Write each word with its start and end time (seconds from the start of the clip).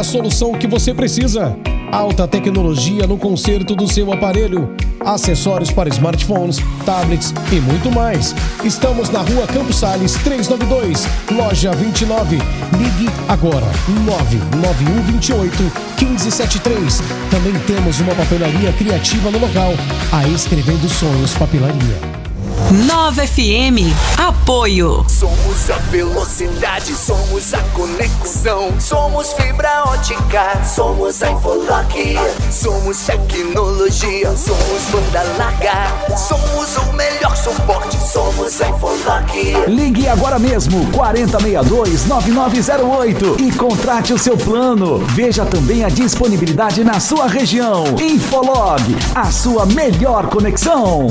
a 0.00 0.02
solução 0.02 0.54
que 0.54 0.66
você 0.66 0.94
precisa. 0.94 1.54
Alta 1.92 2.26
tecnologia 2.26 3.06
no 3.06 3.18
conserto 3.18 3.76
do 3.76 3.86
seu 3.86 4.10
aparelho. 4.10 4.74
Acessórios 4.98 5.70
para 5.70 5.90
smartphones, 5.90 6.56
tablets 6.86 7.34
e 7.52 7.56
muito 7.56 7.92
mais. 7.92 8.34
Estamos 8.64 9.10
na 9.10 9.20
rua 9.20 9.46
Campos 9.46 9.76
Sales 9.76 10.14
392, 10.14 11.06
loja 11.30 11.72
29. 11.72 12.36
Ligue 12.78 13.10
agora 13.28 13.66
99128 14.06 15.62
1573. 16.00 17.02
Também 17.30 17.52
temos 17.66 18.00
uma 18.00 18.14
papelaria 18.14 18.72
criativa 18.72 19.30
no 19.30 19.38
local. 19.38 19.74
A 20.12 20.26
Escrevendo 20.28 20.88
Sonhos 20.88 21.34
Papelaria. 21.34 22.19
Nova 22.86 23.26
FM. 23.26 23.90
Apoio. 24.16 25.04
Somos 25.08 25.68
a 25.70 25.76
velocidade, 25.90 26.94
somos 26.94 27.52
a 27.54 27.58
conexão. 27.74 28.72
Somos 28.80 29.32
fibra 29.32 29.82
ótica, 29.86 30.62
somos 30.64 31.20
a 31.22 31.30
Infolock. 31.32 32.16
Somos 32.50 32.98
tecnologia, 33.02 34.30
somos 34.36 34.82
banda 34.90 35.22
larga. 35.38 36.16
Somos 36.16 36.76
o 36.76 36.92
melhor 36.92 37.36
suporte, 37.36 37.96
somos 37.96 38.60
a 38.60 38.68
Infolock. 38.68 39.54
Ligue 39.68 40.08
agora 40.08 40.38
mesmo 40.38 40.86
4062-9908 40.92 43.40
e 43.40 43.50
contrate 43.52 44.12
o 44.12 44.18
seu 44.18 44.36
plano. 44.36 44.98
Veja 44.98 45.44
também 45.44 45.84
a 45.84 45.88
disponibilidade 45.88 46.84
na 46.84 47.00
sua 47.00 47.26
região. 47.26 47.84
Infolog, 48.00 48.82
a 49.14 49.30
sua 49.30 49.66
melhor 49.66 50.26
conexão. 50.28 51.06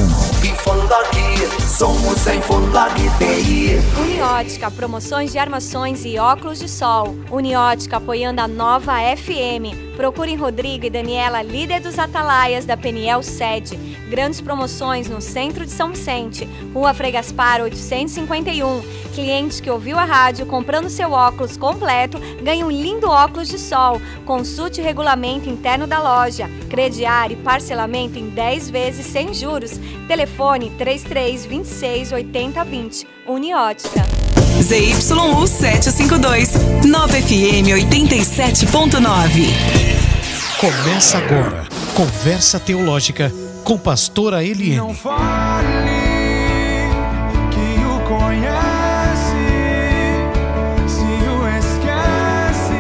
Somos 1.67 2.27
a 2.27 2.35
Infolag 2.35 2.95
TI. 3.17 3.77
Uniótica, 4.01 4.69
promoções 4.69 5.31
de 5.31 5.37
armações 5.37 6.03
e 6.05 6.17
óculos 6.17 6.59
de 6.59 6.67
sol. 6.67 7.15
Uniótica 7.31 7.97
apoiando 7.97 8.41
a 8.41 8.47
nova 8.47 8.93
FM. 9.15 9.88
Procurem 9.99 10.37
Rodrigo 10.37 10.85
e 10.85 10.89
Daniela, 10.89 11.41
líder 11.41 11.81
dos 11.81 11.99
Atalaias 11.99 12.63
da 12.63 12.77
Peniel 12.77 13.21
Sede. 13.21 13.75
Grandes 14.09 14.39
promoções 14.39 15.09
no 15.09 15.19
centro 15.19 15.65
de 15.65 15.71
São 15.73 15.89
Vicente, 15.89 16.47
Rua 16.73 16.93
Frei 16.93 17.11
Gaspar 17.11 17.61
851. 17.61 18.81
Cliente 19.13 19.61
que 19.61 19.69
ouviu 19.69 19.99
a 19.99 20.05
rádio 20.05 20.45
comprando 20.45 20.89
seu 20.89 21.11
óculos 21.11 21.57
completo 21.57 22.17
ganha 22.41 22.65
um 22.65 22.71
lindo 22.71 23.09
óculos 23.09 23.49
de 23.49 23.59
sol. 23.59 24.01
Consulte 24.25 24.79
o 24.79 24.83
regulamento 24.85 25.49
interno 25.49 25.85
da 25.85 26.01
loja. 26.01 26.49
Crediário 26.69 27.37
e 27.37 27.43
parcelamento 27.43 28.17
em 28.17 28.29
10 28.29 28.69
vezes 28.69 29.05
sem 29.05 29.33
juros. 29.33 29.77
Telefone 30.07 30.69
3326 30.77 32.13
8020. 32.13 33.05
Uniótica. 33.27 34.18
ZYU 34.61 35.47
752, 35.47 36.51
9FM 36.85 37.73
87.9. 37.89 39.49
Começa 40.59 41.17
agora. 41.17 41.65
Conversa 41.95 42.59
Teológica 42.59 43.31
com 43.63 43.77
pastora 43.77 44.43
Eliane. 44.43 44.75
Não 44.75 44.93
fale 44.93 45.65
que 47.51 47.85
o 47.85 47.99
conhece, 48.07 49.35
se 50.87 51.03
o 51.29 51.47
esquece. 51.57 52.73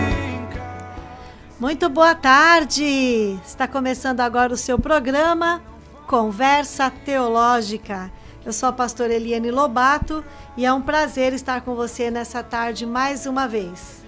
Muito 1.59 1.89
boa 1.89 2.13
tarde! 2.13 3.39
Está 3.45 3.67
começando 3.67 4.19
agora 4.19 4.53
o 4.53 4.57
seu 4.57 4.77
programa 4.77 5.61
Conversa 6.05 6.91
Teológica. 6.91 8.11
Eu 8.45 8.53
sou 8.53 8.69
a 8.69 8.71
pastora 8.71 9.13
Eliane 9.13 9.51
Lobato 9.51 10.23
e 10.55 10.65
é 10.65 10.71
um 10.71 10.81
prazer 10.81 11.33
estar 11.33 11.59
com 11.61 11.75
você 11.75 12.09
nessa 12.09 12.41
tarde 12.41 12.85
mais 12.85 13.25
uma 13.25 13.45
vez. 13.47 14.01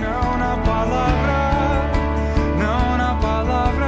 Não 0.00 0.36
na 0.36 0.58
palavra, 0.58 1.90
não 2.58 2.98
na 2.98 3.14
palavra. 3.20 3.86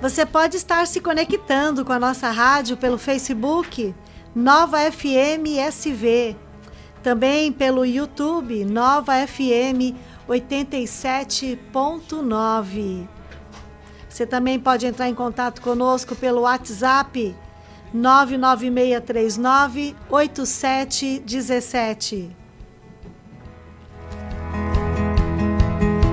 Você 0.00 0.24
pode 0.26 0.56
estar 0.56 0.84
se 0.86 1.00
conectando 1.00 1.84
com 1.84 1.92
a 1.92 1.98
nossa 1.98 2.30
rádio 2.30 2.76
pelo 2.76 2.98
Facebook 2.98 3.94
Nova 4.34 4.78
FM 4.90 5.58
SV, 5.68 6.34
também 7.04 7.52
pelo 7.52 7.84
YouTube 7.84 8.64
Nova 8.64 9.12
FM 9.26 9.94
87.9. 10.28 13.06
Você 14.08 14.26
também 14.26 14.58
pode 14.58 14.86
entrar 14.86 15.08
em 15.08 15.14
contato 15.14 15.62
conosco 15.62 16.16
pelo 16.16 16.40
WhatsApp 16.42 17.34
99639 17.92 19.94
8717. 20.08 22.34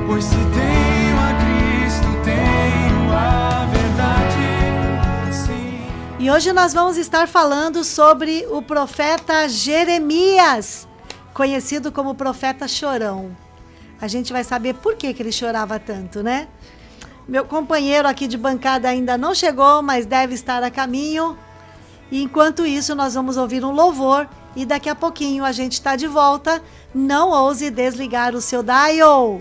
Pois 0.05 0.25
se 0.25 0.35
tenho 0.35 1.17
a 1.17 1.33
Cristo, 1.39 2.07
tenho 2.23 3.11
a 3.13 3.65
verdade. 3.71 5.33
Sim. 5.33 5.81
E 6.19 6.29
hoje 6.29 6.51
nós 6.51 6.73
vamos 6.73 6.97
estar 6.97 7.25
falando 7.27 7.83
sobre 7.83 8.45
o 8.49 8.61
profeta 8.61 9.47
Jeremias, 9.47 10.87
conhecido 11.33 11.91
como 11.91 12.15
profeta 12.15 12.67
chorão. 12.67 13.35
A 14.01 14.07
gente 14.07 14.33
vai 14.33 14.43
saber 14.43 14.73
por 14.75 14.95
que, 14.95 15.13
que 15.13 15.21
ele 15.21 15.31
chorava 15.31 15.79
tanto, 15.79 16.23
né? 16.23 16.47
Meu 17.27 17.45
companheiro 17.45 18.07
aqui 18.07 18.27
de 18.27 18.37
bancada 18.37 18.89
ainda 18.89 19.17
não 19.17 19.35
chegou, 19.35 19.83
mas 19.83 20.05
deve 20.05 20.33
estar 20.33 20.63
a 20.63 20.71
caminho. 20.71 21.37
E 22.11 22.21
enquanto 22.21 22.65
isso, 22.65 22.95
nós 22.95 23.13
vamos 23.13 23.37
ouvir 23.37 23.63
um 23.63 23.71
louvor 23.71 24.27
e 24.55 24.65
daqui 24.65 24.89
a 24.89 24.95
pouquinho 24.95 25.45
a 25.45 25.51
gente 25.51 25.73
está 25.73 25.95
de 25.95 26.07
volta. 26.07 26.61
Não 26.93 27.29
ouse 27.29 27.69
desligar 27.69 28.35
o 28.35 28.41
seu 28.41 28.63
dial. 28.63 29.39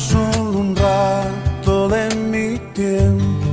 Solo 0.00 0.58
un 0.58 0.74
rato 0.74 1.88
de 1.88 2.14
mi 2.14 2.58
tiempo. 2.72 3.48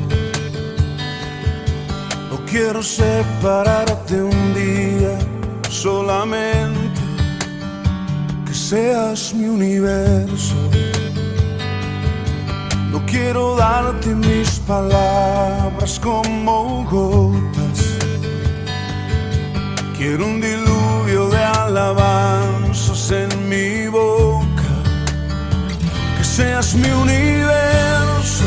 No 2.30 2.38
quiero 2.46 2.82
separarte 2.82 4.22
un 4.22 4.54
día 4.54 5.14
solamente. 5.70 7.02
Que 8.46 8.54
seas 8.54 9.34
mi 9.34 9.48
universo. 9.48 10.56
No 12.92 13.06
quiero 13.06 13.56
darte 13.58 14.10
mis 14.16 14.60
palabras 14.60 16.00
como 16.00 16.86
gotas. 16.86 17.80
Quiero 19.98 20.26
un 20.26 20.40
diluvio 20.40 21.28
de 21.30 21.44
alabanzas 21.44 22.27
seas 26.38 26.76
mi 26.76 26.92
universo. 26.92 28.46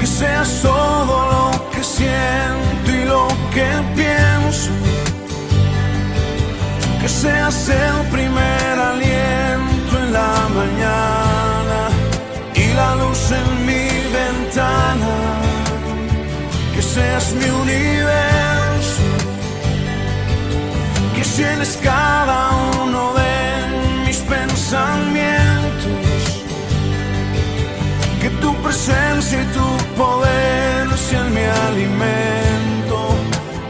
Que 0.00 0.06
seas 0.06 0.48
todo 0.62 1.16
lo 1.34 1.70
que 1.72 1.82
siento 1.84 2.88
y 3.00 3.04
lo 3.04 3.28
que 3.54 3.70
pienso. 3.98 4.70
Que 7.00 7.08
seas 7.08 7.68
el 7.68 7.96
primer 8.16 8.74
aliento 8.92 9.92
en 10.02 10.08
la 10.18 10.34
mañana 10.60 11.80
y 12.62 12.66
la 12.80 12.90
luz 13.02 13.22
en 13.40 13.48
mi 13.68 13.86
ventana. 14.18 15.14
Que 16.74 16.82
seas 16.94 17.26
mi 17.40 17.48
universo. 17.64 19.04
Que 21.14 21.22
llenes 21.36 21.78
cada 21.82 22.38
uno 22.82 23.02
de 23.20 24.06
mis 24.06 24.18
pensamientos. 24.34 25.45
Presencia 28.66 29.42
y 29.42 29.46
tu 29.56 29.68
poder 29.96 30.88
sean 30.98 31.32
mi 31.32 31.46
alimento. 31.68 32.98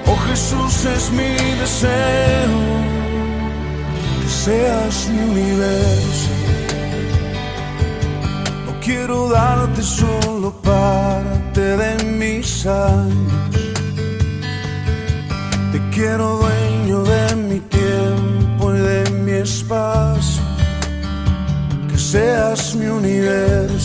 Oh 0.06 0.18
Jesús 0.28 0.74
es 0.86 1.10
mi 1.10 1.34
deseo. 1.62 2.58
Que 4.20 4.28
seas 4.44 5.08
mi 5.12 5.20
universo. 5.32 6.30
No 8.66 8.72
quiero 8.80 9.28
darte 9.28 9.82
solo 9.82 10.50
parte 10.62 11.62
de 11.82 11.90
mis 12.04 12.66
años. 12.66 13.44
Te 15.72 15.78
quiero 15.94 16.38
dueño 16.42 17.02
de 17.02 17.36
mi 17.48 17.60
tiempo 17.60 18.74
y 18.74 18.78
de 18.90 19.10
mi 19.24 19.32
espacio. 19.32 20.42
Que 21.90 21.98
seas 21.98 22.74
mi 22.74 22.86
universo. 22.86 23.75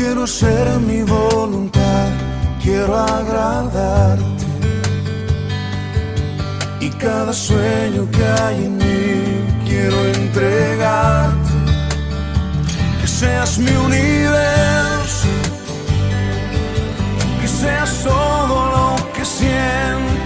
Quiero 0.00 0.28
ser 0.28 0.78
mi 0.78 1.02
voluntad, 1.02 2.06
quiero 2.62 2.96
agradarte. 2.96 4.46
Y 6.78 6.88
cada 6.90 7.32
sueño 7.32 8.08
que 8.12 8.24
hay 8.24 8.64
en 8.66 8.76
mí 8.76 9.44
quiero 9.66 9.96
entregarte. 10.06 11.50
Que 13.00 13.08
seas 13.08 13.58
mi 13.58 13.72
universo. 13.72 15.26
Que 17.40 17.48
seas 17.48 17.90
todo 18.04 18.56
lo 18.76 19.12
que 19.14 19.24
siento 19.24 20.17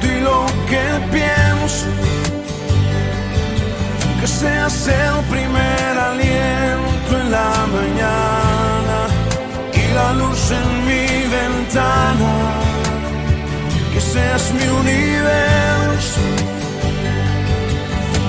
universo. 14.82 16.20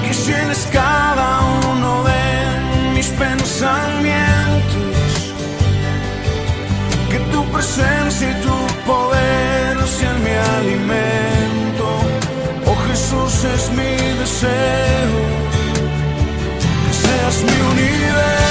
Que 0.04 0.14
llenes 0.26 0.68
cada 0.72 1.28
uno 1.72 2.04
de 2.04 2.24
mis 2.96 3.08
pensamientos. 3.26 4.98
Que 7.10 7.20
tu 7.32 7.42
presencia 7.52 8.30
y 8.32 8.36
tu 8.46 8.58
poder 8.86 9.78
sean 9.96 10.18
mi 10.24 10.36
alimento. 10.58 11.86
Oh 12.70 12.78
Jesús 12.88 13.34
es 13.56 13.64
mi 13.78 13.96
deseo. 14.22 15.16
Que 16.86 16.94
seas 17.04 17.36
mi 17.48 17.58
universo. 17.74 18.43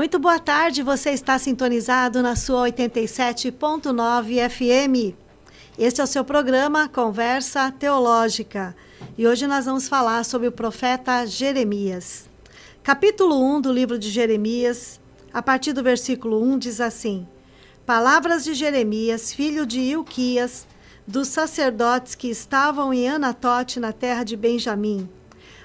Muito 0.00 0.18
boa 0.18 0.38
tarde, 0.38 0.82
você 0.82 1.10
está 1.10 1.38
sintonizado 1.38 2.22
na 2.22 2.34
sua 2.34 2.70
87.9 2.70 4.48
FM. 4.48 5.14
Este 5.78 6.00
é 6.00 6.04
o 6.04 6.06
seu 6.06 6.24
programa 6.24 6.88
Conversa 6.88 7.70
Teológica 7.70 8.74
e 9.18 9.26
hoje 9.26 9.46
nós 9.46 9.66
vamos 9.66 9.88
falar 9.88 10.24
sobre 10.24 10.48
o 10.48 10.52
profeta 10.52 11.26
Jeremias. 11.26 12.26
Capítulo 12.82 13.44
1 13.44 13.60
do 13.60 13.70
livro 13.70 13.98
de 13.98 14.08
Jeremias, 14.08 14.98
a 15.34 15.42
partir 15.42 15.74
do 15.74 15.82
versículo 15.82 16.42
1, 16.44 16.58
diz 16.58 16.80
assim: 16.80 17.28
Palavras 17.84 18.42
de 18.42 18.54
Jeremias, 18.54 19.34
filho 19.34 19.66
de 19.66 19.80
Ilquias, 19.80 20.66
dos 21.06 21.28
sacerdotes 21.28 22.14
que 22.14 22.30
estavam 22.30 22.94
em 22.94 23.06
Anatote, 23.06 23.78
na 23.78 23.92
terra 23.92 24.24
de 24.24 24.34
Benjamim. 24.34 25.06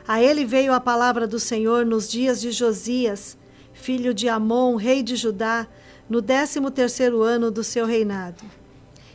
A 0.06 0.22
ele 0.22 0.44
veio 0.44 0.74
a 0.74 0.82
palavra 0.82 1.25
do 1.25 1.39
Senhor 1.39 1.86
nos 1.86 2.12
dias 2.12 2.42
de 2.42 2.51
Josias, 2.51 3.38
filho 3.75 4.13
de 4.13 4.27
Amon, 4.27 4.75
rei 4.75 5.03
de 5.03 5.15
Judá, 5.15 5.67
no 6.10 6.22
décimo 6.22 6.72
terceiro 6.72 7.22
ano 7.22 7.51
do 7.51 7.63
seu 7.63 7.86
reinado. 7.86 8.44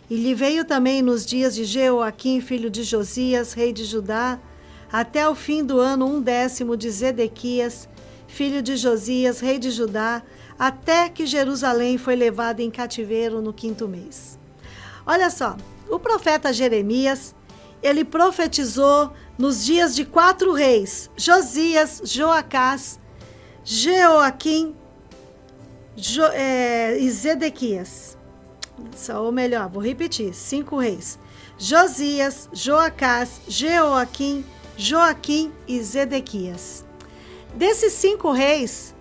E 0.09 0.17
lhe 0.17 0.35
veio 0.35 0.65
também 0.65 1.03
nos 1.03 1.25
dias 1.25 1.55
de 1.55 1.65
Jeoaquim, 1.65 2.41
filho 2.41 2.71
de 2.71 2.85
Josias, 2.85 3.53
rei 3.53 3.73
de 3.73 3.85
Judá, 3.85 4.39
até 4.93 5.29
o 5.29 5.35
fim 5.35 5.65
do 5.65 5.81
ano 5.81 6.07
um 6.07 6.21
décimo 6.21 6.77
de 6.77 6.91
Zedequias, 6.91 7.89
filho 8.29 8.63
de 8.63 8.77
Josias, 8.77 9.41
rei 9.41 9.59
de 9.59 9.71
Judá, 9.71 10.23
até 10.59 11.09
que 11.09 11.27
Jerusalém 11.27 11.97
foi 11.97 12.15
levada 12.15 12.63
em 12.63 12.71
cativeiro 12.71 13.41
no 13.41 13.53
quinto 13.53 13.89
mês. 13.89 14.39
Olha 15.07 15.31
só, 15.31 15.57
o 15.89 15.99
profeta 15.99 16.53
Jeremias, 16.53 17.35
ele 17.83 18.05
profetizou 18.05 19.13
nos 19.39 19.65
dias 19.65 19.97
de 19.97 20.05
quatro 20.05 20.53
reis, 20.53 21.11
Josias, 21.17 22.03
Joacás, 22.05 23.00
Jeoaquim, 23.73 24.75
Jo, 25.97 26.25
é, 26.33 26.99
e 26.99 27.09
Zedequias. 27.09 28.19
Ou 29.15 29.31
melhor, 29.31 29.69
vou 29.69 29.81
repetir: 29.81 30.35
cinco 30.35 30.77
reis. 30.77 31.21
Josias, 31.57 32.49
Joacás, 32.53 33.41
Jeoaquim, 33.47 34.45
Joaquim 34.77 35.53
e 35.69 35.81
Zedequias. 35.81 36.85
Desses 37.55 37.93
cinco 37.93 38.33
reis, 38.33 38.93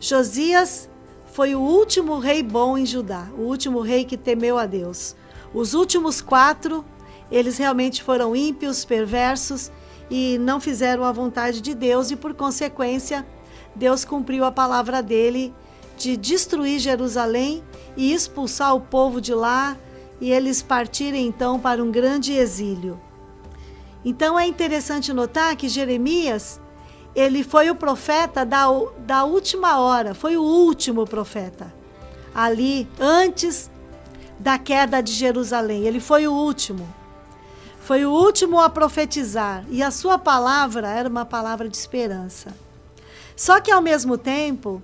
Josias 0.00 0.88
foi 1.26 1.54
o 1.54 1.60
último 1.60 2.18
rei 2.18 2.42
bom 2.42 2.76
em 2.76 2.84
Judá, 2.84 3.28
o 3.38 3.42
último 3.42 3.80
rei 3.80 4.04
que 4.04 4.16
temeu 4.16 4.58
a 4.58 4.66
Deus. 4.66 5.14
Os 5.54 5.72
últimos 5.72 6.20
quatro, 6.20 6.84
eles 7.30 7.58
realmente 7.58 8.02
foram 8.02 8.34
ímpios, 8.34 8.84
perversos 8.84 9.70
e 10.10 10.36
não 10.38 10.58
fizeram 10.58 11.04
a 11.04 11.12
vontade 11.12 11.60
de 11.60 11.76
Deus, 11.76 12.10
e 12.10 12.16
por 12.16 12.34
consequência, 12.34 13.24
Deus 13.74 14.04
cumpriu 14.04 14.44
a 14.44 14.52
palavra 14.52 15.02
dele 15.02 15.54
de 15.96 16.16
destruir 16.16 16.78
Jerusalém 16.78 17.62
e 17.96 18.12
expulsar 18.12 18.74
o 18.74 18.80
povo 18.80 19.20
de 19.20 19.34
lá, 19.34 19.76
e 20.20 20.30
eles 20.30 20.62
partirem 20.62 21.26
então 21.26 21.58
para 21.58 21.82
um 21.82 21.90
grande 21.90 22.32
exílio. 22.32 23.00
Então 24.04 24.38
é 24.38 24.46
interessante 24.46 25.12
notar 25.12 25.56
que 25.56 25.68
Jeremias, 25.68 26.60
ele 27.14 27.42
foi 27.42 27.70
o 27.70 27.74
profeta 27.74 28.44
da, 28.44 28.66
da 28.98 29.24
última 29.24 29.80
hora, 29.80 30.14
foi 30.14 30.36
o 30.36 30.42
último 30.42 31.04
profeta. 31.04 31.72
Ali, 32.34 32.88
antes 32.98 33.70
da 34.38 34.58
queda 34.58 35.00
de 35.00 35.12
Jerusalém, 35.12 35.84
ele 35.84 36.00
foi 36.00 36.26
o 36.26 36.32
último. 36.32 36.86
Foi 37.80 38.04
o 38.04 38.10
último 38.10 38.60
a 38.60 38.68
profetizar, 38.68 39.64
e 39.68 39.82
a 39.82 39.90
sua 39.90 40.18
palavra 40.18 40.88
era 40.88 41.08
uma 41.08 41.24
palavra 41.24 41.68
de 41.68 41.76
esperança. 41.76 42.63
Só 43.36 43.60
que 43.60 43.70
ao 43.70 43.82
mesmo 43.82 44.16
tempo, 44.16 44.82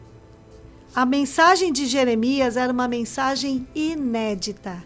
a 0.94 1.06
mensagem 1.06 1.72
de 1.72 1.86
Jeremias 1.86 2.56
era 2.56 2.72
uma 2.72 2.88
mensagem 2.88 3.66
inédita. 3.74 4.82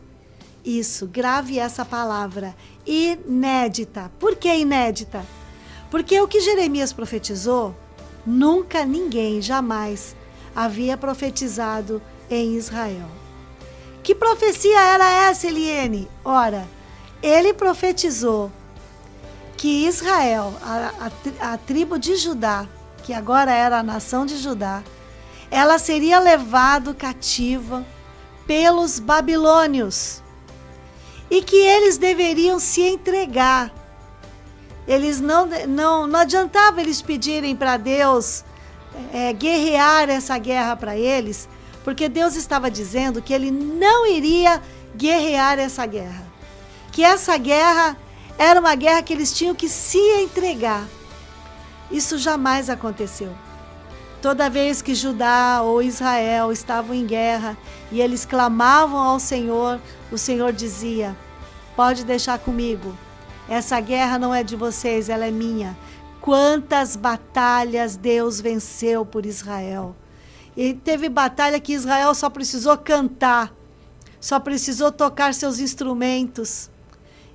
Isso, 0.65 1.07
grave 1.07 1.59
essa 1.59 1.85
palavra, 1.85 2.55
inédita. 2.87 4.11
Por 4.19 4.37
que 4.37 4.55
inédita? 4.55 5.25
Porque 5.91 6.21
o 6.21 6.29
que 6.29 6.41
Jeremias 6.41 6.93
profetizou, 6.93 7.75
nunca 8.27 8.85
ninguém 8.85 9.41
jamais 9.41 10.15
havia 10.55 10.97
profetizado 10.97 12.03
em 12.31 12.55
Israel. 12.55 13.09
Que 14.03 14.15
profecia 14.15 14.79
era 14.79 15.29
essa, 15.29 15.47
Eliene? 15.47 16.09
Ora, 16.23 16.69
ele 17.23 17.55
profetizou 17.55 18.53
que 19.57 19.87
Israel, 19.87 20.53
a, 20.63 21.11
a, 21.41 21.53
a 21.55 21.59
tribo 21.59 21.99
de 21.99 22.17
Judá, 22.17 22.69
que 23.05 23.13
agora 23.13 23.53
era 23.53 23.81
a 23.81 23.83
nação 23.83 24.25
de 24.25 24.39
Judá, 24.39 24.83
ela 25.51 25.79
seria 25.79 26.19
levado 26.19 26.95
cativa 26.95 27.85
pelos 28.47 28.99
babilônios 28.99 30.23
e 31.31 31.43
que 31.43 31.57
eles 31.57 31.99
deveriam 31.99 32.59
se 32.59 32.81
entregar. 32.81 33.71
Eles 34.89 35.21
não, 35.21 35.47
não, 35.69 36.07
não 36.07 36.21
adiantava 36.21 36.81
eles 36.81 37.03
pedirem 37.03 37.55
para 37.55 37.77
Deus 37.77 38.43
é, 39.13 39.33
guerrear 39.35 40.09
essa 40.09 40.39
guerra 40.39 40.75
para 40.75 40.97
eles, 40.97 41.47
porque 41.85 42.09
Deus 42.09 42.37
estava 42.37 42.71
dizendo 42.71 43.21
que 43.21 43.35
ele 43.35 43.51
não 43.51 44.07
iria 44.07 44.63
guerrear 44.97 45.59
essa 45.59 45.85
guerra. 45.85 46.25
Que 46.91 47.05
essa 47.05 47.37
guerra 47.37 47.99
era 48.39 48.59
uma 48.59 48.75
guerra 48.75 49.03
que 49.03 49.13
eles 49.13 49.33
tinham 49.33 49.55
que 49.55 49.69
se 49.69 49.99
entregar. 50.23 50.87
Isso 51.95 52.19
jamais 52.19 52.69
aconteceu. 52.69 53.33
Toda 54.21 54.51
vez 54.51 54.83
que 54.83 54.97
Judá 54.97 55.61
ou 55.63 55.81
Israel 55.81 56.51
estavam 56.51 56.93
em 56.93 57.07
guerra 57.07 57.57
e 57.93 58.01
eles 58.01 58.25
clamavam 58.25 58.99
ao 58.99 59.21
Senhor, 59.21 59.81
o 60.11 60.19
Senhor 60.19 60.53
dizia: 60.53 61.17
Pode 61.77 62.05
deixar 62.05 62.41
comigo. 62.41 62.93
Essa 63.49 63.79
guerra 63.79 64.19
não 64.19 64.35
é 64.35 64.43
de 64.43 64.57
vocês, 64.57 65.09
ela 65.09 65.25
é 65.25 65.31
minha. 65.31 65.79
Quantas 66.21 66.97
batalhas 66.97 67.95
Deus 67.97 68.41
venceu 68.41 69.07
por 69.07 69.25
Israel. 69.25 69.95
E 70.57 70.75
teve 70.75 71.09
batalha 71.09 71.61
que 71.61 71.75
Israel 71.75 72.13
só 72.13 72.29
precisou 72.29 72.77
cantar, 72.77 73.55
só 74.21 74.41
precisou 74.41 74.91
tocar 74.91 75.33
seus 75.33 75.61
instrumentos 75.61 76.71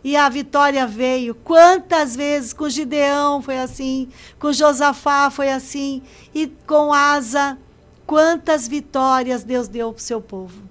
e 0.04 0.16
a 0.16 0.30
vitória 0.30 0.86
veio. 0.88 1.36
Quantas 1.36 2.16
vezes 2.16 2.54
com 2.54 2.70
Gideão 2.70 3.42
foi 3.42 3.60
assim, 3.60 4.10
com 4.40 4.52
Josafá 4.52 5.30
foi 5.30 5.52
assim, 5.52 6.02
e 6.34 6.48
com 6.66 6.94
Asa, 6.94 7.58
quantas 8.06 8.68
vitórias 8.68 9.44
Deus 9.44 9.68
deu 9.68 9.92
para 9.94 10.00
o 10.00 10.04
seu 10.04 10.22
povo. 10.22 10.64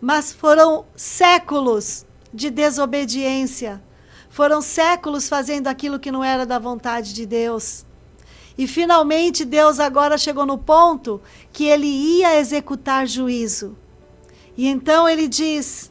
Mas 0.00 0.32
foram 0.32 0.84
séculos 0.96 2.06
de 2.32 2.50
desobediência, 2.50 3.82
foram 4.28 4.62
séculos 4.62 5.28
fazendo 5.28 5.68
aquilo 5.68 5.98
que 6.00 6.10
não 6.10 6.24
era 6.24 6.46
da 6.46 6.58
vontade 6.58 7.12
de 7.12 7.26
Deus. 7.26 7.84
E 8.56 8.66
finalmente 8.66 9.44
Deus 9.44 9.80
agora 9.80 10.18
chegou 10.18 10.44
no 10.44 10.58
ponto 10.58 11.20
que 11.52 11.64
ele 11.64 11.86
ia 11.86 12.38
executar 12.38 13.06
juízo. 13.06 13.76
E 14.56 14.68
então 14.68 15.08
ele 15.08 15.26
diz: 15.26 15.90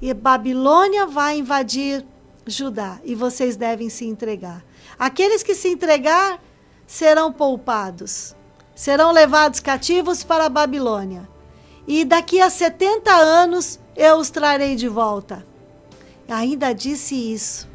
e 0.00 0.14
Babilônia 0.14 1.06
vai 1.06 1.38
invadir 1.38 2.04
Judá 2.46 2.98
e 3.04 3.14
vocês 3.14 3.56
devem 3.56 3.90
se 3.90 4.06
entregar. 4.06 4.64
Aqueles 4.98 5.42
que 5.42 5.54
se 5.54 5.68
entregar 5.68 6.42
serão 6.86 7.32
poupados, 7.32 8.34
serão 8.74 9.12
levados 9.12 9.60
cativos 9.60 10.24
para 10.24 10.46
a 10.46 10.48
Babilônia. 10.48 11.28
E 11.86 12.04
daqui 12.04 12.40
a 12.40 12.48
70 12.48 13.10
anos 13.12 13.78
eu 13.96 14.16
os 14.16 14.30
trarei 14.30 14.76
de 14.76 14.88
volta. 14.88 15.46
Ainda 16.28 16.72
disse 16.72 17.14
isso. 17.14 17.68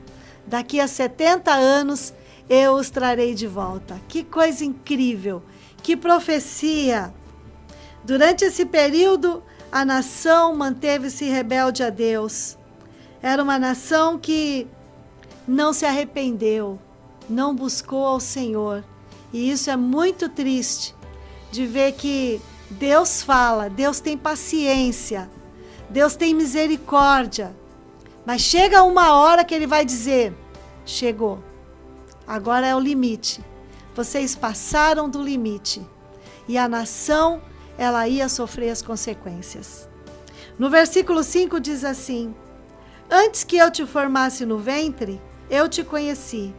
Daqui 0.46 0.80
a 0.80 0.88
70 0.88 1.52
anos 1.52 2.14
eu 2.50 2.74
os 2.74 2.90
trarei 2.90 3.34
de 3.34 3.48
volta. 3.48 4.00
Que 4.08 4.24
coisa 4.24 4.64
incrível! 4.66 5.44
Que 5.82 5.98
profecia! 5.98 7.14
Durante 8.04 8.46
esse 8.46 8.66
período, 8.66 9.44
a 9.74 9.84
nação 9.84 10.56
manteve-se 10.56 11.26
rebelde 11.26 11.82
a 11.82 11.90
Deus. 11.90 12.56
Era 13.24 13.42
uma 13.42 13.58
nação 13.58 14.20
que 14.20 14.68
não 15.48 15.74
se 15.74 15.84
arrependeu, 15.84 16.78
não 17.28 17.56
buscou 17.56 18.06
ao 18.06 18.20
Senhor. 18.20 18.84
E 19.34 19.50
isso 19.50 19.72
é 19.72 19.76
muito 19.76 20.30
triste 20.30 20.94
de 21.52 21.66
ver 21.66 21.94
que 21.94 22.40
Deus 22.70 23.24
fala, 23.24 23.68
Deus 23.68 24.00
tem 24.00 24.16
paciência, 24.16 25.28
Deus 25.90 26.16
tem 26.16 26.36
misericórdia. 26.36 27.52
Mas 28.28 28.42
chega 28.42 28.84
uma 28.84 29.16
hora 29.16 29.44
que 29.44 29.56
ele 29.56 29.66
vai 29.66 29.84
dizer: 29.84 30.36
chegou, 30.86 31.44
agora 32.28 32.68
é 32.68 32.76
o 32.76 32.80
limite. 32.80 33.44
Vocês 33.96 34.36
passaram 34.36 35.10
do 35.10 35.20
limite. 35.20 35.82
E 36.48 36.60
a 36.60 36.70
nação 36.70 37.42
ela 37.78 38.08
ia 38.08 38.30
sofrer 38.30 38.70
as 38.70 38.82
consequências. 38.82 39.90
No 40.58 40.70
versículo 40.70 41.24
5 41.24 41.60
diz 41.60 41.84
assim: 41.84 42.34
Antes 43.10 43.44
que 43.44 43.58
eu 43.58 43.72
te 43.72 43.86
formasse 43.86 44.46
no 44.46 44.58
ventre, 44.58 45.22
eu 45.50 45.68
te 45.68 45.84
conheci. 45.84 46.54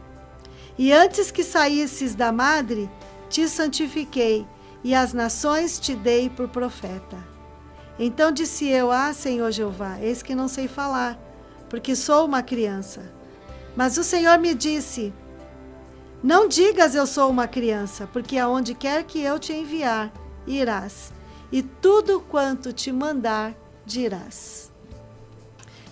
E 0.77 0.91
antes 0.91 1.31
que 1.31 1.43
saísses 1.43 2.15
da 2.15 2.31
madre, 2.31 2.89
te 3.29 3.47
santifiquei, 3.47 4.45
e 4.83 4.93
as 4.93 5.13
nações 5.13 5.79
te 5.79 5.95
dei 5.95 6.29
por 6.29 6.47
profeta. 6.49 7.17
Então 7.97 8.31
disse 8.31 8.67
eu: 8.67 8.91
Ah, 8.91 9.13
Senhor 9.13 9.51
Jeová, 9.51 9.97
eis 10.01 10.21
que 10.21 10.35
não 10.35 10.47
sei 10.47 10.67
falar, 10.67 11.17
porque 11.69 11.95
sou 11.95 12.25
uma 12.25 12.43
criança. 12.43 13.11
Mas 13.75 13.97
o 13.97 14.03
Senhor 14.03 14.37
me 14.37 14.53
disse: 14.53 15.13
Não 16.21 16.47
digas 16.47 16.93
eu 16.93 17.07
sou 17.07 17.29
uma 17.29 17.47
criança, 17.47 18.07
porque 18.11 18.37
aonde 18.37 18.75
quer 18.75 19.03
que 19.03 19.21
eu 19.21 19.39
te 19.39 19.53
enviar, 19.53 20.11
irás, 20.47 21.13
e 21.51 21.61
tudo 21.61 22.19
quanto 22.19 22.73
te 22.73 22.91
mandar 22.91 23.53
dirás. 23.85 24.71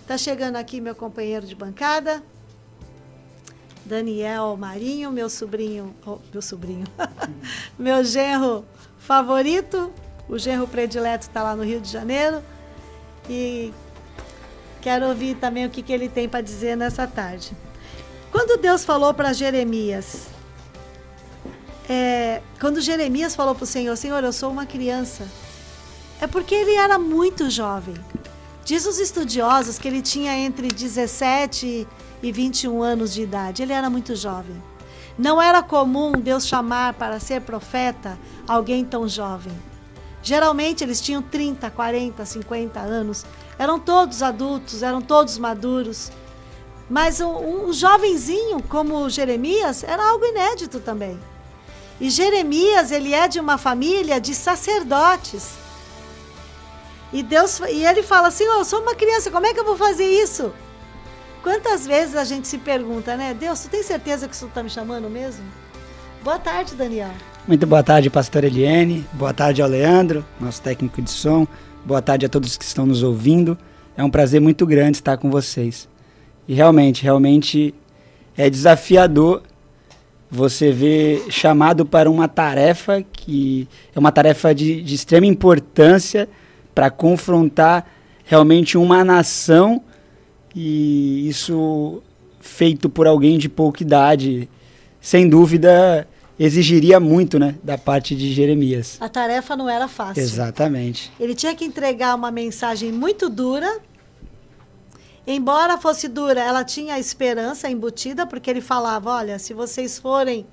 Está 0.00 0.18
chegando 0.18 0.56
aqui 0.56 0.80
meu 0.80 0.94
companheiro 0.94 1.46
de 1.46 1.54
bancada, 1.54 2.22
Daniel 3.84 4.56
Marinho, 4.56 5.10
meu 5.10 5.28
sobrinho, 5.28 5.94
oh, 6.06 6.18
meu 6.32 6.42
sobrinho, 6.42 6.86
meu 7.78 8.02
genro 8.04 8.64
favorito, 8.98 9.92
o 10.28 10.38
genro 10.38 10.66
predileto 10.66 11.26
está 11.26 11.42
lá 11.42 11.54
no 11.54 11.62
Rio 11.62 11.80
de 11.80 11.90
Janeiro 11.90 12.42
e 13.28 13.72
quero 14.80 15.08
ouvir 15.08 15.36
também 15.36 15.66
o 15.66 15.70
que, 15.70 15.82
que 15.82 15.92
ele 15.92 16.08
tem 16.08 16.28
para 16.28 16.40
dizer 16.40 16.76
nessa 16.76 17.06
tarde. 17.06 17.52
Quando 18.30 18.60
Deus 18.60 18.84
falou 18.84 19.14
para 19.14 19.32
Jeremias, 19.32 20.28
é, 21.88 22.42
quando 22.60 22.80
Jeremias 22.80 23.34
falou 23.34 23.54
para 23.54 23.64
o 23.64 23.66
Senhor, 23.66 23.96
Senhor, 23.96 24.22
eu 24.24 24.32
sou 24.32 24.50
uma 24.50 24.64
criança, 24.64 25.28
é 26.20 26.26
porque 26.26 26.54
ele 26.54 26.74
era 26.74 26.98
muito 26.98 27.50
jovem. 27.50 27.94
Diz 28.64 28.86
os 28.86 28.98
estudiosos 28.98 29.78
que 29.78 29.86
ele 29.86 30.00
tinha 30.00 30.34
entre 30.34 30.68
17 30.68 31.86
e 32.22 32.32
21 32.32 32.82
anos 32.82 33.12
de 33.12 33.20
idade. 33.20 33.62
Ele 33.62 33.74
era 33.74 33.90
muito 33.90 34.16
jovem. 34.16 34.56
Não 35.18 35.40
era 35.40 35.62
comum 35.62 36.12
Deus 36.12 36.46
chamar 36.46 36.94
para 36.94 37.20
ser 37.20 37.42
profeta 37.42 38.18
alguém 38.48 38.82
tão 38.82 39.06
jovem. 39.06 39.52
Geralmente 40.22 40.82
eles 40.82 41.02
tinham 41.02 41.20
30, 41.20 41.70
40, 41.70 42.24
50 42.24 42.80
anos. 42.80 43.26
Eram 43.58 43.78
todos 43.78 44.22
adultos, 44.22 44.82
eram 44.82 45.02
todos 45.02 45.36
maduros. 45.36 46.10
Mas 46.88 47.20
um, 47.20 47.66
um 47.66 47.72
jovenzinho 47.72 48.62
como 48.62 49.10
Jeremias 49.10 49.84
era 49.84 50.08
algo 50.08 50.24
inédito 50.24 50.80
também. 50.80 51.20
E 52.00 52.10
Jeremias, 52.10 52.90
ele 52.90 53.14
é 53.14 53.28
de 53.28 53.38
uma 53.38 53.56
família 53.56 54.20
de 54.20 54.34
sacerdotes. 54.34 55.52
E 57.12 57.22
Deus 57.22 57.60
e 57.60 57.84
ele 57.84 58.02
fala 58.02 58.28
assim: 58.28 58.44
oh, 58.48 58.58
"Eu 58.58 58.64
sou 58.64 58.82
uma 58.82 58.94
criança, 58.94 59.30
como 59.30 59.46
é 59.46 59.54
que 59.54 59.60
eu 59.60 59.64
vou 59.64 59.76
fazer 59.76 60.06
isso?" 60.06 60.52
Quantas 61.42 61.86
vezes 61.86 62.16
a 62.16 62.24
gente 62.24 62.48
se 62.48 62.56
pergunta, 62.56 63.16
né? 63.16 63.34
Deus, 63.34 63.60
tu 63.60 63.68
tem 63.68 63.82
certeza 63.82 64.26
que 64.26 64.34
isso 64.34 64.46
está 64.46 64.62
me 64.62 64.70
chamando 64.70 65.10
mesmo? 65.10 65.44
Boa 66.22 66.38
tarde, 66.38 66.74
Daniel. 66.74 67.10
Muito 67.46 67.66
boa 67.66 67.82
tarde, 67.82 68.08
pastor 68.08 68.44
Eliane. 68.44 69.06
Boa 69.12 69.34
tarde 69.34 69.60
ao 69.60 69.68
Leandro, 69.68 70.24
nosso 70.40 70.62
técnico 70.62 71.02
de 71.02 71.10
som. 71.10 71.46
Boa 71.84 72.00
tarde 72.00 72.24
a 72.24 72.30
todos 72.30 72.56
que 72.56 72.64
estão 72.64 72.86
nos 72.86 73.02
ouvindo. 73.02 73.58
É 73.94 74.02
um 74.02 74.08
prazer 74.08 74.40
muito 74.40 74.66
grande 74.66 74.96
estar 74.96 75.18
com 75.18 75.30
vocês. 75.30 75.86
E 76.48 76.54
realmente, 76.54 77.02
realmente 77.02 77.74
é 78.36 78.48
desafiador 78.48 79.42
você 80.34 80.72
ver 80.72 81.26
chamado 81.30 81.86
para 81.86 82.10
uma 82.10 82.26
tarefa 82.26 83.04
que 83.12 83.68
é 83.94 83.98
uma 83.98 84.10
tarefa 84.10 84.52
de, 84.52 84.82
de 84.82 84.94
extrema 84.94 85.26
importância 85.26 86.28
para 86.74 86.90
confrontar 86.90 87.86
realmente 88.24 88.76
uma 88.76 89.04
nação 89.04 89.80
e 90.54 91.28
isso 91.28 92.02
feito 92.40 92.90
por 92.90 93.06
alguém 93.06 93.38
de 93.38 93.48
pouca 93.48 93.82
idade, 93.82 94.48
sem 95.00 95.28
dúvida 95.28 96.06
exigiria 96.38 96.98
muito, 96.98 97.38
né, 97.38 97.54
da 97.62 97.78
parte 97.78 98.16
de 98.16 98.32
Jeremias. 98.32 98.96
A 99.00 99.08
tarefa 99.08 99.56
não 99.56 99.68
era 99.68 99.86
fácil. 99.86 100.20
Exatamente. 100.20 101.12
Ele 101.18 101.34
tinha 101.34 101.54
que 101.54 101.64
entregar 101.64 102.16
uma 102.16 102.32
mensagem 102.32 102.90
muito 102.90 103.30
dura. 103.30 103.78
Embora 105.26 105.78
fosse 105.78 106.06
dura, 106.06 106.40
ela 106.40 106.62
tinha 106.62 106.94
a 106.94 107.00
esperança 107.00 107.70
embutida, 107.70 108.26
porque 108.26 108.50
ele 108.50 108.60
falava: 108.60 109.10
olha, 109.10 109.38
se 109.38 109.54
vocês 109.54 109.98
forem 109.98 110.46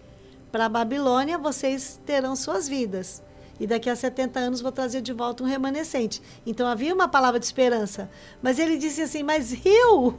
para 0.52 0.66
a 0.66 0.70
Babilônia, 0.70 1.38
vocês 1.38 2.00
terão 2.06 2.36
suas 2.36 2.68
vidas. 2.68 3.22
E 3.60 3.68
daqui 3.68 3.90
a 3.90 3.96
70 3.96 4.40
anos 4.40 4.62
vou 4.62 4.72
trazer 4.72 5.02
de 5.02 5.14
volta 5.14 5.44
um 5.44 5.46
remanescente. 5.46 6.22
Então 6.46 6.66
havia 6.66 6.94
uma 6.94 7.08
palavra 7.08 7.40
de 7.40 7.46
esperança. 7.46 8.10
Mas 8.42 8.60
ele 8.60 8.78
disse 8.78 9.02
assim: 9.02 9.24
Mas 9.24 9.56
eu? 9.66 10.16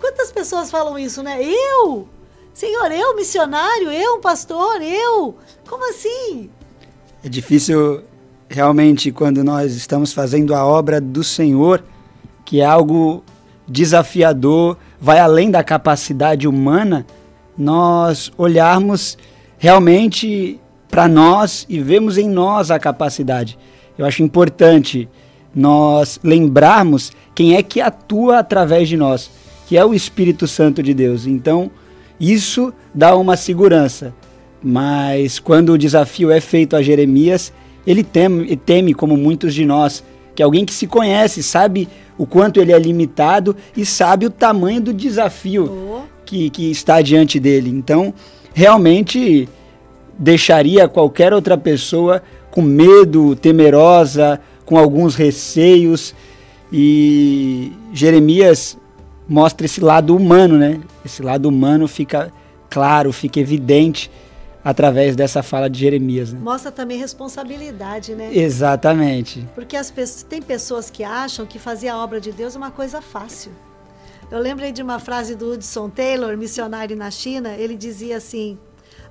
Quantas 0.00 0.30
pessoas 0.32 0.70
falam 0.70 0.98
isso, 0.98 1.22
né? 1.22 1.42
Eu? 1.42 2.08
Senhor, 2.52 2.90
eu, 2.90 3.14
missionário, 3.14 3.90
eu, 3.90 4.18
pastor, 4.18 4.82
eu? 4.82 5.36
Como 5.68 5.88
assim? 5.90 6.50
É 7.22 7.28
difícil 7.28 8.02
realmente 8.48 9.12
quando 9.12 9.44
nós 9.44 9.74
estamos 9.74 10.12
fazendo 10.12 10.54
a 10.54 10.64
obra 10.64 11.00
do 11.00 11.22
Senhor, 11.22 11.84
que 12.44 12.60
é 12.60 12.64
algo 12.64 13.22
desafiador, 13.66 14.76
vai 15.00 15.18
além 15.18 15.50
da 15.50 15.62
capacidade 15.62 16.46
humana, 16.46 17.06
nós 17.56 18.30
olharmos 18.36 19.16
realmente 19.58 20.60
para 20.88 21.08
nós 21.08 21.66
e 21.68 21.80
vemos 21.80 22.18
em 22.18 22.28
nós 22.28 22.70
a 22.70 22.78
capacidade. 22.78 23.58
Eu 23.98 24.04
acho 24.04 24.22
importante 24.22 25.08
nós 25.54 26.20
lembrarmos 26.22 27.12
quem 27.34 27.56
é 27.56 27.62
que 27.62 27.80
atua 27.80 28.38
através 28.38 28.88
de 28.88 28.96
nós, 28.96 29.30
que 29.66 29.76
é 29.76 29.84
o 29.84 29.94
Espírito 29.94 30.46
Santo 30.46 30.82
de 30.82 30.92
Deus. 30.92 31.26
Então, 31.26 31.70
isso 32.20 32.72
dá 32.94 33.16
uma 33.16 33.36
segurança. 33.36 34.14
Mas 34.62 35.38
quando 35.38 35.72
o 35.72 35.78
desafio 35.78 36.30
é 36.30 36.40
feito 36.40 36.76
a 36.76 36.82
Jeremias, 36.82 37.52
ele 37.86 38.02
teme, 38.02 38.56
teme, 38.56 38.94
como 38.94 39.16
muitos 39.16 39.54
de 39.54 39.64
nós, 39.64 40.02
que 40.36 40.42
alguém 40.42 40.66
que 40.66 40.72
se 40.72 40.86
conhece, 40.86 41.42
sabe 41.42 41.88
o 42.18 42.26
quanto 42.26 42.60
ele 42.60 42.72
é 42.72 42.78
limitado 42.78 43.56
e 43.74 43.84
sabe 43.84 44.26
o 44.26 44.30
tamanho 44.30 44.80
do 44.82 44.92
desafio 44.92 45.64
oh. 45.64 46.02
que, 46.24 46.50
que 46.50 46.70
está 46.70 47.00
diante 47.00 47.40
dele. 47.40 47.70
Então, 47.70 48.12
realmente 48.54 49.48
deixaria 50.18 50.86
qualquer 50.86 51.32
outra 51.32 51.56
pessoa 51.56 52.22
com 52.50 52.60
medo, 52.60 53.34
temerosa, 53.34 54.38
com 54.64 54.78
alguns 54.78 55.14
receios. 55.14 56.14
E 56.70 57.72
Jeremias 57.92 58.76
mostra 59.26 59.64
esse 59.64 59.80
lado 59.80 60.14
humano, 60.14 60.58
né? 60.58 60.80
Esse 61.04 61.22
lado 61.22 61.48
humano 61.48 61.88
fica 61.88 62.30
claro, 62.68 63.12
fica 63.12 63.40
evidente 63.40 64.10
através 64.66 65.14
dessa 65.14 65.44
fala 65.44 65.70
de 65.70 65.78
Jeremias. 65.78 66.32
Né? 66.32 66.40
Mostra 66.40 66.72
também 66.72 66.98
responsabilidade, 66.98 68.16
né? 68.16 68.36
Exatamente. 68.36 69.48
Porque 69.54 69.76
as 69.76 69.92
pessoas, 69.92 70.24
tem 70.24 70.42
pessoas 70.42 70.90
que 70.90 71.04
acham 71.04 71.46
que 71.46 71.56
fazer 71.56 71.86
a 71.86 71.96
obra 71.96 72.20
de 72.20 72.32
Deus 72.32 72.56
é 72.56 72.58
uma 72.58 72.72
coisa 72.72 73.00
fácil. 73.00 73.52
Eu 74.28 74.40
lembrei 74.40 74.72
de 74.72 74.82
uma 74.82 74.98
frase 74.98 75.36
do 75.36 75.52
Hudson 75.52 75.88
Taylor, 75.88 76.36
missionário 76.36 76.96
na 76.96 77.12
China. 77.12 77.50
Ele 77.50 77.76
dizia 77.76 78.16
assim: 78.16 78.58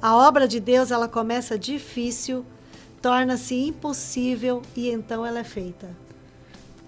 a 0.02 0.18
obra 0.18 0.46
de 0.46 0.60
Deus 0.60 0.91
ela 0.91 1.08
começa 1.08 1.58
difícil, 1.58 2.46
torna-se 3.02 3.56
impossível 3.56 4.62
e 4.76 4.89
então 4.89 5.26
ela 5.26 5.39
é 5.39 5.46
feita. 5.46 5.88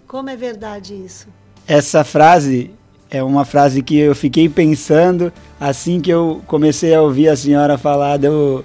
Como 0.06 0.30
é 0.30 0.36
verdade 0.36 0.94
isso? 0.94 1.30
Essa 1.66 2.04
frase 2.04 2.72
é 3.10 3.24
uma 3.24 3.46
frase 3.46 3.82
que 3.82 3.98
eu 3.98 4.13
fiquei 4.13 4.50
pensando 4.50 5.32
assim 5.60 6.00
que 6.00 6.12
eu 6.12 6.41
comecei 6.46 6.93
a 6.93 7.02
ouvir 7.02 7.30
a 7.30 7.36
senhora 7.36 7.78
falar 7.78 8.17
do, 8.17 8.63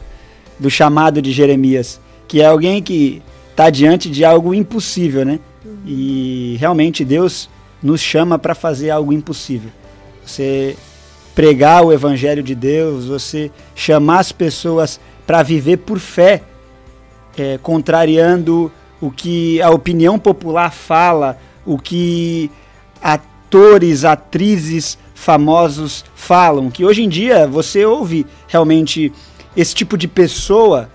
do 0.59 0.71
chamado 0.71 1.23
de 1.23 1.33
Jeremias, 1.33 2.01
que 2.27 2.41
é 2.41 2.47
alguém 2.47 2.83
que 2.83 3.23
está 3.51 3.71
diante 3.71 4.11
de 4.11 4.25
algo 4.25 4.55
impossível, 4.55 5.25
né? 5.25 5.39
E 5.87 6.57
realmente 6.59 7.05
Deus 7.05 7.49
nos 7.83 8.01
chama 8.01 8.39
para 8.39 8.55
fazer 8.55 8.91
algo 8.91 9.13
impossível. 9.13 9.71
Você 10.25 10.77
pregar 11.35 11.85
o 11.85 11.93
evangelho 11.93 12.43
de 12.43 12.55
Deus, 12.55 13.07
você 13.07 13.51
chamar 13.75 14.21
as 14.21 14.33
pessoas 14.33 15.01
para 15.27 15.43
viver 15.43 15.79
por 15.79 15.99
fé, 15.99 16.43
é, 17.37 17.59
contrariando 17.59 18.71
o 19.01 19.11
que 19.11 19.61
a 19.63 19.71
opinião 19.71 20.19
popular 20.19 20.73
fala, 20.73 21.39
o 21.65 21.79
que 21.79 22.51
atores, 23.53 24.03
atrizes 24.07 24.97
famosos 25.15 26.05
falam, 26.15 26.71
que 26.71 26.87
hoje 26.87 27.03
em 27.03 27.09
dia 27.09 27.47
você 27.47 27.85
ouve 27.85 28.25
realmente 28.49 29.13
esse 29.55 29.75
tipo 29.75 29.99
de 29.99 30.09
pessoa, 30.09 30.89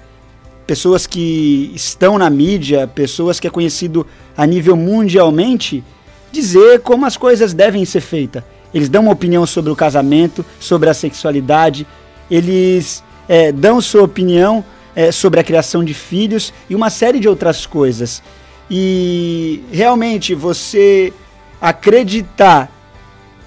pessoas 0.65 1.05
que 1.05 1.71
estão 1.75 2.17
na 2.17 2.31
mídia, 2.31 2.87
pessoas 2.87 3.39
que 3.39 3.45
é 3.45 3.49
conhecido 3.51 4.07
a 4.35 4.43
nível 4.47 4.75
mundialmente, 4.75 5.83
dizer 6.31 6.81
como 6.81 7.05
as 7.05 7.15
coisas 7.15 7.53
devem 7.53 7.85
ser 7.85 8.01
feitas. 8.01 8.43
Eles 8.73 8.89
dão 8.89 9.03
uma 9.03 9.13
opinião 9.13 9.45
sobre 9.45 9.71
o 9.71 9.75
casamento, 9.75 10.43
sobre 10.59 10.89
a 10.89 10.95
sexualidade, 10.95 11.85
eles 12.29 13.03
é, 13.29 13.51
dão 13.51 13.79
sua 13.79 14.01
opinião 14.01 14.65
é, 14.95 15.11
sobre 15.11 15.39
a 15.39 15.43
criação 15.43 15.83
de 15.83 15.93
filhos 15.93 16.51
e 16.67 16.73
uma 16.73 16.89
série 16.89 17.19
de 17.19 17.29
outras 17.29 17.67
coisas. 17.67 18.23
E 18.69 19.61
realmente 19.71 20.33
você 20.33 21.13
acreditar 21.61 22.71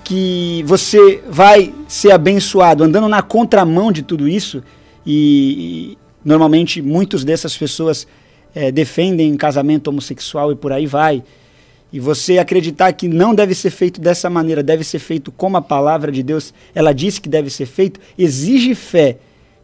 que 0.04 0.64
você 0.66 1.22
vai 1.28 1.72
ser 1.86 2.12
abençoado 2.12 2.82
andando 2.82 3.08
na 3.08 3.22
contramão 3.22 3.92
de 3.92 4.02
tudo 4.02 4.28
isso, 4.28 4.62
e, 5.06 5.92
e 5.92 5.98
normalmente 6.24 6.82
muitas 6.82 7.24
dessas 7.24 7.56
pessoas 7.56 8.06
é, 8.54 8.72
defendem 8.72 9.36
casamento 9.36 9.88
homossexual 9.88 10.52
e 10.52 10.56
por 10.56 10.72
aí 10.72 10.86
vai 10.86 11.22
e 11.92 11.98
você 11.98 12.38
acreditar 12.38 12.92
que 12.92 13.08
não 13.08 13.34
deve 13.34 13.54
ser 13.54 13.70
feito 13.70 14.00
dessa 14.00 14.30
maneira, 14.30 14.62
deve 14.62 14.84
ser 14.84 14.98
feito 14.98 15.32
como 15.32 15.56
a 15.56 15.62
palavra 15.62 16.12
de 16.12 16.22
Deus, 16.22 16.54
ela 16.74 16.92
diz 16.92 17.18
que 17.18 17.28
deve 17.28 17.50
ser 17.50 17.66
feito, 17.66 17.98
exige 18.16 18.74
fé. 18.74 19.18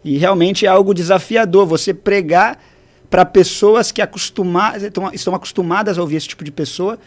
E 0.04 0.18
realmente 0.18 0.66
é 0.66 0.68
algo 0.68 0.92
desafiador 0.92 1.66
você 1.66 1.94
pregar 1.94 2.60
para 3.08 3.24
pessoas 3.24 3.92
que 3.92 4.02
acostumar, 4.02 4.76
estão 5.12 5.34
acostumadas 5.34 5.98
a 5.98 6.00
ouvir 6.00 6.16
esse 6.16 6.28
tipo 6.28 6.42
de 6.42 6.50
pessoa, 6.50 6.98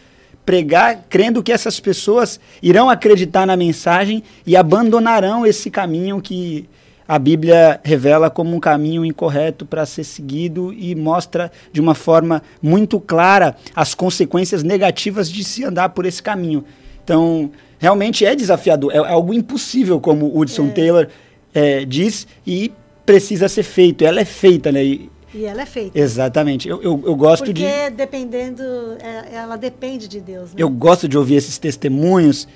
pregar 0.44 1.04
crendo 1.08 1.42
que 1.42 1.52
essas 1.52 1.78
pessoas 1.78 2.40
irão 2.62 2.88
acreditar 2.88 3.46
na 3.46 3.56
mensagem 3.56 4.22
e 4.46 4.56
abandonarão 4.56 5.46
esse 5.46 5.70
caminho 5.70 6.20
que 6.20 6.68
a 7.06 7.18
Bíblia 7.18 7.80
revela 7.82 8.30
como 8.30 8.54
um 8.54 8.60
caminho 8.60 9.04
incorreto 9.04 9.66
para 9.66 9.84
ser 9.84 10.04
seguido 10.04 10.72
e 10.72 10.94
mostra 10.94 11.50
de 11.72 11.80
uma 11.80 11.92
forma 11.92 12.40
muito 12.62 13.00
clara 13.00 13.56
as 13.74 13.96
consequências 13.96 14.62
negativas 14.62 15.28
de 15.28 15.42
se 15.42 15.64
andar 15.64 15.88
por 15.88 16.06
esse 16.06 16.22
caminho. 16.22 16.64
Então, 17.02 17.50
realmente 17.80 18.24
é 18.24 18.36
desafiador, 18.36 18.92
é, 18.94 18.98
algo 18.98 19.34
impossível, 19.34 19.98
como 19.98 20.26
o 20.26 20.38
Hudson 20.38 20.68
é. 20.68 20.70
Taylor 20.70 21.08
é, 21.52 21.84
diz, 21.84 22.28
e 22.46 22.70
precisa 23.04 23.48
ser 23.48 23.64
feito. 23.64 24.04
Ela 24.04 24.20
é 24.20 24.24
feita, 24.24 24.70
né? 24.70 24.84
E, 24.84 25.10
e 25.32 25.44
ela 25.44 25.62
é 25.62 25.66
feita. 25.66 25.98
Exatamente. 25.98 26.68
Eu, 26.68 26.82
eu, 26.82 27.02
eu 27.04 27.16
gosto 27.16 27.44
Porque 27.44 27.60
de. 27.60 27.66
Porque 27.66 27.90
dependendo, 27.90 28.62
é, 29.00 29.34
ela 29.34 29.56
depende 29.56 30.08
de 30.08 30.20
Deus. 30.20 30.50
Né? 30.50 30.56
Eu 30.58 30.68
gosto 30.68 31.08
de 31.08 31.16
ouvir 31.16 31.36
esses 31.36 31.58
testemunhos 31.58 32.48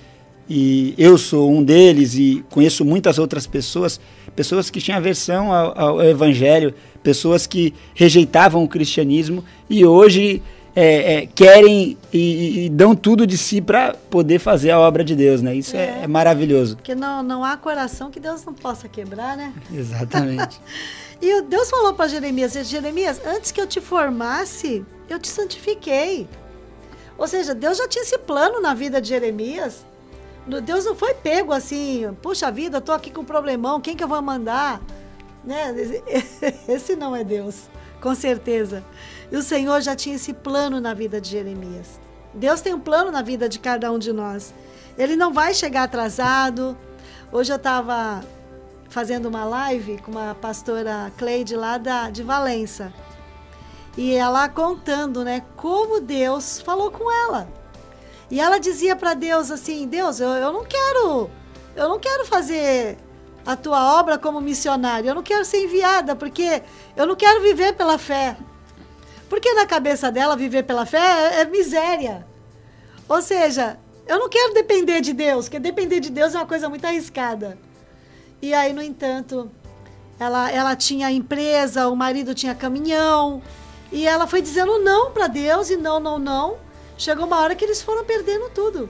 e 0.49 0.95
eu 0.99 1.17
sou 1.17 1.51
um 1.51 1.63
deles 1.63 2.15
e 2.15 2.45
conheço 2.51 2.85
muitas 2.85 3.19
outras 3.19 3.47
pessoas, 3.47 3.99
pessoas 4.37 4.69
que 4.69 4.81
tinham 4.81 4.99
aversão 4.99 5.53
ao, 5.53 5.79
ao 5.79 6.03
evangelho, 6.03 6.75
pessoas 7.03 7.47
que 7.47 7.73
rejeitavam 7.95 8.63
o 8.63 8.69
cristianismo 8.69 9.45
e 9.71 9.87
hoje 9.87 10.43
é, 10.77 11.15
é, 11.15 11.27
querem 11.27 11.97
e, 12.13 12.67
e, 12.67 12.69
dão 12.69 12.97
tudo 12.97 13.27
de 13.27 13.39
si 13.39 13.61
para 13.61 13.95
poder 14.11 14.41
fazer 14.41 14.73
a 14.73 14.81
obra 14.81 15.05
de 15.05 15.15
Deus, 15.15 15.41
né? 15.41 15.55
Isso 15.55 15.77
é, 15.77 16.01
é, 16.01 16.01
é 16.03 16.07
maravilhoso. 16.07 16.77
Porque 16.77 16.95
não, 16.95 17.23
não 17.23 17.45
há 17.45 17.57
coração 17.57 18.11
que 18.11 18.19
Deus 18.19 18.45
não 18.45 18.53
possa 18.53 18.89
quebrar, 18.89 19.37
né? 19.37 19.53
Exatamente. 19.73 20.61
e 21.25 21.43
Deus 21.43 21.71
falou 21.71 21.95
para 21.95 22.09
Jeremias: 22.09 22.53
Jeremias, 22.53 23.21
antes 23.25 23.51
que 23.51 23.61
eu 23.61 23.67
te 23.67 23.81
formasse, 23.81 24.85
eu 25.09 25.19
te 25.19 25.29
santifiquei. 25.29 26.29
Ou 27.17 27.29
seja, 27.29 27.55
Deus 27.55 27.79
já 27.79 27.89
tinha 27.89 28.03
esse 28.03 28.19
plano 28.19 28.61
na 28.61 28.75
vida 28.75 29.01
de 29.01 29.09
Jeremias. 29.09 29.85
Deus 30.63 30.85
não 30.85 30.95
foi 30.95 31.15
pego 31.15 31.53
assim, 31.53 32.15
puxa 32.21 32.51
vida, 32.51 32.81
tô 32.81 32.93
aqui 32.93 33.11
com 33.11 33.23
um 33.23 33.25
problemão, 33.25 33.81
quem 33.81 33.97
que 33.97 34.05
eu 34.05 34.09
vou 34.09 34.21
mandar? 34.21 34.79
Né? 35.43 35.75
Esse 36.69 36.95
não 36.95 37.17
é 37.17 37.25
Deus, 37.25 37.63
com 37.99 38.15
certeza. 38.15 38.85
E 39.33 39.37
o 39.37 39.43
Senhor 39.43 39.81
já 39.81 39.97
tinha 39.97 40.17
esse 40.17 40.35
plano 40.35 40.81
na 40.83 40.93
vida 40.93 41.19
de 41.19 41.31
Jeremias. 41.31 41.99
Deus 42.35 42.61
tem 42.61 42.75
um 42.75 42.81
plano 42.81 43.11
na 43.11 43.23
vida 43.23 43.49
de 43.49 43.59
cada 43.59 43.91
um 43.91 43.99
de 43.99 44.13
nós. 44.13 44.53
Ele 44.99 45.17
não 45.17 45.33
vai 45.33 45.55
chegar 45.55 45.85
atrasado. 45.85 46.77
Hoje 47.33 47.51
eu 47.51 47.57
estava 47.57 48.23
fazendo 48.95 49.27
uma 49.27 49.45
live 49.45 49.99
com 49.99 50.13
uma 50.13 50.37
pastora 50.37 51.13
Cleide 51.19 51.57
lá 51.57 51.79
da, 51.79 52.11
de 52.11 52.23
Valença. 52.23 52.95
E 53.97 54.15
ela 54.15 54.49
contando, 54.49 55.25
né, 55.25 55.43
como 55.57 56.01
Deus 56.01 56.61
falou 56.61 56.93
com 56.93 57.11
ela. 57.11 57.49
E 58.31 58.41
ela 58.41 58.59
dizia 58.59 58.95
para 58.95 59.15
Deus 59.15 59.51
assim: 59.51 59.89
Deus, 59.89 60.21
eu, 60.21 60.29
eu 60.29 60.53
não 60.53 60.65
quero, 60.65 61.29
eu 61.75 61.89
não 61.89 61.99
quero 61.99 62.25
fazer 62.25 62.97
a 63.45 63.57
tua 63.57 63.99
obra 63.99 64.17
como 64.17 64.41
missionária, 64.41 65.11
eu 65.11 65.15
não 65.15 65.25
quero 65.25 65.45
ser 65.45 65.65
enviada, 65.65 66.15
porque 66.15 66.63
eu 66.97 67.05
não 67.05 67.17
quero 67.17 67.43
viver 67.43 67.75
pela 67.75 67.99
fé. 67.99 68.37
Porque 69.29 69.53
na 69.55 69.67
cabeça 69.67 70.13
dela, 70.13 70.37
viver 70.37 70.63
pela 70.63 70.87
fé 70.87 70.99
é, 70.99 71.41
é 71.41 71.45
miséria. 71.45 72.25
Ou 73.09 73.21
seja, 73.21 73.77
eu 74.07 74.21
não 74.21 74.29
quero 74.29 74.55
depender 74.55 75.01
de 75.01 75.13
Deus, 75.13 75.47
porque 75.47 75.59
depender 75.59 75.99
de 75.99 76.11
Deus 76.11 76.33
é 76.33 76.39
uma 76.39 76.47
coisa 76.47 76.69
muito 76.69 76.85
arriscada. 76.85 77.59
E 78.45 78.53
aí, 78.53 78.75
no 78.75 78.83
entanto, 78.83 79.51
ela, 80.21 80.51
ela 80.51 80.77
tinha 80.77 81.11
empresa, 81.11 81.89
o 81.89 81.97
marido 81.97 82.35
tinha 82.35 82.55
caminhão, 82.55 83.41
e 83.91 84.07
ela 84.07 84.27
foi 84.27 84.43
dizendo 84.43 84.81
não 84.81 85.13
para 85.13 85.29
Deus, 85.29 85.71
e 85.71 85.79
não, 85.79 85.99
não, 85.99 86.19
não. 86.19 86.59
Chegou 86.99 87.25
uma 87.25 87.41
hora 87.41 87.55
que 87.55 87.65
eles 87.65 87.81
foram 87.81 88.05
perdendo 88.05 88.51
tudo. 88.51 88.87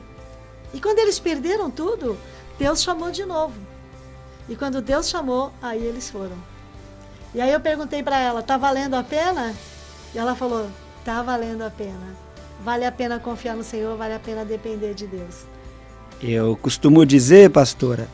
E 0.73 0.81
quando 0.81 0.99
eles 0.99 1.21
perderam 1.21 1.71
tudo, 1.71 2.19
Deus 2.59 2.83
chamou 2.83 3.12
de 3.12 3.25
novo. 3.25 3.55
E 4.49 4.57
quando 4.57 4.83
Deus 4.83 5.09
chamou, 5.09 5.53
aí 5.62 5.87
eles 5.87 6.11
foram. 6.11 6.37
E 7.33 7.40
aí 7.40 7.53
eu 7.53 7.61
perguntei 7.61 8.03
para 8.03 8.19
ela: 8.19 8.43
tá 8.43 8.57
valendo 8.57 8.95
a 8.95 9.05
pena? 9.05 9.55
E 10.12 10.19
ela 10.19 10.35
falou: 10.35 10.69
tá 11.05 11.23
valendo 11.23 11.62
a 11.62 11.71
pena. 11.71 12.17
Vale 12.64 12.85
a 12.85 12.90
pena 12.90 13.21
confiar 13.21 13.55
no 13.55 13.62
Senhor, 13.62 13.97
vale 13.97 14.14
a 14.14 14.19
pena 14.19 14.45
depender 14.45 14.95
de 14.95 15.07
Deus. 15.07 15.47
Eu 16.21 16.57
costumo 16.57 17.07
dizer, 17.07 17.51
pastora, 17.51 18.09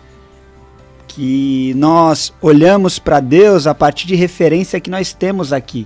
que 1.12 1.75
nós 1.77 2.33
olhamos 2.40 3.01
para 3.01 3.18
Deus 3.18 3.66
a 3.66 3.75
partir 3.75 4.07
de 4.07 4.14
referência 4.14 4.79
que 4.79 4.88
nós 4.88 5.12
temos 5.12 5.53
aqui. 5.53 5.85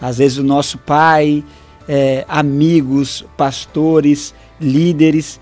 Às 0.00 0.18
vezes 0.18 0.38
o 0.38 0.44
nosso 0.44 0.78
pai, 0.78 1.42
é, 1.88 2.24
amigos, 2.28 3.24
pastores, 3.36 4.32
líderes. 4.60 5.40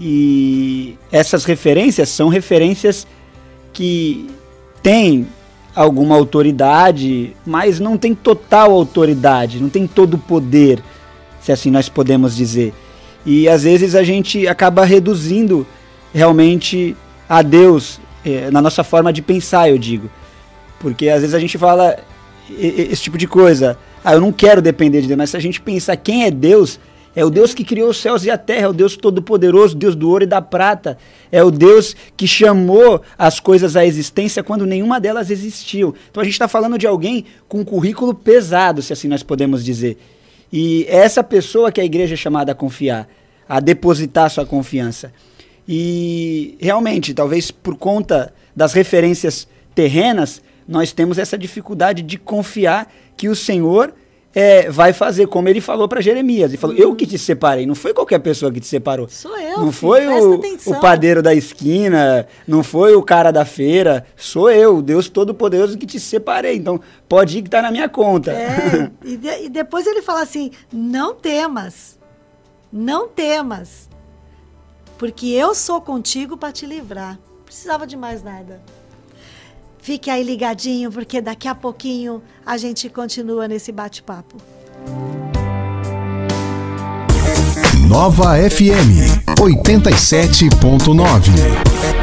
E 0.00 0.98
essas 1.12 1.44
referências 1.44 2.08
são 2.08 2.28
referências 2.28 3.06
que 3.72 4.28
têm 4.82 5.28
alguma 5.72 6.16
autoridade, 6.16 7.36
mas 7.46 7.78
não 7.78 7.96
tem 7.96 8.16
total 8.16 8.72
autoridade, 8.72 9.60
não 9.60 9.68
tem 9.68 9.86
todo 9.86 10.14
o 10.14 10.18
poder, 10.18 10.82
se 11.40 11.52
assim 11.52 11.70
nós 11.70 11.88
podemos 11.88 12.34
dizer. 12.34 12.74
E 13.24 13.48
às 13.48 13.62
vezes 13.62 13.94
a 13.94 14.02
gente 14.02 14.48
acaba 14.48 14.84
reduzindo 14.84 15.64
realmente 16.12 16.96
a 17.28 17.42
Deus 17.42 18.00
na 18.52 18.60
nossa 18.60 18.84
forma 18.84 19.12
de 19.12 19.22
pensar, 19.22 19.68
eu 19.70 19.78
digo. 19.78 20.10
Porque 20.78 21.08
às 21.08 21.20
vezes 21.20 21.34
a 21.34 21.38
gente 21.38 21.56
fala 21.56 21.96
esse 22.48 23.02
tipo 23.02 23.18
de 23.18 23.26
coisa 23.26 23.78
ah, 24.06 24.12
eu 24.12 24.20
não 24.20 24.30
quero 24.30 24.62
depender 24.62 25.00
de 25.00 25.08
Deus, 25.08 25.18
mas 25.18 25.30
se 25.30 25.36
a 25.36 25.40
gente 25.40 25.60
pensar 25.60 25.96
quem 25.96 26.26
é 26.26 26.30
Deus, 26.30 26.78
é 27.12 27.24
o 27.24 27.28
Deus 27.28 27.52
que 27.52 27.64
criou 27.64 27.90
os 27.90 27.96
céus 27.96 28.24
e 28.24 28.30
a 28.30 28.38
terra, 28.38 28.66
é 28.66 28.68
o 28.68 28.72
Deus 28.72 28.96
todo-poderoso, 28.96 29.74
Deus 29.74 29.96
do 29.96 30.08
ouro 30.08 30.22
e 30.22 30.28
da 30.28 30.40
prata. 30.40 30.96
É 31.32 31.42
o 31.42 31.50
Deus 31.50 31.96
que 32.16 32.24
chamou 32.24 33.02
as 33.18 33.40
coisas 33.40 33.74
à 33.74 33.84
existência 33.84 34.44
quando 34.44 34.64
nenhuma 34.64 35.00
delas 35.00 35.28
existiu. 35.28 35.92
Então 36.08 36.20
a 36.20 36.24
gente 36.24 36.34
está 36.34 36.46
falando 36.46 36.78
de 36.78 36.86
alguém 36.86 37.24
com 37.48 37.58
um 37.58 37.64
currículo 37.64 38.14
pesado, 38.14 38.80
se 38.80 38.92
assim 38.92 39.08
nós 39.08 39.24
podemos 39.24 39.64
dizer. 39.64 39.98
E 40.52 40.86
é 40.88 40.98
essa 40.98 41.24
pessoa 41.24 41.72
que 41.72 41.80
a 41.80 41.84
igreja 41.84 42.14
é 42.14 42.16
chamada 42.16 42.52
a 42.52 42.54
confiar, 42.54 43.08
a 43.48 43.58
depositar 43.58 44.30
sua 44.30 44.46
confiança. 44.46 45.12
E 45.68 46.56
realmente, 46.60 47.12
talvez 47.12 47.50
por 47.50 47.76
conta 47.76 48.32
das 48.54 48.72
referências 48.72 49.48
terrenas, 49.74 50.42
nós 50.66 50.92
temos 50.92 51.18
essa 51.18 51.36
dificuldade 51.36 52.02
de 52.02 52.16
confiar 52.18 52.92
que 53.16 53.28
o 53.28 53.36
Senhor 53.36 53.92
é, 54.36 54.68
vai 54.70 54.92
fazer 54.92 55.26
como 55.28 55.48
ele 55.48 55.62
falou 55.62 55.88
para 55.88 56.02
Jeremias. 56.02 56.50
Ele 56.50 56.58
falou: 56.58 56.76
Eu 56.76 56.94
que 56.94 57.06
te 57.06 57.16
separei, 57.16 57.64
não 57.64 57.74
foi 57.74 57.94
qualquer 57.94 58.18
pessoa 58.18 58.52
que 58.52 58.60
te 58.60 58.66
separou. 58.66 59.08
Sou 59.08 59.34
eu. 59.38 59.58
Não 59.60 59.72
foi 59.72 60.06
o, 60.06 60.34
o, 60.66 60.78
padeiro 60.78 61.22
da 61.22 61.32
esquina, 61.32 62.26
não 62.46 62.62
foi 62.62 62.94
o 62.94 63.02
cara 63.02 63.30
da 63.30 63.46
feira, 63.46 64.04
sou 64.14 64.50
eu, 64.50 64.82
Deus 64.82 65.08
Todo-Poderoso 65.08 65.78
que 65.78 65.86
te 65.86 65.98
separei. 65.98 66.56
Então 66.56 66.78
pode 67.08 67.38
ir 67.38 67.42
que 67.42 67.48
está 67.48 67.62
na 67.62 67.70
minha 67.70 67.88
conta. 67.88 68.32
É, 68.32 68.90
e, 69.02 69.16
de, 69.16 69.44
e 69.44 69.48
depois 69.48 69.86
ele 69.86 70.02
fala 70.02 70.20
assim: 70.20 70.50
Não 70.70 71.14
temas, 71.14 71.98
não 72.70 73.08
temas, 73.08 73.85
porque 74.98 75.26
eu 75.26 75.54
sou 75.54 75.80
contigo 75.80 76.36
para 76.36 76.52
te 76.52 76.66
livrar. 76.66 77.18
Precisava 77.44 77.86
de 77.86 77.96
mais 77.96 78.22
nada. 78.22 78.60
Fique 79.78 80.10
aí 80.10 80.24
ligadinho, 80.24 80.90
porque 80.90 81.20
daqui 81.20 81.46
a 81.46 81.54
pouquinho 81.54 82.20
a 82.44 82.56
gente 82.56 82.88
continua 82.88 83.46
nesse 83.46 83.70
bate-papo. 83.70 84.36
Nova 87.88 88.34
FM 88.50 89.22
87.9 89.38 91.95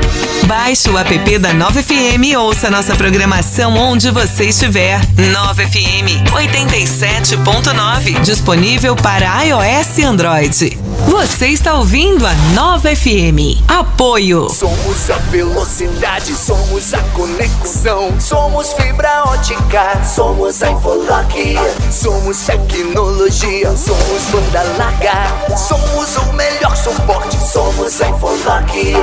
Baixe 0.47 0.89
o 0.89 0.97
app 0.97 1.39
da 1.39 1.53
9FM 1.53 2.23
e 2.25 2.36
ouça 2.36 2.69
nossa 2.69 2.95
programação 2.95 3.75
onde 3.77 4.12
você 4.12 4.45
estiver. 4.45 4.99
9FM 5.15 6.23
87.9. 6.32 8.21
Disponível 8.21 8.95
para 8.95 9.43
iOS 9.43 9.97
e 9.97 10.03
Android. 10.03 10.77
Você 11.08 11.47
está 11.47 11.75
ouvindo 11.75 12.25
a 12.25 12.34
9FM. 12.56 13.62
Apoio. 13.67 14.49
Somos 14.49 15.10
a 15.10 15.17
velocidade, 15.29 16.34
somos 16.36 16.93
a 16.93 16.99
conexão. 17.13 18.19
Somos 18.19 18.73
fibra 18.73 19.23
ótica, 19.25 20.01
somos 20.03 20.62
a 20.63 20.71
Infolock. 20.71 21.58
Somos 21.91 22.38
tecnologia, 22.39 23.75
somos 23.75 24.23
banda 24.32 24.63
larga. 24.77 25.58
Somos 25.58 26.15
o 26.17 26.34
melhor 26.34 26.75
suporte, 26.75 27.38
somos 27.38 28.01
a. 28.01 28.12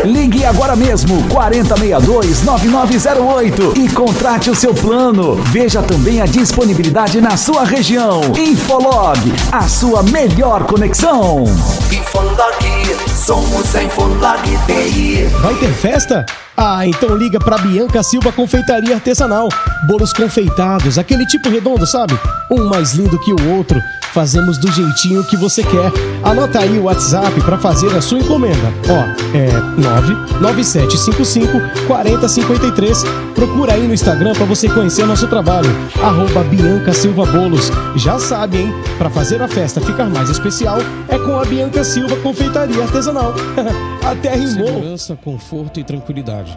Ligue 0.04 0.44
agora 0.44 0.74
mesmo 0.74 1.22
4062-9908 1.28 3.76
e 3.76 3.88
contrate 3.88 4.50
o 4.50 4.54
seu 4.54 4.74
plano. 4.74 5.36
Veja 5.44 5.80
também 5.80 6.20
a 6.20 6.26
disponibilidade 6.26 7.20
na 7.20 7.36
sua 7.36 7.64
região. 7.64 8.20
Infolog, 8.36 9.20
a 9.52 9.68
sua 9.68 10.02
melhor 10.02 10.64
conexão. 10.64 11.44
Infolog, 11.92 12.96
somos 13.14 13.76
a 13.76 13.84
Infolog 13.84 14.42
TI. 14.66 15.26
Vai 15.40 15.54
ter 15.54 15.72
festa? 15.72 16.26
Ah, 16.62 16.86
então 16.86 17.16
liga 17.16 17.40
para 17.40 17.56
Bianca 17.56 18.02
Silva 18.02 18.30
Confeitaria 18.30 18.94
Artesanal. 18.94 19.48
Bolos 19.86 20.12
confeitados, 20.12 20.98
aquele 20.98 21.24
tipo 21.24 21.48
redondo, 21.48 21.86
sabe? 21.86 22.12
Um 22.50 22.68
mais 22.68 22.92
lindo 22.92 23.18
que 23.18 23.32
o 23.32 23.56
outro 23.56 23.80
fazemos 24.12 24.58
do 24.58 24.70
jeitinho 24.70 25.24
que 25.24 25.36
você 25.36 25.62
quer. 25.62 25.90
Anota 26.22 26.60
aí 26.60 26.78
o 26.78 26.84
WhatsApp 26.84 27.40
para 27.42 27.58
fazer 27.58 27.94
a 27.96 28.00
sua 28.00 28.18
encomenda. 28.18 28.72
Ó, 28.88 29.36
é 29.36 29.50
99755 29.80 31.86
4053. 31.86 33.04
Procura 33.34 33.74
aí 33.74 33.86
no 33.86 33.94
Instagram 33.94 34.32
para 34.34 34.44
você 34.44 34.68
conhecer 34.68 35.06
nosso 35.06 35.26
trabalho. 35.28 35.70
Arroba 36.02 36.42
Bianca 36.44 36.92
Silva 36.92 37.24
Bolos. 37.24 37.70
Já 37.96 38.18
sabe, 38.18 38.58
hein? 38.58 38.74
Para 38.98 39.08
fazer 39.08 39.40
a 39.40 39.48
festa 39.48 39.80
ficar 39.80 40.10
mais 40.10 40.28
especial, 40.28 40.78
é 41.08 41.18
com 41.18 41.38
a 41.38 41.44
Bianca 41.44 41.82
Silva 41.84 42.16
Confeitaria 42.16 42.82
Artesanal. 42.82 43.32
Até 44.04 44.34
rimou. 44.34 44.66
Segurança, 44.66 45.16
conforto 45.16 45.80
e 45.80 45.84
tranquilidade. 45.84 46.49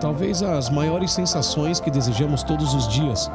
Talvez 0.00 0.42
as 0.42 0.68
maiores 0.68 1.12
sensações 1.12 1.78
que 1.78 1.90
desejamos 1.90 2.42
todos 2.42 2.74
os 2.74 2.88
dias 2.88 3.30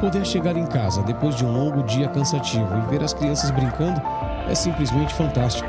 Poder 0.00 0.24
chegar 0.24 0.56
em 0.56 0.64
casa 0.64 1.02
depois 1.02 1.34
de 1.34 1.44
um 1.44 1.52
longo 1.52 1.82
dia 1.82 2.08
cansativo 2.08 2.68
e 2.78 2.90
ver 2.90 3.02
as 3.02 3.12
crianças 3.12 3.50
brincando 3.50 4.00
é 4.48 4.54
simplesmente 4.54 5.12
fantástico. 5.12 5.68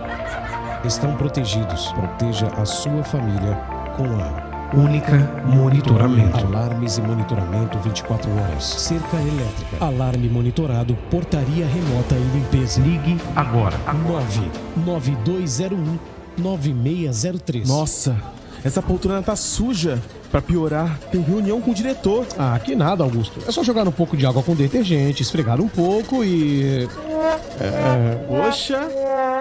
estão 0.86 1.16
protegidos. 1.16 1.92
Proteja 1.94 2.48
a 2.56 2.64
sua 2.64 3.04
família 3.04 3.56
com 3.98 4.04
a 4.06 4.50
Única 4.72 5.18
monitoramento. 5.48 6.46
Alarmes 6.46 7.00
e 7.00 7.02
monitoramento 7.02 7.80
24 7.80 8.30
horas. 8.30 8.64
Cerca 8.64 9.18
elétrica. 9.18 9.84
Alarme 9.84 10.30
monitorado. 10.30 10.96
Portaria 11.10 11.66
remota 11.66 12.14
e 12.14 12.24
limpeza. 12.38 12.80
Ligue 12.80 13.18
agora. 13.36 13.76
99201 14.06 15.98
9603. 16.38 17.68
Nossa, 17.68 18.16
essa 18.64 18.82
poltrona 18.82 19.22
tá 19.22 19.36
suja. 19.36 20.02
Pra 20.32 20.42
piorar, 20.42 21.00
tem 21.12 21.22
reunião 21.22 21.60
com 21.60 21.72
o 21.72 21.74
diretor. 21.74 22.26
Ah, 22.38 22.60
que 22.64 22.76
nada, 22.76 23.04
Augusto. 23.04 23.40
É 23.48 23.52
só 23.52 23.64
jogar 23.64 23.88
um 23.88 23.92
pouco 23.92 24.16
de 24.16 24.26
água 24.28 24.44
com 24.44 24.54
detergente, 24.54 25.24
esfregar 25.24 25.60
um 25.60 25.68
pouco 25.68 26.24
e. 26.24 26.88
É... 27.60 28.16
Poxa, 28.28 28.88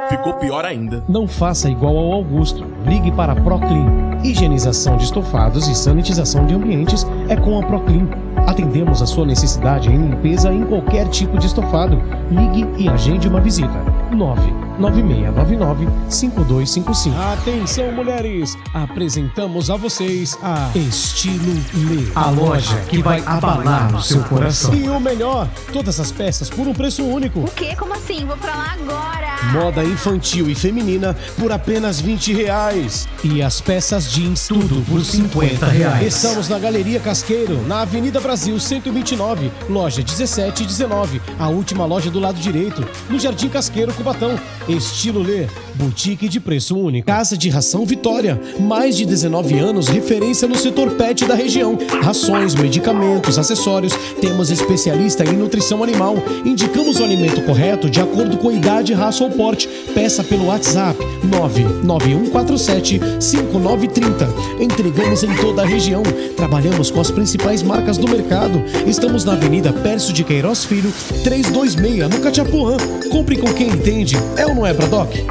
ficou 0.08 0.32
pior 0.34 0.64
ainda. 0.64 1.04
Não 1.06 1.28
faça 1.28 1.68
igual 1.68 1.96
ao 1.96 2.12
Augusto. 2.12 2.64
Ligue 2.86 3.12
para 3.12 3.32
a 3.32 3.36
Proclean. 3.36 4.18
Higienização 4.24 4.96
de 4.96 5.04
estofados 5.04 5.68
e 5.68 5.74
sanitização 5.74 6.46
de 6.46 6.54
ambientes 6.54 7.06
é 7.28 7.36
com 7.36 7.58
a 7.58 7.62
Proclean. 7.62 8.08
Atendemos 8.46 9.02
a 9.02 9.06
sua 9.06 9.26
necessidade 9.26 9.90
em 9.90 9.98
limpeza 10.08 10.50
em 10.52 10.64
qualquer 10.64 11.06
tipo 11.08 11.38
de 11.38 11.46
estofado. 11.46 12.00
Ligue 12.30 12.66
e 12.82 12.88
agende 12.88 13.28
uma 13.28 13.40
visita. 13.40 13.68
99699-5255. 14.12 17.12
Atenção, 17.32 17.92
mulheres! 17.92 18.56
Apresentamos 18.72 19.70
a 19.70 19.76
vocês 19.76 20.38
a 20.42 20.70
Estilo 20.78 21.54
Lê. 21.74 22.12
A 22.14 22.30
loja 22.30 22.76
que 22.88 23.02
vai 23.02 23.22
abalar 23.26 23.94
o 23.96 24.02
seu 24.02 24.22
coração. 24.22 24.74
E 24.74 24.88
o 24.88 25.00
melhor, 25.00 25.48
todas 25.72 25.98
as 25.98 26.12
peças 26.12 26.48
por 26.48 26.66
um 26.66 26.72
preço 26.72 27.04
único. 27.04 27.40
O 27.40 27.50
quê? 27.50 27.74
Como 27.76 27.92
assim? 27.94 28.24
Vou 28.24 28.36
pra 28.36 28.54
lá 28.54 28.76
agora! 28.80 29.28
Moda 29.52 29.84
infantil 29.84 30.48
e 30.48 30.54
feminina 30.54 31.16
por 31.38 31.50
apenas 31.50 32.00
20 32.00 32.32
reais. 32.32 33.08
E 33.24 33.42
as 33.42 33.60
peças 33.60 34.10
jeans 34.10 34.46
tudo 34.48 34.84
por 34.88 35.04
50 35.04 35.66
reais. 35.66 36.14
Estamos 36.14 36.48
na 36.48 36.58
Galeria 36.58 37.00
Casqueiro, 37.00 37.60
na 37.66 37.80
Avenida 37.80 38.20
Brasil 38.20 38.58
129, 38.58 39.50
loja 39.68 40.02
17 40.02 40.62
e 40.62 40.66
19. 40.66 41.20
A 41.38 41.48
última 41.48 41.84
loja 41.86 42.10
do 42.10 42.20
lado 42.20 42.38
direito, 42.38 42.86
no 43.08 43.18
Jardim 43.18 43.48
Casqueiro, 43.48 43.92
Cubatão. 43.94 44.38
Estilo 44.68 45.22
Lê, 45.22 45.46
boutique 45.74 46.28
de 46.28 46.38
preço 46.38 46.76
único. 46.76 47.06
Casa 47.06 47.36
de 47.36 47.48
Ração 47.48 47.86
Vitória, 47.86 48.40
mais 48.60 48.96
de 48.96 49.06
19 49.06 49.58
anos, 49.58 49.88
referência 49.88 50.46
no 50.46 50.56
setor 50.68 50.90
pet 50.92 51.24
da 51.24 51.34
região. 51.34 51.78
Rações, 52.02 52.54
medicamentos, 52.54 53.38
acessórios. 53.38 53.94
Temos 54.20 54.50
especialista 54.50 55.24
em 55.24 55.32
nutrição 55.32 55.82
animal. 55.82 56.16
Indicamos 56.44 57.00
o 57.00 57.04
alimento 57.04 57.40
correto 57.42 57.88
de 57.88 58.00
acordo 58.00 58.36
com 58.36 58.50
a 58.50 58.52
idade, 58.52 58.92
raça 58.92 59.24
ou 59.24 59.30
porte. 59.30 59.66
Peça 59.94 60.22
pelo 60.22 60.46
WhatsApp 60.46 60.98
99147 61.24 63.00
5930. 63.18 64.28
Entregamos 64.60 65.22
em 65.22 65.34
toda 65.36 65.62
a 65.62 65.66
região. 65.66 66.02
Trabalhamos 66.36 66.90
com 66.90 67.00
as 67.00 67.10
principais 67.10 67.62
marcas 67.62 67.96
do 67.96 68.06
mercado. 68.06 68.62
Estamos 68.86 69.24
na 69.24 69.32
Avenida 69.32 69.72
Pércio 69.72 70.12
de 70.12 70.22
Queiroz 70.22 70.64
Filho, 70.64 70.92
326, 71.24 72.10
no 72.10 72.20
Cachapuã. 72.20 72.76
Compre 73.10 73.38
com 73.38 73.52
quem 73.54 73.68
entende. 73.68 74.16
É 74.36 74.46
ou 74.46 74.54
não 74.54 74.66
é, 74.66 74.74
Bradock? 74.74 75.24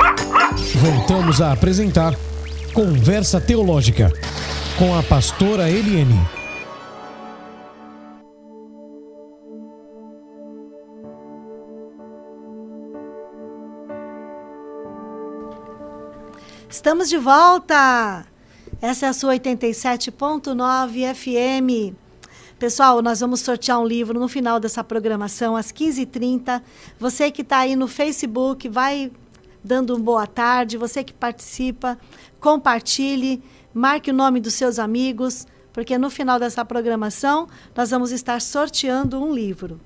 Voltamos 0.76 1.42
a 1.42 1.52
apresentar 1.52 2.16
Conversa 2.74 3.40
Teológica 3.40 4.12
com 4.78 4.96
a 4.96 5.02
pastora 5.02 5.68
Eliane. 5.68 6.14
Estamos 16.70 17.10
de 17.10 17.18
volta! 17.18 18.28
Essa 18.80 19.08
é 19.08 19.10
a 19.10 19.14
sua 19.14 19.34
87.9 19.34 21.16
FM. 21.16 21.96
Pessoal, 22.60 23.02
nós 23.02 23.20
vamos 23.20 23.40
sortear 23.40 23.80
um 23.80 23.86
livro 23.86 24.20
no 24.20 24.28
final 24.28 24.60
dessa 24.60 24.84
programação, 24.84 25.56
às 25.56 25.72
15h30. 25.72 26.62
Você 27.00 27.32
que 27.32 27.42
está 27.42 27.60
aí 27.60 27.76
no 27.76 27.88
Facebook, 27.88 28.70
vai 28.70 29.12
dando 29.64 29.96
um 29.96 30.00
boa 30.00 30.28
tarde. 30.28 30.78
Você 30.78 31.04
que 31.04 31.14
participa, 31.14 31.98
compartilhe, 32.40 33.42
marque 33.74 34.12
o 34.12 34.14
nome 34.14 34.40
dos 34.40 34.54
seus 34.54 34.80
amigos, 34.80 35.46
porque 35.74 35.98
no 35.98 36.10
final 36.10 36.40
dessa 36.40 36.66
programação 36.66 37.48
nós 37.76 37.92
vamos 37.92 38.12
estar 38.12 38.42
sorteando 38.42 39.22
um 39.22 39.34
livro. 39.34 39.80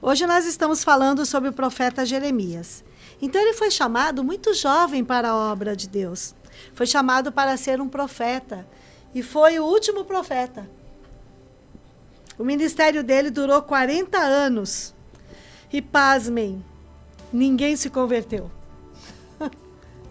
Hoje 0.00 0.26
nós 0.26 0.46
estamos 0.46 0.84
falando 0.84 1.26
sobre 1.26 1.48
o 1.48 1.52
profeta 1.52 2.06
Jeremias. 2.06 2.84
Então 3.20 3.40
ele 3.40 3.54
foi 3.54 3.70
chamado 3.70 4.22
muito 4.22 4.54
jovem 4.54 5.04
para 5.04 5.30
a 5.30 5.36
obra 5.36 5.74
de 5.74 5.88
Deus. 5.88 6.34
Foi 6.74 6.86
chamado 6.86 7.32
para 7.32 7.56
ser 7.56 7.80
um 7.80 7.88
profeta. 7.88 8.66
E 9.14 9.22
foi 9.22 9.58
o 9.58 9.64
último 9.64 10.04
profeta. 10.04 10.68
O 12.38 12.44
ministério 12.44 13.02
dele 13.02 13.30
durou 13.30 13.62
40 13.62 14.18
anos. 14.18 14.94
E 15.72 15.80
pasmem, 15.80 16.64
ninguém 17.32 17.76
se 17.76 17.88
converteu. 17.88 18.50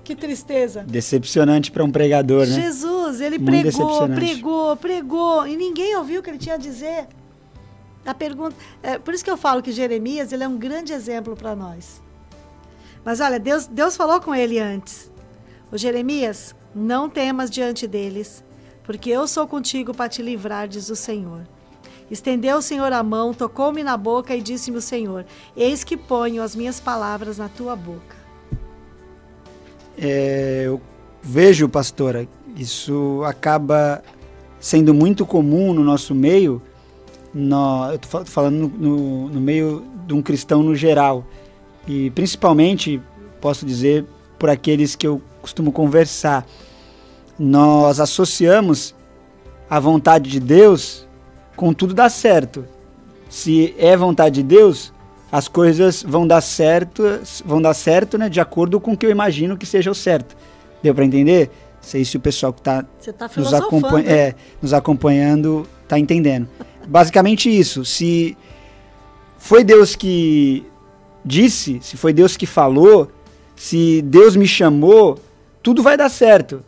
Que 0.06 0.16
tristeza. 0.16 0.84
Decepcionante 0.84 1.72
para 1.72 1.84
um 1.84 1.92
pregador, 1.92 2.46
né? 2.46 2.62
Jesus, 2.62 3.20
ele 3.20 3.38
Muito 3.38 3.62
pregou, 3.62 4.08
pregou, 4.08 4.78
pregou, 4.78 5.48
e 5.48 5.58
ninguém 5.58 5.98
ouviu 5.98 6.22
o 6.22 6.24
que 6.24 6.30
ele 6.30 6.38
tinha 6.38 6.56
a 6.56 6.60
dizer. 6.60 7.08
A 8.06 8.14
pergunta, 8.14 8.56
é, 8.84 9.00
por 9.00 9.14
isso 9.14 9.24
que 9.26 9.32
eu 9.32 9.36
falo 9.36 9.64
que 9.64 9.72
Jeremias 9.72 10.32
ele 10.32 10.44
é 10.44 10.48
um 10.48 10.58
grande 10.58 10.94
exemplo 10.94 11.36
para 11.36 11.56
nós. 11.56 12.02
Mas 13.04 13.20
olha, 13.20 13.40
Deus, 13.40 13.66
Deus 13.66 13.98
falou 13.98 14.22
com 14.22 14.34
ele 14.34 14.60
antes. 14.60 15.12
O 15.72 15.78
Jeremias, 15.78 16.56
não 16.74 17.10
temas 17.10 17.50
diante 17.50 17.88
deles, 17.88 18.44
porque 18.84 19.10
eu 19.10 19.28
sou 19.28 19.48
contigo 19.48 19.94
para 19.94 20.08
te 20.08 20.22
livrar, 20.22 20.68
diz 20.68 20.90
o 20.90 20.96
Senhor. 20.96 21.48
Estendeu 22.10 22.58
o 22.58 22.62
Senhor 22.62 22.94
a 22.94 23.02
mão, 23.02 23.34
tocou-me 23.34 23.84
na 23.84 23.98
boca 23.98 24.36
e 24.36 24.42
disse-me 24.42 24.78
o 24.78 24.82
Senhor: 24.82 25.26
Eis 25.58 25.84
que 25.84 25.98
ponho 25.98 26.44
as 26.44 26.56
minhas 26.56 26.80
palavras 26.80 27.40
na 27.40 27.50
tua 27.50 27.76
boca. 27.76 28.15
É, 29.98 30.64
eu 30.66 30.82
vejo, 31.22 31.68
pastora, 31.70 32.28
isso 32.56 33.22
acaba 33.26 34.04
sendo 34.60 34.94
muito 34.94 35.26
comum 35.26 35.74
no 35.74 35.84
nosso 35.84 36.14
meio. 36.16 36.62
No, 37.34 37.90
eu 37.90 37.96
estou 37.96 38.26
falando 38.26 38.72
no, 38.78 39.30
no 39.30 39.42
meio 39.42 39.86
de 40.08 40.14
um 40.14 40.22
cristão 40.22 40.64
no 40.64 40.76
geral. 40.76 41.26
E 41.88 42.10
principalmente, 42.12 43.02
posso 43.42 43.66
dizer, 43.66 44.06
por 44.40 44.50
aqueles 44.50 44.96
que 44.96 45.08
eu 45.08 45.22
costumo 45.42 45.72
conversar. 45.72 46.46
Nós 47.38 48.00
associamos 48.00 48.96
a 49.70 49.80
vontade 49.80 50.30
de 50.30 50.40
Deus 50.40 51.08
com 51.56 51.74
tudo 51.74 51.94
dar 51.94 52.10
certo. 52.10 52.66
Se 53.30 53.76
é 53.78 53.96
vontade 53.96 54.36
de 54.36 54.44
Deus, 54.44 54.94
as 55.36 55.50
coisas 55.50 56.02
vão 56.02 56.26
dar 56.26 56.40
certo, 56.40 57.04
vão 57.44 57.62
dar 57.62 57.74
certo, 57.74 58.18
né, 58.18 58.30
de 58.30 58.40
acordo 58.40 58.80
com 58.80 58.94
o 58.94 58.98
que 58.98 59.06
eu 59.06 59.10
imagino 59.10 59.58
que 59.58 59.66
seja 59.66 59.92
o 59.92 59.94
certo. 59.94 60.34
Deu 60.82 60.96
para 60.96 61.04
entender? 61.04 61.52
Sei 61.82 62.06
se 62.06 62.16
o 62.16 62.22
pessoal 62.22 62.54
que 62.54 62.62
está 62.62 62.84
tá 63.18 63.30
nos, 63.36 63.54
acompanha, 63.54 64.10
é, 64.10 64.36
nos 64.62 64.74
acompanhando 64.74 65.68
está 65.84 66.00
entendendo. 66.00 66.48
Basicamente 66.88 67.50
isso. 67.50 67.84
Se 67.84 68.38
foi 69.38 69.62
Deus 69.62 69.94
que 69.94 70.66
disse, 71.26 71.80
se 71.82 71.98
foi 71.98 72.14
Deus 72.14 72.38
que 72.38 72.46
falou, 72.46 73.12
se 73.58 74.02
Deus 74.04 74.38
me 74.38 74.48
chamou, 74.48 75.20
tudo 75.62 75.84
vai 75.84 75.98
dar 75.98 76.08
certo. 76.08 76.64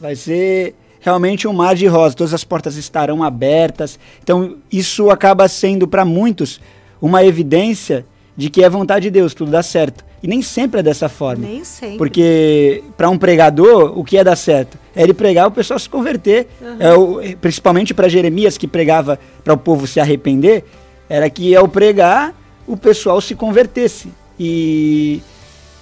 Vai 0.00 0.14
ser 0.14 0.76
realmente 1.00 1.48
um 1.48 1.52
mar 1.52 1.74
de 1.74 1.88
rosa, 1.88 2.14
todas 2.14 2.32
as 2.32 2.44
portas 2.44 2.76
estarão 2.76 3.20
abertas. 3.20 3.98
Então, 4.22 4.58
isso 4.70 5.10
acaba 5.10 5.48
sendo 5.48 5.88
para 5.88 6.04
muitos 6.04 6.60
uma 7.00 7.24
evidência 7.24 8.06
de 8.36 8.48
que 8.48 8.64
é 8.64 8.68
vontade 8.68 9.04
de 9.04 9.10
Deus, 9.10 9.34
tudo 9.34 9.50
dá 9.50 9.62
certo. 9.62 10.04
E 10.22 10.28
nem 10.28 10.40
sempre 10.40 10.80
é 10.80 10.82
dessa 10.82 11.08
forma. 11.08 11.46
Nem 11.46 11.64
sempre. 11.64 11.98
Porque 11.98 12.82
para 12.96 13.10
um 13.10 13.18
pregador, 13.18 13.98
o 13.98 14.04
que 14.04 14.16
é 14.16 14.24
dar 14.24 14.36
certo? 14.36 14.78
É 14.94 15.02
ele 15.02 15.12
pregar 15.12 15.48
o 15.48 15.50
pessoal 15.50 15.78
se 15.78 15.88
converter. 15.88 16.46
Uhum. 16.60 16.76
É 16.78 16.94
o, 16.94 17.36
principalmente 17.40 17.92
para 17.92 18.08
Jeremias, 18.08 18.56
que 18.56 18.68
pregava 18.68 19.18
para 19.42 19.52
o 19.52 19.58
povo 19.58 19.86
se 19.86 19.98
arrepender, 19.98 20.64
era 21.08 21.28
que 21.28 21.54
ao 21.56 21.68
pregar, 21.68 22.34
o 22.66 22.76
pessoal 22.76 23.20
se 23.20 23.34
convertesse. 23.34 24.08
E 24.38 25.20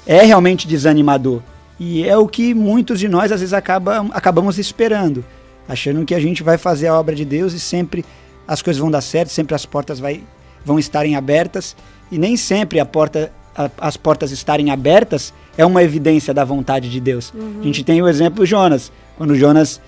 é 0.07 0.23
realmente 0.23 0.67
desanimador. 0.67 1.41
E 1.79 2.07
é 2.07 2.17
o 2.17 2.27
que 2.27 2.53
muitos 2.53 2.99
de 2.99 3.09
nós 3.09 3.31
às 3.33 3.41
vezes 3.41 3.55
acaba, 3.55 4.07
acabamos 4.13 4.59
esperando, 4.59 5.25
achando 5.69 6.05
que 6.05 6.15
a 6.15 6.21
gente 6.21 6.43
vai 6.43 6.59
fazer 6.59 6.89
a 6.89 6.99
obra 6.99 7.15
de 7.15 7.25
Deus 7.25 7.53
e 7.53 7.61
sempre 7.61 8.05
as 8.47 8.61
coisas 8.61 8.81
vão 8.81 8.91
dar 8.91 9.01
certo, 9.01 9.31
sempre 9.31 9.55
as 9.55 9.65
portas 9.65 9.99
vai, 9.99 10.23
vão 10.65 10.79
estarem 10.79 11.17
abertas. 11.17 11.77
E 12.11 12.19
nem 12.19 12.37
sempre 12.37 12.81
a 12.81 12.87
porta, 12.87 13.33
a, 13.57 13.71
as 13.79 13.97
portas 13.97 14.31
estarem 14.31 14.71
abertas 14.71 15.33
é 15.57 15.65
uma 15.65 15.83
evidência 15.83 16.33
da 16.33 16.45
vontade 16.45 16.89
de 16.91 17.01
Deus. 17.01 17.33
Uhum. 17.35 17.61
A 17.61 17.65
gente 17.65 17.85
tem 17.85 18.01
o 18.01 18.09
exemplo 18.09 18.47
Jonas. 18.47 18.93
Quando 19.17 19.35
Jonas 19.35 19.81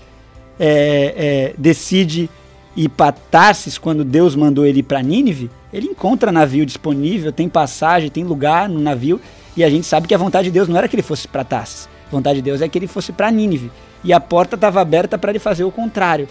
é, 0.59 1.13
é, 1.17 1.53
decide 1.57 2.29
ir 2.75 2.89
para 2.89 3.11
Tarsis, 3.11 3.77
quando 3.77 4.03
Deus 4.03 4.35
mandou 4.35 4.65
ele 4.65 4.83
para 4.83 5.01
Nínive, 5.01 5.49
ele 5.71 5.87
encontra 5.87 6.31
navio 6.31 6.65
disponível, 6.65 7.31
tem 7.31 7.49
passagem, 7.49 8.09
tem 8.09 8.23
lugar 8.23 8.69
no 8.69 8.79
navio, 8.79 9.19
e 9.55 9.63
a 9.63 9.69
gente 9.69 9.85
sabe 9.85 10.07
que 10.07 10.15
a 10.15 10.17
vontade 10.17 10.45
de 10.45 10.51
Deus 10.51 10.67
não 10.67 10.77
era 10.77 10.87
que 10.87 10.95
ele 10.95 11.03
fosse 11.03 11.27
para 11.27 11.43
Tarsis. 11.43 11.87
vontade 12.11 12.37
de 12.37 12.41
Deus 12.43 12.61
é 12.61 12.67
que 12.67 12.77
ele 12.77 12.87
fosse 12.87 13.11
para 13.11 13.29
Nínive. 13.31 13.71
E 14.03 14.11
a 14.11 14.19
porta 14.19 14.55
estava 14.55 14.81
aberta 14.81 15.17
para 15.17 15.31
ele 15.31 15.39
fazer 15.39 15.63
o 15.63 15.71
contrário. 15.71 16.27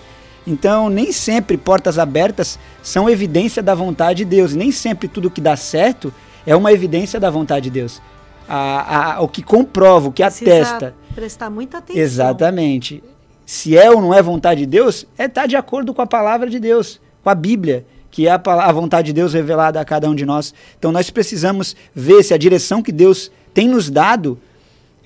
Então, 0.46 0.88
nem 0.88 1.12
sempre 1.12 1.56
portas 1.56 1.98
abertas 1.98 2.58
são 2.82 3.08
evidência 3.08 3.62
da 3.62 3.74
vontade 3.74 4.18
de 4.18 4.24
Deus. 4.24 4.54
Nem 4.54 4.72
sempre 4.72 5.08
tudo 5.08 5.30
que 5.30 5.40
dá 5.40 5.56
certo 5.56 6.12
é 6.46 6.54
uma 6.56 6.72
evidência 6.72 7.20
da 7.20 7.30
vontade 7.30 7.64
de 7.64 7.70
Deus. 7.70 8.02
A, 8.48 9.14
a, 9.14 9.20
o 9.20 9.28
que 9.28 9.42
comprova, 9.42 10.08
o 10.08 10.12
que 10.12 10.22
Precisa 10.22 10.50
atesta. 10.50 10.94
prestar 11.14 11.48
muita 11.48 11.78
atenção. 11.78 12.02
Exatamente. 12.02 13.02
Se 13.46 13.76
é 13.76 13.90
ou 13.90 14.00
não 14.00 14.12
é 14.12 14.20
vontade 14.20 14.60
de 14.60 14.66
Deus, 14.66 15.06
é 15.16 15.26
estar 15.26 15.46
de 15.46 15.56
acordo 15.56 15.94
com 15.94 16.02
a 16.02 16.06
palavra 16.06 16.50
de 16.50 16.58
Deus, 16.58 17.00
com 17.22 17.30
a 17.30 17.34
Bíblia, 17.34 17.86
que 18.10 18.26
é 18.26 18.30
a, 18.30 18.40
a 18.44 18.72
vontade 18.72 19.06
de 19.06 19.12
Deus 19.12 19.32
revelada 19.32 19.80
a 19.80 19.84
cada 19.84 20.08
um 20.08 20.14
de 20.14 20.26
nós. 20.26 20.52
Então 20.78 20.90
nós 20.90 21.08
precisamos 21.08 21.76
ver 21.94 22.22
se 22.24 22.34
a 22.34 22.38
direção 22.38 22.82
que 22.82 22.92
Deus 22.92 23.30
tem 23.54 23.68
nos 23.68 23.88
dado, 23.88 24.38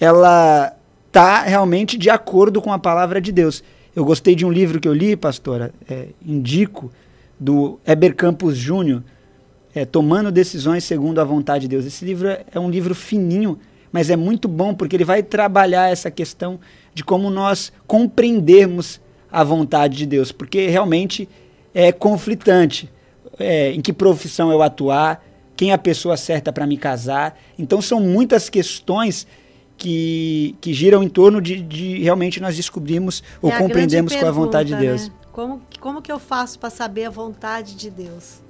ela 0.00 0.72
está 1.06 1.42
realmente 1.42 1.96
de 1.96 2.10
acordo 2.10 2.60
com 2.60 2.72
a 2.72 2.78
palavra 2.78 3.20
de 3.20 3.32
Deus. 3.32 3.62
Eu 3.96 4.04
gostei 4.04 4.34
de 4.34 4.44
um 4.44 4.52
livro 4.52 4.78
que 4.78 4.86
eu 4.86 4.92
li, 4.92 5.16
pastora, 5.16 5.72
é, 5.88 6.08
indico, 6.22 6.92
do 7.40 7.80
Heber 7.86 8.14
Campos 8.14 8.54
Júnior, 8.54 9.02
é, 9.74 9.86
Tomando 9.86 10.30
Decisões 10.30 10.84
Segundo 10.84 11.18
a 11.18 11.24
Vontade 11.24 11.62
de 11.62 11.68
Deus. 11.68 11.86
Esse 11.86 12.04
livro 12.04 12.28
é, 12.28 12.44
é 12.52 12.60
um 12.60 12.68
livro 12.68 12.94
fininho, 12.94 13.58
mas 13.90 14.10
é 14.10 14.16
muito 14.16 14.48
bom 14.48 14.74
porque 14.74 14.94
ele 14.94 15.04
vai 15.04 15.22
trabalhar 15.22 15.90
essa 15.90 16.10
questão 16.10 16.60
de 16.92 17.02
como 17.02 17.30
nós 17.30 17.72
compreendermos 17.86 19.00
a 19.32 19.42
vontade 19.42 19.96
de 19.96 20.04
Deus, 20.04 20.30
porque 20.30 20.66
realmente 20.66 21.26
é 21.72 21.90
conflitante. 21.90 22.92
É, 23.38 23.70
em 23.72 23.80
que 23.80 23.94
profissão 23.94 24.50
eu 24.50 24.62
atuar, 24.62 25.24
quem 25.56 25.70
é 25.70 25.72
a 25.74 25.78
pessoa 25.78 26.18
certa 26.18 26.52
para 26.52 26.66
me 26.66 26.76
casar. 26.76 27.38
Então 27.58 27.80
são 27.80 27.98
muitas 27.98 28.50
questões 28.50 29.26
que, 29.76 30.56
que 30.60 30.72
giram 30.72 31.02
em 31.02 31.08
torno 31.08 31.40
de, 31.40 31.60
de 31.60 32.02
realmente 32.02 32.40
nós 32.40 32.56
descobrirmos 32.56 33.22
ou 33.42 33.50
É 33.50 33.52
a 33.52 33.56
grande 33.58 33.72
compreendemos 33.72 34.12
qual 34.14 34.24
é 34.24 34.28
a 34.28 34.32
vontade 34.32 34.68
de 34.70 34.76
pergunta, 34.76 34.96
Deus. 34.96 35.08
né? 35.08 35.14
Como, 35.32 35.62
como 35.80 36.02
que 36.02 36.10
eu 36.10 36.18
faço 36.18 36.58
para 36.58 36.70
saber 36.70 37.04
a 37.04 37.10
vontade 37.10 37.74
de 37.76 37.90
Deus? 37.90 38.40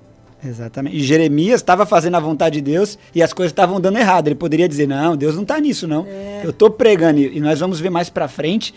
Exatamente. 0.44 0.96
E 0.96 1.02
Jeremias 1.02 1.60
estava 1.60 1.84
fazendo 1.84 2.16
a 2.16 2.20
vontade 2.20 2.60
de 2.60 2.70
Deus 2.70 2.98
e 3.14 3.22
as 3.22 3.32
coisas 3.32 3.50
estavam 3.50 3.80
dando 3.80 3.98
errado. 3.98 4.28
Ele 4.28 4.34
poderia 4.34 4.68
dizer: 4.68 4.86
Não, 4.86 5.16
Deus 5.16 5.34
não 5.34 5.42
está 5.42 5.58
nisso, 5.58 5.88
não. 5.88 6.06
Eu 6.44 6.50
estou 6.50 6.70
pregando. 6.70 7.18
E 7.18 7.40
nós 7.40 7.58
vamos 7.58 7.80
ver 7.80 7.90
mais 7.90 8.08
para 8.08 8.28
frente 8.28 8.74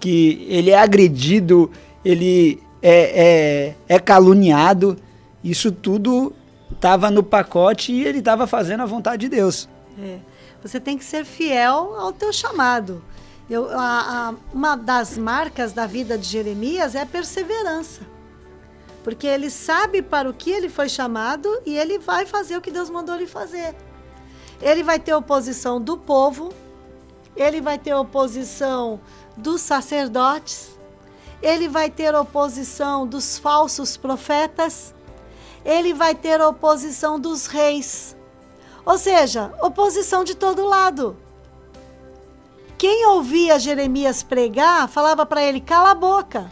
que 0.00 0.44
ele 0.48 0.70
é 0.70 0.78
agredido, 0.78 1.70
ele 2.04 2.60
é, 2.82 3.74
é, 3.88 3.94
é 3.94 3.98
caluniado. 4.00 4.96
Isso 5.44 5.70
tudo 5.70 6.32
estava 6.72 7.10
no 7.10 7.22
pacote 7.22 7.92
e 7.92 8.04
ele 8.04 8.18
estava 8.18 8.46
fazendo 8.46 8.82
a 8.82 8.86
vontade 8.86 9.20
de 9.20 9.28
Deus. 9.28 9.68
É. 10.02 10.16
Você 10.62 10.78
tem 10.80 10.96
que 10.96 11.04
ser 11.04 11.24
fiel 11.24 11.94
ao 11.98 12.12
teu 12.12 12.32
chamado. 12.32 13.02
Eu, 13.50 13.68
a- 13.70 14.28
a- 14.30 14.34
uma 14.54 14.76
das 14.76 15.18
marcas 15.18 15.72
da 15.72 15.86
vida 15.86 16.16
de 16.16 16.26
Jeremias 16.26 16.94
é 16.94 17.02
a 17.02 17.06
perseverança. 17.06 18.00
Porque 19.02 19.26
ele 19.26 19.50
sabe 19.50 20.00
para 20.00 20.30
o 20.30 20.32
que 20.32 20.50
ele 20.50 20.68
foi 20.68 20.88
chamado 20.88 21.48
e 21.66 21.76
ele 21.76 21.98
vai 21.98 22.24
fazer 22.24 22.56
o 22.56 22.60
que 22.60 22.70
Deus 22.70 22.88
mandou 22.88 23.16
ele 23.16 23.26
fazer. 23.26 23.74
Ele 24.60 24.84
vai 24.84 25.00
ter 25.00 25.12
oposição 25.12 25.80
do 25.80 25.96
povo, 25.98 26.52
ele 27.34 27.60
vai 27.60 27.78
ter 27.78 27.94
oposição 27.94 29.00
dos 29.36 29.60
sacerdotes, 29.60 30.70
ele 31.42 31.68
vai 31.68 31.90
ter 31.90 32.14
oposição 32.14 33.04
dos 33.04 33.38
falsos 33.38 33.96
profetas, 33.96 34.94
ele 35.64 35.92
vai 35.92 36.14
ter 36.14 36.40
oposição 36.40 37.18
dos 37.18 37.46
reis. 37.46 38.14
Ou 38.84 38.98
seja, 38.98 39.52
oposição 39.60 40.24
de 40.24 40.34
todo 40.34 40.66
lado. 40.66 41.16
Quem 42.76 43.06
ouvia 43.06 43.60
Jeremias 43.60 44.22
pregar 44.22 44.88
falava 44.88 45.24
para 45.24 45.42
ele: 45.42 45.60
cala 45.60 45.92
a 45.92 45.94
boca. 45.94 46.50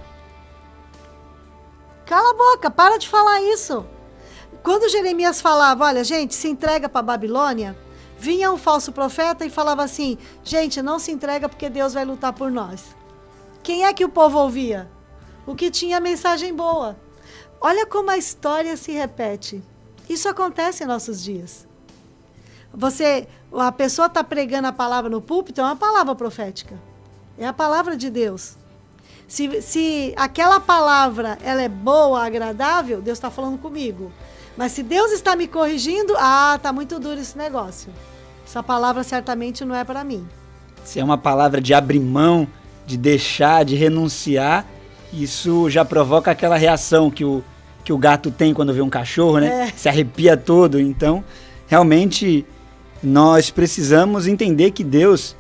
Cala 2.06 2.30
a 2.30 2.34
boca, 2.34 2.70
para 2.70 2.98
de 2.98 3.08
falar 3.08 3.40
isso. 3.42 3.84
Quando 4.62 4.88
Jeremias 4.88 5.40
falava, 5.40 5.84
olha, 5.84 6.04
gente, 6.04 6.34
se 6.34 6.48
entrega 6.48 6.88
para 6.88 7.02
Babilônia, 7.02 7.76
vinha 8.18 8.52
um 8.52 8.58
falso 8.58 8.92
profeta 8.92 9.44
e 9.44 9.50
falava 9.50 9.82
assim: 9.82 10.18
gente, 10.44 10.82
não 10.82 10.98
se 10.98 11.10
entrega 11.10 11.48
porque 11.48 11.68
Deus 11.68 11.94
vai 11.94 12.04
lutar 12.04 12.32
por 12.32 12.50
nós. 12.50 12.94
Quem 13.62 13.84
é 13.84 13.92
que 13.92 14.04
o 14.04 14.08
povo 14.08 14.38
ouvia? 14.38 14.90
O 15.46 15.54
que 15.54 15.70
tinha 15.70 15.98
mensagem 15.98 16.54
boa. 16.54 16.96
Olha 17.60 17.84
como 17.84 18.10
a 18.10 18.16
história 18.16 18.76
se 18.76 18.92
repete. 18.92 19.62
Isso 20.08 20.28
acontece 20.28 20.84
em 20.84 20.86
nossos 20.86 21.22
dias. 21.22 21.69
Você, 22.72 23.26
a 23.52 23.72
pessoa 23.72 24.06
está 24.06 24.22
pregando 24.22 24.68
a 24.68 24.72
palavra 24.72 25.10
no 25.10 25.20
púlpito, 25.20 25.60
é 25.60 25.64
uma 25.64 25.76
palavra 25.76 26.14
profética. 26.14 26.76
É 27.38 27.46
a 27.46 27.52
palavra 27.52 27.96
de 27.96 28.10
Deus. 28.10 28.56
Se, 29.26 29.62
se 29.62 30.12
aquela 30.16 30.58
palavra 30.58 31.38
ela 31.42 31.62
é 31.62 31.68
boa, 31.68 32.24
agradável, 32.24 33.00
Deus 33.00 33.16
está 33.16 33.30
falando 33.30 33.58
comigo. 33.58 34.12
Mas 34.56 34.72
se 34.72 34.82
Deus 34.82 35.12
está 35.12 35.36
me 35.36 35.46
corrigindo, 35.46 36.14
ah, 36.18 36.58
tá 36.60 36.72
muito 36.72 36.98
duro 36.98 37.20
esse 37.20 37.38
negócio. 37.38 37.92
Essa 38.44 38.62
palavra 38.62 39.02
certamente 39.04 39.64
não 39.64 39.74
é 39.74 39.84
para 39.84 40.02
mim. 40.02 40.26
Se 40.84 40.98
é 40.98 41.04
uma 41.04 41.16
palavra 41.16 41.60
de 41.60 41.72
abrir 41.72 42.00
mão, 42.00 42.46
de 42.84 42.96
deixar, 42.96 43.64
de 43.64 43.76
renunciar, 43.76 44.66
isso 45.12 45.70
já 45.70 45.84
provoca 45.84 46.30
aquela 46.30 46.56
reação 46.56 47.10
que 47.10 47.24
o, 47.24 47.44
que 47.84 47.92
o 47.92 47.98
gato 47.98 48.30
tem 48.30 48.52
quando 48.52 48.72
vê 48.74 48.80
um 48.80 48.90
cachorro, 48.90 49.38
né? 49.38 49.68
É. 49.68 49.72
Se 49.76 49.88
arrepia 49.88 50.36
todo. 50.36 50.80
Então, 50.80 51.24
realmente, 51.68 52.44
nós 53.02 53.50
precisamos 53.50 54.26
entender 54.26 54.70
que 54.72 54.84
Deus, 54.84 55.36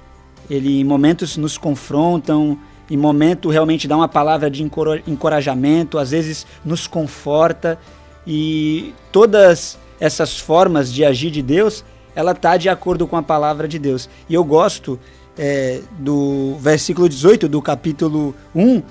ele 0.48 0.80
em 0.80 0.84
momentos 0.84 1.36
nos 1.36 1.58
confrontam, 1.58 2.58
em 2.90 2.96
momento 2.96 3.48
realmente 3.50 3.86
dá 3.86 3.96
uma 3.96 4.08
palavra 4.08 4.50
de 4.50 4.62
encora- 4.62 5.02
encorajamento, 5.06 5.98
às 5.98 6.10
vezes 6.10 6.46
nos 6.64 6.86
conforta 6.86 7.78
e 8.26 8.92
todas 9.12 9.78
essas 9.98 10.38
formas 10.38 10.92
de 10.92 11.04
agir 11.04 11.30
de 11.30 11.42
Deus, 11.42 11.84
ela 12.14 12.34
tá 12.34 12.56
de 12.56 12.68
acordo 12.68 13.06
com 13.06 13.16
a 13.16 13.22
palavra 13.22 13.68
de 13.68 13.78
Deus. 13.78 14.08
E 14.28 14.34
eu 14.34 14.42
gosto 14.42 14.98
é, 15.38 15.80
do 15.98 16.56
versículo 16.58 17.08
18 17.08 17.48
do 17.48 17.62
capítulo 17.62 18.34
1, 18.54 18.82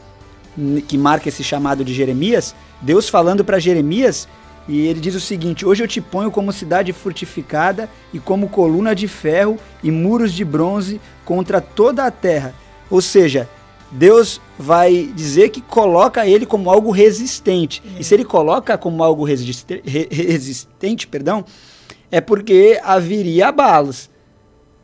n- 0.57 0.81
que 0.81 0.97
marca 0.97 1.27
esse 1.29 1.43
chamado 1.43 1.83
de 1.83 1.93
Jeremias, 1.93 2.55
Deus 2.81 3.09
falando 3.09 3.43
para 3.43 3.59
Jeremias, 3.59 4.27
e 4.69 4.85
ele 4.85 4.99
diz 4.99 5.15
o 5.15 5.19
seguinte: 5.19 5.65
Hoje 5.65 5.83
eu 5.83 5.87
te 5.87 5.99
ponho 5.99 6.29
como 6.29 6.53
cidade 6.53 6.93
fortificada 6.93 7.89
e 8.13 8.19
como 8.19 8.47
coluna 8.47 8.93
de 8.93 9.07
ferro 9.07 9.57
e 9.83 9.89
muros 9.89 10.31
de 10.31 10.45
bronze 10.45 11.01
contra 11.25 11.59
toda 11.59 12.05
a 12.05 12.11
terra. 12.11 12.53
Ou 12.87 13.01
seja, 13.01 13.49
Deus 13.91 14.39
vai 14.59 15.11
dizer 15.15 15.49
que 15.49 15.59
coloca 15.59 16.27
ele 16.27 16.45
como 16.45 16.69
algo 16.69 16.91
resistente. 16.91 17.81
E 17.99 18.03
se 18.03 18.13
ele 18.13 18.23
coloca 18.23 18.77
como 18.77 19.03
algo 19.03 19.23
resiste- 19.23 19.81
re- 19.83 20.07
resistente, 20.11 21.07
perdão, 21.07 21.43
é 22.11 22.21
porque 22.21 22.79
haveria 22.83 23.47
abalos. 23.47 24.07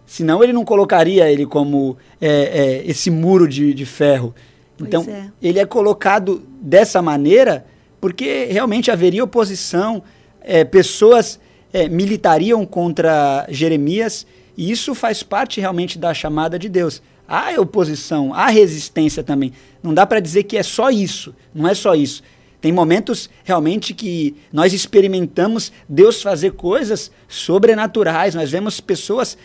Senão 0.07 0.43
ele 0.43 0.53
não 0.53 0.65
colocaria 0.65 1.31
ele 1.31 1.45
como 1.45 1.95
é, 2.19 2.27
é, 2.27 2.83
esse 2.89 3.11
muro 3.11 3.47
de, 3.47 3.73
de 3.73 3.86
ferro. 3.86 4.33
Então, 4.79 5.05
é. 5.07 5.29
ele 5.41 5.59
é 5.59 5.65
colocado 5.65 6.43
dessa 6.59 7.01
maneira 7.01 7.65
porque 8.06 8.49
realmente 8.51 8.91
haveria 8.91 9.24
oposição, 9.24 10.03
é, 10.39 10.64
pessoas 10.64 11.39
é, 11.74 11.89
militariam 11.89 12.64
contra 12.64 13.47
Jeremias, 13.49 14.28
e 14.56 14.70
isso 14.70 14.93
faz 14.93 15.24
parte 15.24 15.60
realmente 15.60 15.97
da 15.97 16.14
chamada 16.14 16.60
de 16.60 16.70
Deus. 16.70 17.01
Há 17.28 17.60
oposição, 17.60 18.32
há 18.32 18.45
resistência 18.45 19.24
também. 19.24 19.53
Não 19.82 19.91
dá 19.91 20.06
para 20.06 20.20
dizer 20.20 20.43
que 20.43 20.56
é 20.56 20.62
só 20.62 20.91
isso, 20.91 21.34
não 21.51 21.68
é 21.68 21.74
só 21.74 21.95
isso. 21.95 22.22
Tem 22.62 22.72
momentos 22.72 23.28
realmente 23.43 23.91
que 23.91 24.36
nós 24.53 24.72
experimentamos 24.72 25.72
Deus 25.89 26.22
fazer 26.22 26.51
coisas 26.51 27.10
sobrenaturais. 27.28 28.36
Nós 28.36 28.51
vemos 28.51 28.80
pessoas 28.80 29.36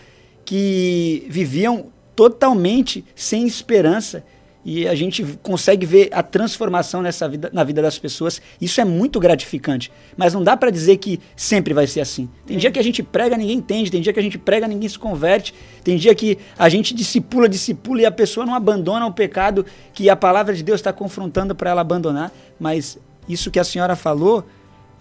que 0.45 1.27
viviam 1.31 1.87
totalmente 2.15 3.07
sem 3.15 3.47
esperança 3.47 4.23
e 4.65 4.87
a 4.87 4.95
gente 4.95 5.25
consegue 5.43 5.87
ver 5.87 6.11
a 6.13 6.23
transformação 6.23 7.01
nessa 7.01 7.27
vida, 7.29 7.51
na 7.53 7.65
vida 7.65 7.81
das 7.81 7.99
pessoas. 7.99 8.43
Isso 8.61 8.81
é 8.81 8.85
muito 8.85 9.19
gratificante. 9.19 9.91
Mas 10.17 10.35
não 10.35 10.43
dá 10.43 10.55
para 10.57 10.71
dizer 10.71 10.99
que 10.99 11.19
sempre 11.35 11.73
vai 11.73 11.87
ser 11.87 12.01
assim. 12.01 12.29
Tem 12.47 12.59
dia 12.59 12.71
que 12.71 12.79
a 12.79 12.83
gente 12.83 13.03
prega, 13.03 13.39
ninguém 13.39 13.57
entende. 13.57 13.91
Tem 13.91 14.03
dia 14.03 14.13
que 14.13 14.21
a 14.21 14.23
gente 14.23 14.37
prega, 14.37 14.69
ninguém 14.69 14.89
se 14.89 14.99
converte. 14.99 15.55
Tem 15.83 15.97
dia 15.97 16.15
que 16.15 16.37
a 16.59 16.69
gente 16.69 16.95
discipula, 16.95 17.49
discipula 17.49 18.03
e 18.03 18.07
a 18.07 18.11
pessoa 18.11 18.45
não 18.45 18.55
abandona 18.55 19.07
o 19.07 19.13
pecado 19.13 19.65
que 19.95 20.11
a 20.11 20.17
palavra 20.17 20.55
de 20.55 20.63
Deus 20.63 20.81
está 20.81 20.93
confrontando 20.93 21.55
para 21.55 21.71
ela 21.71 21.81
abandonar. 21.81 22.31
Mas 22.59 22.99
isso 23.27 23.51
que 23.51 23.59
a 23.59 23.65
senhora 23.65 23.97
falou, 23.97 24.45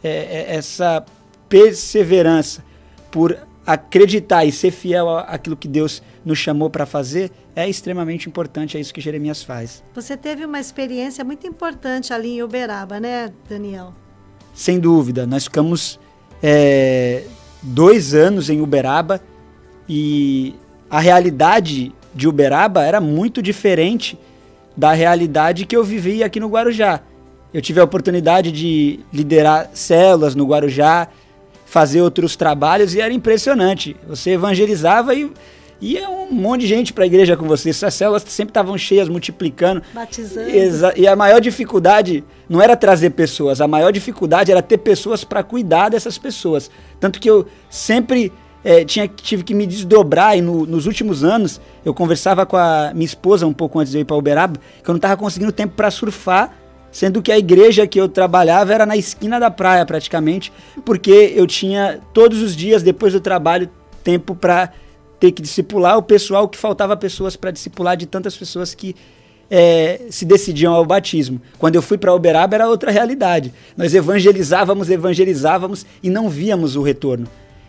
é, 0.02 0.10
é 0.10 0.56
essa 0.56 1.04
perseverança 1.50 2.64
por 3.12 3.38
acreditar 3.70 4.46
e 4.46 4.52
ser 4.52 4.72
fiel 4.72 5.08
àquilo 5.08 5.56
que 5.56 5.68
Deus 5.68 6.02
nos 6.26 6.40
chamou 6.40 6.72
para 6.72 6.88
fazer 6.88 7.30
é 7.56 7.70
extremamente 7.70 8.28
importante. 8.28 8.76
É 8.76 8.80
isso 8.80 8.92
que 8.92 9.00
Jeremias 9.00 9.44
faz. 9.44 9.84
Você 9.94 10.18
teve 10.18 10.44
uma 10.44 10.60
experiência 10.60 11.24
muito 11.24 11.46
importante 11.46 12.12
ali 12.12 12.38
em 12.38 12.42
Uberaba, 12.42 13.00
né, 13.00 13.32
Daniel? 13.48 13.94
Sem 14.56 14.80
dúvida, 14.80 15.28
nós 15.28 15.44
ficamos 15.44 16.00
é, 16.42 17.26
dois 17.62 18.16
anos 18.16 18.50
em 18.50 18.60
Uberaba 18.60 19.22
e 19.88 20.56
a 20.90 21.00
realidade 21.00 21.94
de 22.16 22.28
Uberaba 22.28 22.84
era 22.84 23.00
muito 23.00 23.40
diferente 23.40 24.18
da 24.76 24.94
realidade 24.94 25.68
que 25.68 25.76
eu 25.76 25.84
vivi 25.84 26.24
aqui 26.24 26.40
no 26.40 26.50
Guarujá. 26.50 27.02
Eu 27.54 27.62
tive 27.62 27.80
a 27.80 27.84
oportunidade 27.84 28.52
de 28.52 29.00
liderar 29.14 29.70
células 29.74 30.34
no 30.34 30.46
Guarujá, 30.48 31.08
fazer 31.70 32.02
outros 32.02 32.36
trabalhos 32.36 32.96
e 32.96 33.00
era 33.00 33.14
impressionante. 33.14 33.96
Você 34.08 34.32
evangelizava 34.32 35.14
e 35.14 35.32
ia 35.80 36.10
um 36.10 36.32
monte 36.32 36.62
de 36.62 36.68
gente 36.68 36.92
para 36.92 37.04
a 37.04 37.08
igreja 37.08 37.38
com 37.38 37.48
você. 37.48 37.70
Essas 37.70 37.94
células 37.94 38.24
sempre 38.28 38.50
estavam 38.50 38.76
cheias, 38.76 39.08
multiplicando. 39.08 39.84
Batizando. 39.94 40.50
Exa 40.50 40.94
e 40.98 41.08
a 41.08 41.16
maior 41.16 41.40
dificuldade 41.40 42.24
não 42.50 42.60
era 42.60 42.76
trazer 42.76 43.12
pessoas, 43.12 43.62
a 43.62 43.68
maior 43.68 43.92
dificuldade 43.92 44.52
era 44.52 44.64
ter 44.64 44.80
pessoas 44.80 45.24
para 45.24 45.44
cuidar 45.44 45.90
dessas 45.90 46.18
pessoas. 46.18 46.72
Tanto 47.00 47.20
que 47.20 47.30
eu 47.30 47.46
sempre 47.70 48.34
é, 48.64 48.84
tinha, 48.84 49.08
tive 49.08 49.44
que 49.44 49.54
me 49.54 49.68
desdobrar 49.68 50.36
e 50.36 50.42
no, 50.42 50.66
nos 50.66 50.88
últimos 50.88 51.24
anos 51.24 51.62
eu 51.86 51.94
conversava 51.94 52.48
com 52.48 52.58
a 52.58 52.92
minha 52.96 53.06
esposa 53.06 53.46
um 53.46 53.54
pouco 53.54 53.80
antes 53.80 53.92
de 53.92 54.00
eu 54.00 54.02
ir 54.02 54.06
para 54.06 54.18
Uberaba, 54.18 54.60
que 54.84 54.90
eu 54.90 54.94
não 54.94 54.98
estava 54.98 55.16
conseguindo 55.16 55.52
tempo 55.52 55.76
para 55.76 55.92
surfar, 55.92 56.52
sendo 56.92 57.22
que 57.22 57.32
a 57.32 57.38
igreja 57.38 57.88
que 57.88 58.00
eu 58.00 58.08
trabalhava 58.08 58.74
era 58.74 58.86
na 58.86 58.98
esquina 58.98 59.40
da 59.40 59.52
praia 59.52 59.86
praticamente, 59.86 60.52
porque 60.86 61.34
eu 61.36 61.46
tinha 61.46 62.00
todos 62.14 62.42
os 62.42 62.56
dias 62.56 62.84
depois 62.84 63.14
do 63.14 63.20
trabalho 63.20 63.70
tempo 64.04 64.36
para 64.36 64.72
ter 65.20 65.32
que 65.32 65.42
discipular 65.42 65.98
o 65.98 66.04
pessoal, 66.04 66.48
que 66.48 66.58
faltava 66.58 66.96
pessoas 66.96 67.36
para 67.36 67.52
discipular 67.52 67.98
de 67.98 68.06
tantas 68.06 68.36
pessoas 68.38 68.74
que 68.74 68.96
é, 69.50 70.02
se 70.10 70.26
decidiam 70.26 70.74
ao 70.74 70.86
batismo. 70.86 71.42
Quando 71.58 71.76
eu 71.76 71.82
fui 71.82 71.98
para 71.98 72.14
Uberaba 72.14 72.56
era 72.56 72.70
outra 72.70 72.92
realidade. 72.92 73.54
Nós 73.76 73.94
evangelizávamos, 73.94 74.90
evangelizávamos 74.90 75.86
e 76.02 76.10
não 76.10 76.30
víamos 76.30 76.76
o 76.76 76.82
retorno. 76.82 77.28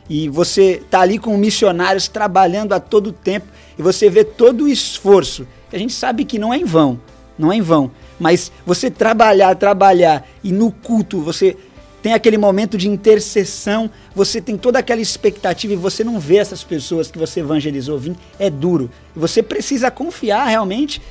E 0.08 0.28
você 0.28 0.82
tá 0.90 1.00
ali 1.00 1.18
com 1.18 1.36
missionários 1.36 2.08
trabalhando 2.08 2.72
a 2.72 2.80
todo 2.80 3.12
tempo 3.12 3.46
e 3.78 3.82
você 3.82 4.10
vê 4.10 4.24
todo 4.24 4.64
o 4.64 4.68
esforço. 4.68 5.46
A 5.72 5.78
gente 5.78 5.92
sabe 5.92 6.24
que 6.24 6.38
não 6.38 6.52
é 6.52 6.58
em 6.58 6.64
vão, 6.64 7.00
não 7.38 7.52
é 7.52 7.56
em 7.56 7.62
vão. 7.62 7.90
Mas 8.20 8.52
você 8.66 8.90
trabalhar, 8.90 9.54
trabalhar 9.56 10.28
e 10.44 10.52
no 10.52 10.70
culto 10.70 11.20
você 11.20 11.56
tem 12.02 12.12
aquele 12.14 12.38
momento 12.38 12.78
de 12.78 12.88
intercessão, 12.88 13.90
você 14.14 14.40
tem 14.40 14.56
toda 14.56 14.78
aquela 14.78 15.00
expectativa 15.00 15.72
e 15.72 15.76
você 15.76 16.04
não 16.04 16.18
vê 16.18 16.36
essas 16.36 16.62
pessoas 16.62 17.10
que 17.10 17.18
você 17.18 17.40
evangelizou 17.40 17.98
vir, 17.98 18.16
é 18.38 18.48
duro. 18.48 18.90
Você 19.14 19.42
precisa 19.42 19.90
confiar 19.90 20.46
realmente 20.46 21.02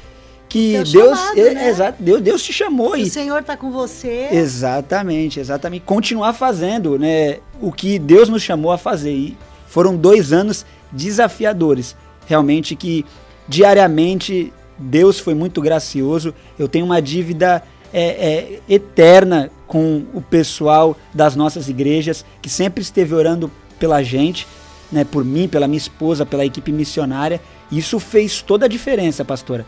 que 0.47 0.74
Deus, 0.74 0.91
Deus, 0.91 1.20
chamado, 1.20 1.39
é, 1.39 1.53
né? 1.53 1.70
exato, 1.70 2.03
Deus, 2.03 2.22
Deus 2.22 2.43
te 2.43 2.51
chamou. 2.51 2.97
E 2.97 3.03
o 3.03 3.10
Senhor 3.10 3.39
está 3.39 3.55
com 3.55 3.72
você. 3.72 4.30
Exatamente, 4.32 5.39
exatamente. 5.39 5.84
Continuar 5.86 6.34
fazendo 6.34 6.97
né, 6.97 7.38
o 7.62 7.72
que 7.72 7.99
Deus 7.99 8.28
nos 8.28 8.41
chamou 8.41 8.72
a 8.72 8.78
fazer. 8.78 9.14
E 9.14 9.38
foram 9.68 9.95
dois 9.95 10.34
anos 10.34 10.66
desafiadores. 10.91 11.95
Realmente 12.26 12.76
que 12.76 13.05
diariamente 13.47 14.51
Deus 14.80 15.20
foi 15.20 15.34
muito 15.34 15.62
gracioso. 15.62 16.34
Eu 16.58 16.68
tenho 16.68 16.86
uma 16.86 17.02
dívida 17.02 17.62
é, 17.94 18.02
é, 18.04 18.60
eterna 18.70 19.52
com 19.68 20.06
o 20.14 20.22
pessoal 20.22 20.98
das 21.14 21.36
nossas 21.36 21.70
igrejas, 21.70 22.26
que 22.42 22.50
sempre 22.50 22.82
esteve 22.82 23.14
orando 23.14 23.52
pela 23.78 24.02
gente, 24.02 24.48
né, 24.92 25.04
por 25.04 25.24
mim, 25.24 25.48
pela 25.48 25.68
minha 25.68 25.78
esposa, 25.78 26.26
pela 26.26 26.46
equipe 26.46 26.72
missionária. 26.72 27.42
Isso 27.72 28.00
fez 28.00 28.42
toda 28.42 28.66
a 28.66 28.70
diferença, 28.70 29.24
pastora. 29.24 29.66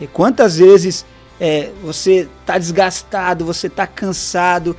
E 0.00 0.06
quantas 0.06 0.56
vezes 0.58 1.06
é, 1.40 1.70
você 1.82 2.28
está 2.40 2.58
desgastado, 2.58 3.44
você 3.44 3.68
está 3.68 3.86
cansado, 3.86 4.76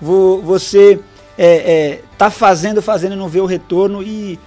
vo, 0.00 0.42
você 0.42 1.00
é, 1.38 2.00
é, 2.18 2.30
fazendo, 2.30 2.82
fazendo 2.82 3.14
e 3.14 3.16
não 3.18 3.28
vê 3.28 3.40
o 3.40 3.46
retorno 3.46 4.02
e 4.02 4.38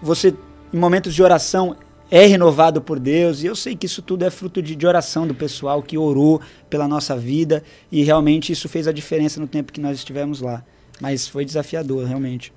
você, 0.00 0.34
em 0.72 0.78
momentos 0.78 1.14
de 1.14 1.22
oração, 1.22 1.76
é 2.10 2.26
renovado 2.26 2.80
por 2.80 2.98
Deus. 2.98 3.42
E 3.42 3.46
eu 3.46 3.56
sei 3.56 3.74
que 3.76 3.86
isso 3.86 4.02
tudo 4.02 4.24
é 4.24 4.30
fruto 4.30 4.62
de, 4.62 4.74
de 4.74 4.86
oração 4.86 5.26
do 5.26 5.34
pessoal 5.34 5.82
que 5.82 5.98
orou 5.98 6.40
pela 6.70 6.86
nossa 6.86 7.16
vida 7.16 7.62
e 7.90 8.02
realmente 8.02 8.52
isso 8.52 8.68
fez 8.68 8.86
a 8.86 8.92
diferença 8.92 9.40
no 9.40 9.46
tempo 9.46 9.72
que 9.72 9.80
nós 9.80 9.98
estivemos 9.98 10.40
lá. 10.40 10.64
Mas 11.00 11.28
foi 11.28 11.44
desafiador, 11.44 12.06
realmente. 12.06 12.52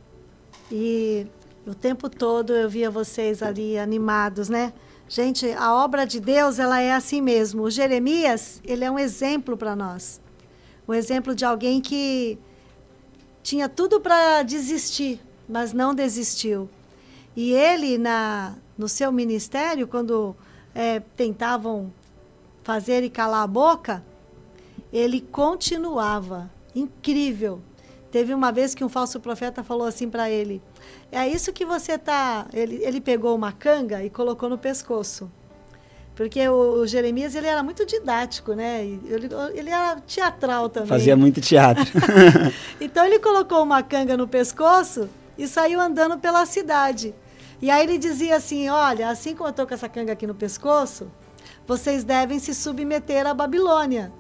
E 0.72 1.26
o 1.66 1.74
tempo 1.74 2.10
todo 2.10 2.54
eu 2.54 2.70
via 2.70 2.89
vocês 2.89 3.41
ali 3.43 3.78
animados, 3.78 4.50
né? 4.50 4.72
Gente, 5.08 5.52
a 5.54 5.74
obra 5.74 6.06
de 6.06 6.20
Deus, 6.20 6.60
ela 6.60 6.80
é 6.80 6.93
assim 6.93 7.20
mesmo. 7.20 7.64
O 7.64 7.72
Jeremias, 7.72 8.62
ele 8.64 8.86
é 8.86 8.91
um 8.91 9.00
exemplo 9.00 9.58
para 9.58 9.76
nós. 9.76 10.22
Um 10.88 10.93
exemplo 10.93 11.34
de 11.34 11.43
alguém 11.43 11.82
que 11.82 12.38
tinha 13.41 13.68
tudo 13.68 14.00
para 14.00 14.43
desistir, 14.43 15.20
mas 15.47 15.74
não 15.74 15.95
desistiu. 15.95 16.70
E 17.36 17.52
ele, 17.54 17.97
na, 17.97 18.56
no 18.80 18.88
seu 18.88 19.12
ministério, 19.12 19.86
quando 19.86 20.34
é, 20.74 21.02
tentavam 21.18 21.92
fazer 22.64 23.04
e 23.04 23.10
calar 23.10 23.44
a 23.44 23.48
boca, 23.48 24.02
ele 24.92 25.20
continuava. 25.20 26.50
Incrível. 26.74 27.62
Teve 28.10 28.34
uma 28.34 28.54
vez 28.54 28.74
que 28.74 28.84
um 28.84 28.88
falso 28.88 29.20
profeta 29.20 29.66
falou 29.66 29.86
assim 29.86 30.10
para 30.10 30.30
ele: 30.30 30.62
é 31.12 31.28
isso 31.28 31.52
que 31.52 31.66
você 31.66 31.98
tá. 31.98 32.48
Ele, 32.54 32.82
ele 32.82 33.02
pegou 33.02 33.36
uma 33.36 33.52
canga 33.52 34.02
e 34.02 34.10
colocou 34.10 34.48
no 34.48 34.58
pescoço. 34.58 35.30
Porque 36.16 36.48
o, 36.48 36.82
o 36.82 36.88
Jeremias 36.88 37.36
ele 37.36 37.48
era 37.48 37.62
muito 37.62 37.86
didático, 37.86 38.54
né? 38.54 38.86
Ele, 38.86 39.30
ele 39.54 39.70
era 39.70 40.00
teatral 40.02 40.70
também. 40.70 40.90
Fazia 40.90 41.18
muito 41.18 41.42
teatro. 41.42 41.86
então 42.80 43.06
ele 43.06 43.20
colocou 43.20 43.62
uma 43.62 43.84
canga 43.84 44.16
no 44.16 44.28
pescoço 44.28 45.10
e 45.38 45.48
saiu 45.48 45.82
andando 45.82 46.18
pela 46.18 46.46
cidade. 46.46 47.14
E 47.62 47.70
aí 47.70 47.84
ele 47.84 47.97
dizia 47.97 48.36
assim: 48.38 48.70
Olha, 48.70 49.10
assim 49.10 49.36
como 49.36 49.47
eu 49.47 49.51
estou 49.51 49.68
com 49.68 49.74
essa 49.74 49.89
canga 49.89 50.14
aqui 50.14 50.26
no 50.26 50.36
pescoço, 50.36 51.12
vocês 51.68 52.03
devem 52.03 52.39
se 52.39 52.53
submeter 52.53 53.28
à 53.28 53.34
Babilônia. 53.34 54.12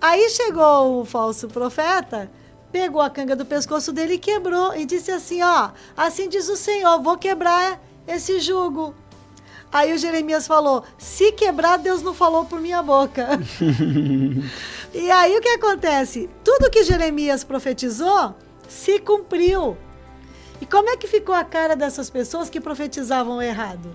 Aí 0.00 0.28
chegou 0.30 1.00
o 1.00 1.04
falso 1.04 1.48
profeta 1.48 2.30
pegou 2.74 3.00
a 3.00 3.08
canga 3.08 3.36
do 3.36 3.46
pescoço 3.46 3.92
dele 3.92 4.14
e 4.14 4.18
quebrou. 4.18 4.74
E 4.74 4.84
disse 4.84 5.12
assim: 5.12 5.40
Ó, 5.42 5.70
assim 5.96 6.28
diz 6.28 6.48
o 6.48 6.56
Senhor, 6.56 7.00
vou 7.00 7.16
quebrar 7.16 7.80
esse 8.04 8.40
jugo. 8.40 8.92
Aí 9.72 9.92
o 9.92 9.98
Jeremias 9.98 10.44
falou: 10.44 10.82
Se 10.98 11.30
quebrar, 11.30 11.78
Deus 11.78 12.02
não 12.02 12.12
falou 12.12 12.44
por 12.44 12.60
minha 12.60 12.82
boca. 12.82 13.28
e 14.92 15.08
aí 15.08 15.38
o 15.38 15.40
que 15.40 15.50
acontece? 15.50 16.28
Tudo 16.42 16.68
que 16.68 16.82
Jeremias 16.82 17.44
profetizou 17.44 18.34
se 18.68 18.98
cumpriu. 18.98 19.76
E 20.64 20.66
como 20.66 20.88
é 20.88 20.96
que 20.96 21.06
ficou 21.06 21.34
a 21.34 21.44
cara 21.44 21.76
dessas 21.76 22.08
pessoas 22.08 22.48
que 22.48 22.58
profetizavam 22.58 23.42
errado? 23.42 23.94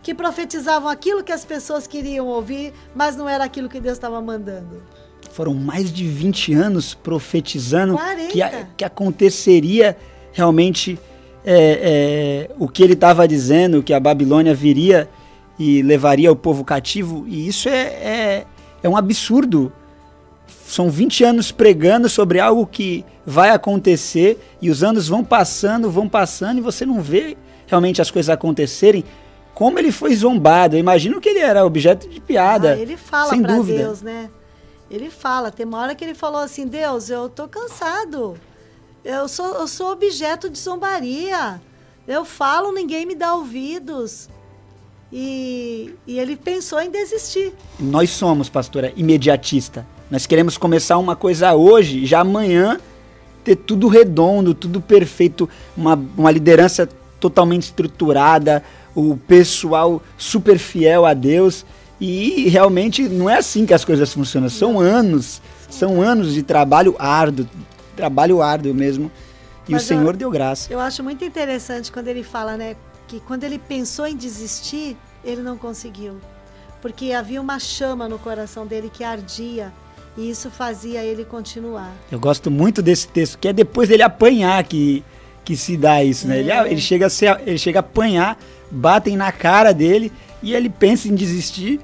Que 0.00 0.14
profetizavam 0.14 0.88
aquilo 0.88 1.24
que 1.24 1.32
as 1.32 1.44
pessoas 1.44 1.88
queriam 1.88 2.28
ouvir, 2.28 2.72
mas 2.94 3.16
não 3.16 3.28
era 3.28 3.42
aquilo 3.42 3.68
que 3.68 3.80
Deus 3.80 3.94
estava 3.94 4.20
mandando 4.22 4.80
foram 5.32 5.54
mais 5.54 5.90
de 5.90 6.06
20 6.06 6.52
anos 6.52 6.92
profetizando 6.92 7.98
que, 8.30 8.42
a, 8.42 8.66
que 8.76 8.84
aconteceria 8.84 9.96
realmente 10.30 10.98
é, 11.42 12.48
é, 12.50 12.54
o 12.58 12.68
que 12.68 12.82
ele 12.82 12.92
estava 12.92 13.26
dizendo, 13.26 13.82
que 13.82 13.94
a 13.94 14.00
Babilônia 14.00 14.54
viria 14.54 15.08
e 15.58 15.80
levaria 15.80 16.30
o 16.30 16.36
povo 16.36 16.64
cativo, 16.64 17.24
e 17.26 17.48
isso 17.48 17.66
é, 17.68 17.80
é, 17.80 18.46
é 18.82 18.88
um 18.88 18.96
absurdo. 18.96 19.72
São 20.72 20.88
20 20.88 21.22
anos 21.22 21.52
pregando 21.52 22.08
sobre 22.08 22.40
algo 22.40 22.66
que 22.66 23.04
vai 23.26 23.50
acontecer, 23.50 24.38
e 24.58 24.70
os 24.70 24.82
anos 24.82 25.06
vão 25.06 25.22
passando, 25.22 25.90
vão 25.90 26.08
passando, 26.08 26.56
e 26.56 26.60
você 26.62 26.86
não 26.86 27.02
vê 27.02 27.36
realmente 27.66 28.00
as 28.00 28.10
coisas 28.10 28.30
acontecerem. 28.30 29.04
Como 29.52 29.78
ele 29.78 29.92
foi 29.92 30.16
zombado, 30.16 30.74
eu 30.74 30.80
imagino 30.80 31.20
que 31.20 31.28
ele 31.28 31.40
era 31.40 31.66
objeto 31.66 32.08
de 32.08 32.18
piada. 32.22 32.72
Ah, 32.72 32.78
ele 32.78 32.96
fala 32.96 33.36
para 33.36 33.58
Deus, 33.58 34.00
né? 34.00 34.30
Ele 34.90 35.10
fala, 35.10 35.50
tem 35.50 35.66
uma 35.66 35.78
hora 35.78 35.94
que 35.94 36.02
ele 36.02 36.14
falou 36.14 36.40
assim: 36.40 36.66
Deus, 36.66 37.10
eu 37.10 37.28
tô 37.28 37.46
cansado. 37.46 38.38
Eu 39.04 39.28
sou, 39.28 39.54
eu 39.56 39.68
sou 39.68 39.92
objeto 39.92 40.48
de 40.48 40.58
zombaria. 40.58 41.60
Eu 42.08 42.24
falo, 42.24 42.72
ninguém 42.72 43.04
me 43.04 43.14
dá 43.14 43.34
ouvidos. 43.34 44.30
E, 45.12 45.94
e 46.06 46.18
ele 46.18 46.34
pensou 46.34 46.80
em 46.80 46.90
desistir. 46.90 47.52
Nós 47.78 48.08
somos, 48.08 48.48
pastora, 48.48 48.90
imediatista. 48.96 49.86
Nós 50.12 50.26
queremos 50.26 50.58
começar 50.58 50.98
uma 50.98 51.16
coisa 51.16 51.54
hoje, 51.54 52.04
já 52.04 52.20
amanhã 52.20 52.78
ter 53.42 53.56
tudo 53.56 53.88
redondo, 53.88 54.52
tudo 54.52 54.78
perfeito, 54.78 55.48
uma, 55.74 55.98
uma 56.18 56.30
liderança 56.30 56.86
totalmente 57.18 57.62
estruturada, 57.62 58.62
o 58.94 59.16
pessoal 59.16 60.02
super 60.18 60.58
fiel 60.58 61.06
a 61.06 61.14
Deus. 61.14 61.64
E 61.98 62.46
realmente 62.50 63.08
não 63.08 63.30
é 63.30 63.38
assim 63.38 63.64
que 63.64 63.72
as 63.72 63.86
coisas 63.86 64.12
funcionam. 64.12 64.50
São 64.50 64.78
anos, 64.78 65.40
são 65.70 66.02
anos 66.02 66.34
de 66.34 66.42
trabalho 66.42 66.94
árduo, 66.98 67.48
trabalho 67.96 68.42
árduo 68.42 68.74
mesmo. 68.74 69.10
E 69.66 69.72
Mas 69.72 69.84
o 69.84 69.86
Senhor 69.86 70.12
eu, 70.12 70.18
deu 70.18 70.30
graça. 70.30 70.70
Eu 70.70 70.78
acho 70.78 71.02
muito 71.02 71.24
interessante 71.24 71.90
quando 71.90 72.08
ele 72.08 72.22
fala, 72.22 72.58
né, 72.58 72.76
que 73.08 73.18
quando 73.20 73.44
ele 73.44 73.58
pensou 73.58 74.06
em 74.06 74.14
desistir, 74.14 74.94
ele 75.24 75.40
não 75.40 75.56
conseguiu. 75.56 76.18
Porque 76.82 77.14
havia 77.14 77.40
uma 77.40 77.58
chama 77.58 78.10
no 78.10 78.18
coração 78.18 78.66
dele 78.66 78.90
que 78.92 79.02
ardia. 79.02 79.72
E 80.16 80.30
isso 80.30 80.50
fazia 80.50 81.02
ele 81.02 81.24
continuar. 81.24 81.92
Eu 82.10 82.20
gosto 82.20 82.50
muito 82.50 82.82
desse 82.82 83.08
texto, 83.08 83.38
que 83.38 83.48
é 83.48 83.52
depois 83.52 83.88
dele 83.88 84.02
apanhar 84.02 84.62
que, 84.64 85.02
que 85.44 85.56
se 85.56 85.76
dá 85.76 86.04
isso, 86.04 86.28
né? 86.28 86.36
É. 86.36 86.40
Ele, 86.40 86.52
ele, 86.72 86.80
chega 86.80 87.06
a 87.06 87.10
ser, 87.10 87.40
ele 87.46 87.58
chega 87.58 87.78
a 87.78 87.80
apanhar, 87.80 88.38
batem 88.70 89.16
na 89.16 89.32
cara 89.32 89.72
dele 89.72 90.12
e 90.42 90.54
ele 90.54 90.68
pensa 90.68 91.08
em 91.08 91.14
desistir 91.14 91.80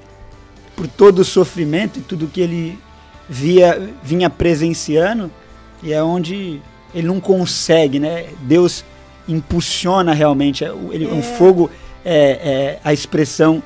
por 0.75 0.87
todo 0.87 1.19
o 1.19 1.25
sofrimento 1.25 1.99
e 1.99 2.01
tudo 2.01 2.27
que 2.27 2.39
ele 2.39 2.79
via, 3.27 3.89
vinha 4.01 4.29
presenciando, 4.29 5.31
e 5.83 5.93
é 5.93 6.01
onde 6.01 6.61
ele 6.93 7.07
não 7.07 7.19
consegue, 7.19 7.99
né? 7.99 8.27
Deus 8.41 8.83
impulsiona 9.27 10.13
realmente, 10.13 10.63
é, 10.63 10.73
ele, 10.91 11.05
é. 11.05 11.13
um 11.13 11.21
fogo 11.21 11.69
é, 12.03 12.13
é, 12.13 12.79
a 12.83 12.91
expressão, 12.91 13.61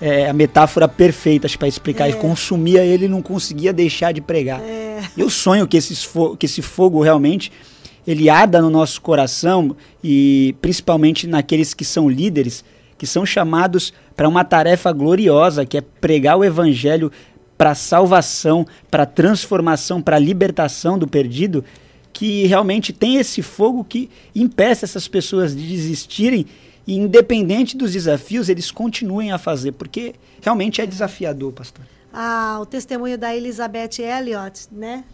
é, 0.00 0.28
a 0.28 0.32
metáfora 0.32 0.88
perfeita 0.88 1.48
para 1.58 1.68
explicar. 1.68 2.08
Ele 2.08 2.16
é. 2.16 2.20
consumia 2.20 2.84
ele 2.84 3.08
não 3.08 3.20
conseguia 3.20 3.72
deixar 3.72 4.12
de 4.12 4.20
pregar. 4.20 4.60
É. 4.60 5.02
Eu 5.16 5.28
sonho 5.28 5.66
que, 5.66 5.76
esses 5.76 6.08
que 6.38 6.46
esse 6.46 6.62
fogo 6.62 7.02
realmente 7.02 7.52
ele 8.06 8.30
arda 8.30 8.60
no 8.60 8.70
nosso 8.70 9.00
coração 9.00 9.76
e 10.02 10.54
principalmente 10.60 11.26
naqueles 11.26 11.74
que 11.74 11.84
são 11.84 12.08
líderes, 12.08 12.64
que 12.96 13.06
são 13.06 13.24
chamados 13.26 13.92
para 14.16 14.28
uma 14.28 14.44
tarefa 14.44 14.90
gloriosa, 14.92 15.66
que 15.66 15.76
é 15.78 15.80
pregar 15.80 16.38
o 16.38 16.44
evangelho 16.44 17.12
para 17.56 17.74
salvação, 17.74 18.66
para 18.90 19.04
transformação, 19.04 20.00
para 20.00 20.18
libertação 20.18 20.98
do 20.98 21.06
perdido, 21.06 21.62
que 22.12 22.46
realmente 22.46 22.92
tem 22.92 23.16
esse 23.16 23.42
fogo 23.42 23.84
que 23.84 24.10
impeça 24.34 24.84
essas 24.84 25.06
pessoas 25.06 25.54
de 25.54 25.66
desistirem 25.66 26.46
e 26.86 26.96
independente 26.96 27.76
dos 27.76 27.92
desafios, 27.92 28.48
eles 28.48 28.70
continuem 28.70 29.32
a 29.32 29.38
fazer, 29.38 29.72
porque 29.72 30.14
realmente 30.40 30.80
é 30.80 30.86
desafiador, 30.86 31.52
pastor. 31.52 31.84
Ah, 32.12 32.58
o 32.60 32.66
testemunho 32.66 33.16
da 33.16 33.34
Elizabeth 33.34 34.00
Elliot, 34.00 34.68
né? 34.72 35.04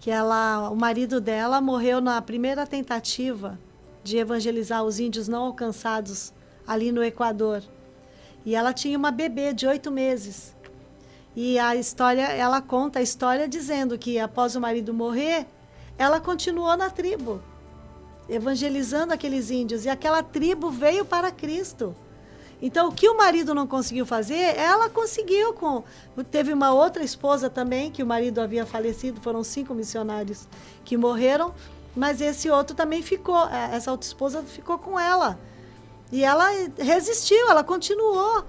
Que 0.00 0.10
ela, 0.10 0.70
o 0.70 0.76
marido 0.76 1.20
dela 1.20 1.60
morreu 1.60 2.00
na 2.00 2.20
primeira 2.22 2.66
tentativa 2.66 3.58
de 4.02 4.16
evangelizar 4.16 4.82
os 4.82 4.98
índios 4.98 5.28
não 5.28 5.44
alcançados 5.44 6.32
ali 6.66 6.90
no 6.90 7.04
Equador. 7.04 7.62
E 8.44 8.54
ela 8.54 8.72
tinha 8.72 8.98
uma 8.98 9.10
bebê 9.10 9.52
de 9.52 9.66
oito 9.66 9.90
meses. 9.90 10.56
E 11.36 11.58
a 11.58 11.76
história, 11.76 12.24
ela 12.24 12.60
conta 12.60 12.98
a 12.98 13.02
história 13.02 13.46
dizendo 13.46 13.96
que 13.96 14.18
após 14.18 14.56
o 14.56 14.60
marido 14.60 14.92
morrer, 14.92 15.46
ela 15.96 16.20
continuou 16.20 16.76
na 16.76 16.90
tribo 16.90 17.40
evangelizando 18.28 19.12
aqueles 19.12 19.50
índios 19.50 19.84
e 19.84 19.88
aquela 19.88 20.22
tribo 20.22 20.70
veio 20.70 21.04
para 21.04 21.30
Cristo. 21.30 21.94
Então, 22.60 22.88
o 22.88 22.92
que 22.92 23.08
o 23.08 23.16
marido 23.16 23.54
não 23.54 23.66
conseguiu 23.66 24.06
fazer, 24.06 24.56
ela 24.56 24.88
conseguiu 24.88 25.52
com. 25.52 25.82
Teve 26.30 26.52
uma 26.52 26.72
outra 26.72 27.02
esposa 27.02 27.50
também, 27.50 27.90
que 27.90 28.04
o 28.04 28.06
marido 28.06 28.40
havia 28.40 28.64
falecido, 28.64 29.20
foram 29.20 29.42
cinco 29.42 29.74
missionários 29.74 30.46
que 30.84 30.96
morreram, 30.96 31.52
mas 31.96 32.20
esse 32.20 32.48
outro 32.48 32.76
também 32.76 33.02
ficou, 33.02 33.48
é, 33.48 33.74
essa 33.74 33.90
outra 33.90 34.06
esposa 34.06 34.44
ficou 34.44 34.78
com 34.78 34.98
ela. 34.98 35.38
E 36.12 36.22
ela 36.22 36.48
resistiu, 36.78 37.50
ela 37.50 37.64
continuou. 37.64 38.44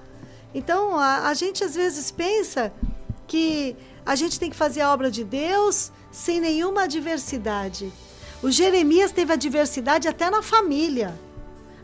Então, 0.54 0.96
a, 0.96 1.30
a 1.30 1.34
gente 1.34 1.64
às 1.64 1.74
vezes 1.74 2.12
pensa 2.12 2.72
que 3.26 3.76
a 4.06 4.16
gente 4.16 4.40
tem 4.40 4.50
que 4.50 4.56
fazer 4.56 4.82
a 4.82 4.94
obra 4.94 5.10
de 5.10 5.24
Deus 5.24 5.92
sem 6.12 6.40
nenhuma 6.40 6.84
adversidade. 6.84 7.92
O 8.44 8.52
Jeremias 8.52 9.14
teve 9.14 9.32
adversidade 9.32 10.08
até 10.08 10.30
na 10.30 10.42
família. 10.42 11.14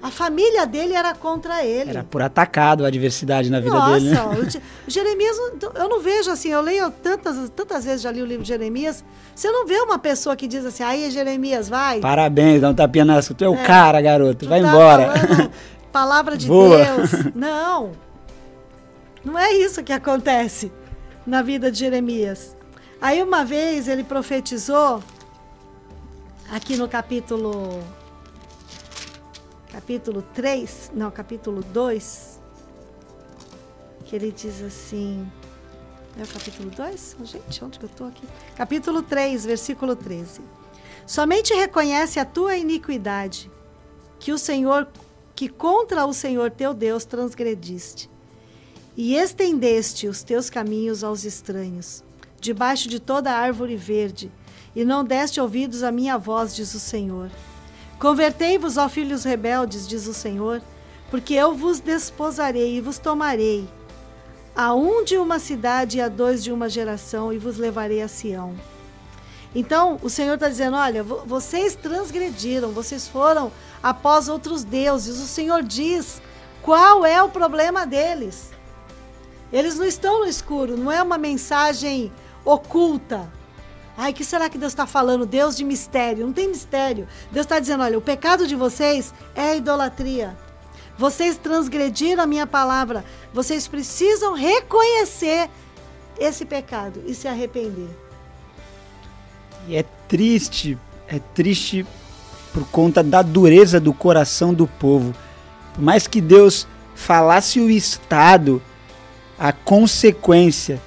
A 0.01 0.11
família 0.11 0.65
dele 0.65 0.93
era 0.93 1.13
contra 1.13 1.63
ele. 1.63 1.89
Era 1.89 2.03
por 2.03 2.21
atacado 2.21 2.85
a 2.85 2.87
adversidade 2.87 3.49
na 3.49 3.59
vida 3.59 3.75
Nossa, 3.75 3.99
dele. 3.99 4.11
Né? 4.11 4.61
o 4.87 4.91
Jeremias, 4.91 5.37
eu 5.75 5.89
não 5.89 6.01
vejo 6.01 6.29
assim, 6.31 6.49
eu 6.49 6.61
leio 6.61 6.91
tantas, 6.91 7.49
tantas 7.49 7.83
vezes, 7.83 8.01
já 8.01 8.11
li 8.11 8.21
o 8.21 8.25
livro 8.25 8.43
de 8.43 8.47
Jeremias, 8.49 9.03
você 9.35 9.49
não 9.51 9.65
vê 9.65 9.77
uma 9.79 9.97
pessoa 9.99 10.35
que 10.35 10.47
diz 10.47 10.65
assim, 10.65 10.83
aí 10.83 11.09
Jeremias, 11.11 11.67
vai. 11.67 11.99
Parabéns, 11.99 12.61
dá 12.61 12.69
um 12.69 12.73
tapinha 12.73 13.03
na 13.03 13.21
Tu 13.21 13.43
é 13.43 13.49
o 13.49 13.55
é, 13.55 13.63
cara, 13.63 14.01
garoto, 14.01 14.47
vai 14.47 14.61
tá 14.61 14.67
embora. 14.67 15.13
palavra 15.91 16.37
de 16.37 16.47
Deus. 16.47 17.25
Não. 17.35 17.91
Não 19.23 19.37
é 19.37 19.53
isso 19.53 19.83
que 19.83 19.91
acontece 19.91 20.71
na 21.25 21.41
vida 21.41 21.69
de 21.71 21.79
Jeremias. 21.79 22.55
Aí 23.01 23.21
uma 23.21 23.43
vez 23.43 23.87
ele 23.87 24.03
profetizou 24.03 25.01
aqui 26.51 26.75
no 26.75 26.87
capítulo 26.87 27.83
capítulo 29.71 30.21
3, 30.33 30.91
não, 30.93 31.11
capítulo 31.11 31.61
2, 31.61 32.39
que 34.05 34.15
ele 34.15 34.31
diz 34.31 34.61
assim, 34.63 35.29
é 36.19 36.23
o 36.23 36.27
capítulo 36.27 36.69
2? 36.71 37.17
gente, 37.23 37.63
onde 37.63 37.79
que 37.79 37.85
eu 37.85 37.89
estou 37.89 38.07
aqui? 38.07 38.27
Capítulo 38.55 39.03
3, 39.03 39.45
versículo 39.45 39.95
13. 39.95 40.41
Somente 41.05 41.53
reconhece 41.53 42.19
a 42.19 42.25
tua 42.25 42.57
iniquidade, 42.57 43.49
que 44.19 44.31
o 44.31 44.37
Senhor, 44.37 44.87
que 45.35 45.47
contra 45.47 46.05
o 46.05 46.13
Senhor 46.13 46.51
teu 46.51 46.73
Deus 46.73 47.05
transgrediste, 47.05 48.09
e 48.97 49.15
estendeste 49.15 50.07
os 50.07 50.23
teus 50.23 50.49
caminhos 50.49 51.03
aos 51.03 51.23
estranhos, 51.23 52.03
debaixo 52.41 52.89
de 52.89 52.99
toda 52.99 53.31
árvore 53.31 53.75
verde, 53.75 54.31
e 54.75 54.85
não 54.85 55.03
deste 55.03 55.41
ouvidos 55.41 55.83
à 55.83 55.91
minha 55.91 56.17
voz, 56.17 56.55
diz 56.55 56.73
o 56.73 56.79
Senhor. 56.79 57.29
Convertei-vos, 57.99 58.77
ó 58.77 58.87
filhos 58.87 59.23
rebeldes, 59.23 59.87
diz 59.87 60.07
o 60.07 60.13
Senhor, 60.13 60.61
porque 61.09 61.33
eu 61.33 61.53
vos 61.53 61.79
desposarei 61.79 62.77
e 62.77 62.81
vos 62.81 62.97
tomarei, 62.97 63.67
a 64.55 64.73
um 64.73 65.03
de 65.03 65.17
uma 65.17 65.39
cidade 65.39 65.97
e 65.97 66.01
a 66.01 66.07
dois 66.07 66.43
de 66.43 66.51
uma 66.51 66.69
geração, 66.69 67.33
e 67.33 67.37
vos 67.37 67.57
levarei 67.57 68.01
a 68.01 68.07
Sião. 68.07 68.55
Então, 69.53 69.99
o 70.03 70.09
Senhor 70.09 70.35
está 70.35 70.47
dizendo: 70.47 70.77
olha, 70.77 71.03
vocês 71.03 71.75
transgrediram, 71.75 72.71
vocês 72.71 73.07
foram 73.07 73.51
após 73.81 74.29
outros 74.29 74.63
deuses. 74.63 75.19
O 75.19 75.27
Senhor 75.27 75.63
diz 75.63 76.21
qual 76.61 77.05
é 77.05 77.21
o 77.21 77.29
problema 77.29 77.85
deles. 77.85 78.51
Eles 79.51 79.75
não 79.75 79.85
estão 79.85 80.19
no 80.19 80.27
escuro, 80.27 80.77
não 80.77 80.91
é 80.91 81.01
uma 81.01 81.17
mensagem 81.17 82.11
oculta. 82.45 83.27
Ai, 84.01 84.13
que 84.13 84.23
será 84.23 84.49
que 84.49 84.57
Deus 84.57 84.71
está 84.71 84.87
falando? 84.87 85.25
Deus 85.25 85.57
de 85.57 85.65
mistério. 85.65 86.25
Não 86.25 86.31
tem 86.31 86.47
mistério. 86.47 87.05
Deus 87.33 87.45
está 87.45 87.59
dizendo: 87.59 87.83
olha, 87.83 87.97
o 87.97 88.01
pecado 88.01 88.47
de 88.47 88.55
vocês 88.55 89.13
é 89.35 89.57
idolatria. 89.57 90.37
Vocês 90.97 91.35
transgrediram 91.35 92.23
a 92.23 92.25
minha 92.25 92.47
palavra. 92.47 93.03
Vocês 93.33 93.67
precisam 93.67 94.33
reconhecer 94.33 95.49
esse 96.17 96.45
pecado 96.45 97.03
e 97.05 97.13
se 97.13 97.27
arrepender. 97.27 97.89
E 99.67 99.75
é 99.75 99.83
triste, 100.07 100.77
é 101.05 101.19
triste 101.19 101.85
por 102.53 102.65
conta 102.69 103.03
da 103.03 103.21
dureza 103.21 103.81
do 103.81 103.93
coração 103.93 104.53
do 104.53 104.65
povo. 104.65 105.13
Por 105.73 105.83
mais 105.83 106.07
que 106.07 106.21
Deus 106.21 106.65
falasse 106.95 107.59
o 107.59 107.69
estado, 107.69 108.61
a 109.37 109.51
consequência 109.51 110.81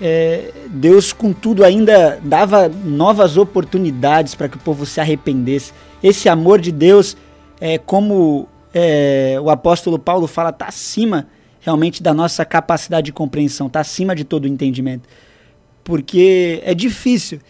é, 0.00 0.52
Deus, 0.68 1.12
contudo, 1.12 1.62
ainda 1.62 2.18
dava 2.22 2.68
novas 2.68 3.36
oportunidades 3.36 4.34
para 4.34 4.48
que 4.48 4.56
o 4.56 4.60
povo 4.60 4.86
se 4.86 5.00
arrependesse. 5.00 5.72
Esse 6.02 6.28
amor 6.28 6.60
de 6.60 6.72
Deus, 6.72 7.16
é, 7.60 7.76
como 7.76 8.48
é, 8.72 9.36
o 9.42 9.50
apóstolo 9.50 9.98
Paulo 9.98 10.26
fala, 10.26 10.50
está 10.50 10.66
acima 10.66 11.28
realmente 11.60 12.02
da 12.02 12.14
nossa 12.14 12.44
capacidade 12.44 13.06
de 13.06 13.12
compreensão, 13.12 13.66
está 13.66 13.80
acima 13.80 14.16
de 14.16 14.24
todo 14.24 14.44
o 14.44 14.48
entendimento. 14.48 15.06
Porque 15.84 16.62
é 16.64 16.74
difícil 16.74 17.40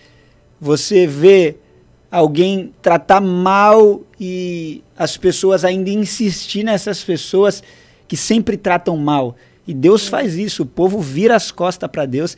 você 0.60 1.06
ver 1.06 1.62
alguém 2.10 2.72
tratar 2.82 3.20
mal 3.20 4.00
e 4.18 4.82
as 4.98 5.16
pessoas 5.16 5.64
ainda 5.64 5.90
insistir 5.90 6.64
nessas 6.64 7.04
pessoas 7.04 7.62
que 8.08 8.16
sempre 8.16 8.56
tratam 8.56 8.96
mal. 8.96 9.36
E 9.70 9.74
Deus 9.74 10.08
faz 10.08 10.34
isso, 10.34 10.64
o 10.64 10.66
povo 10.66 10.98
vira 10.98 11.36
as 11.36 11.52
costas 11.52 11.88
para 11.88 12.04
Deus. 12.04 12.36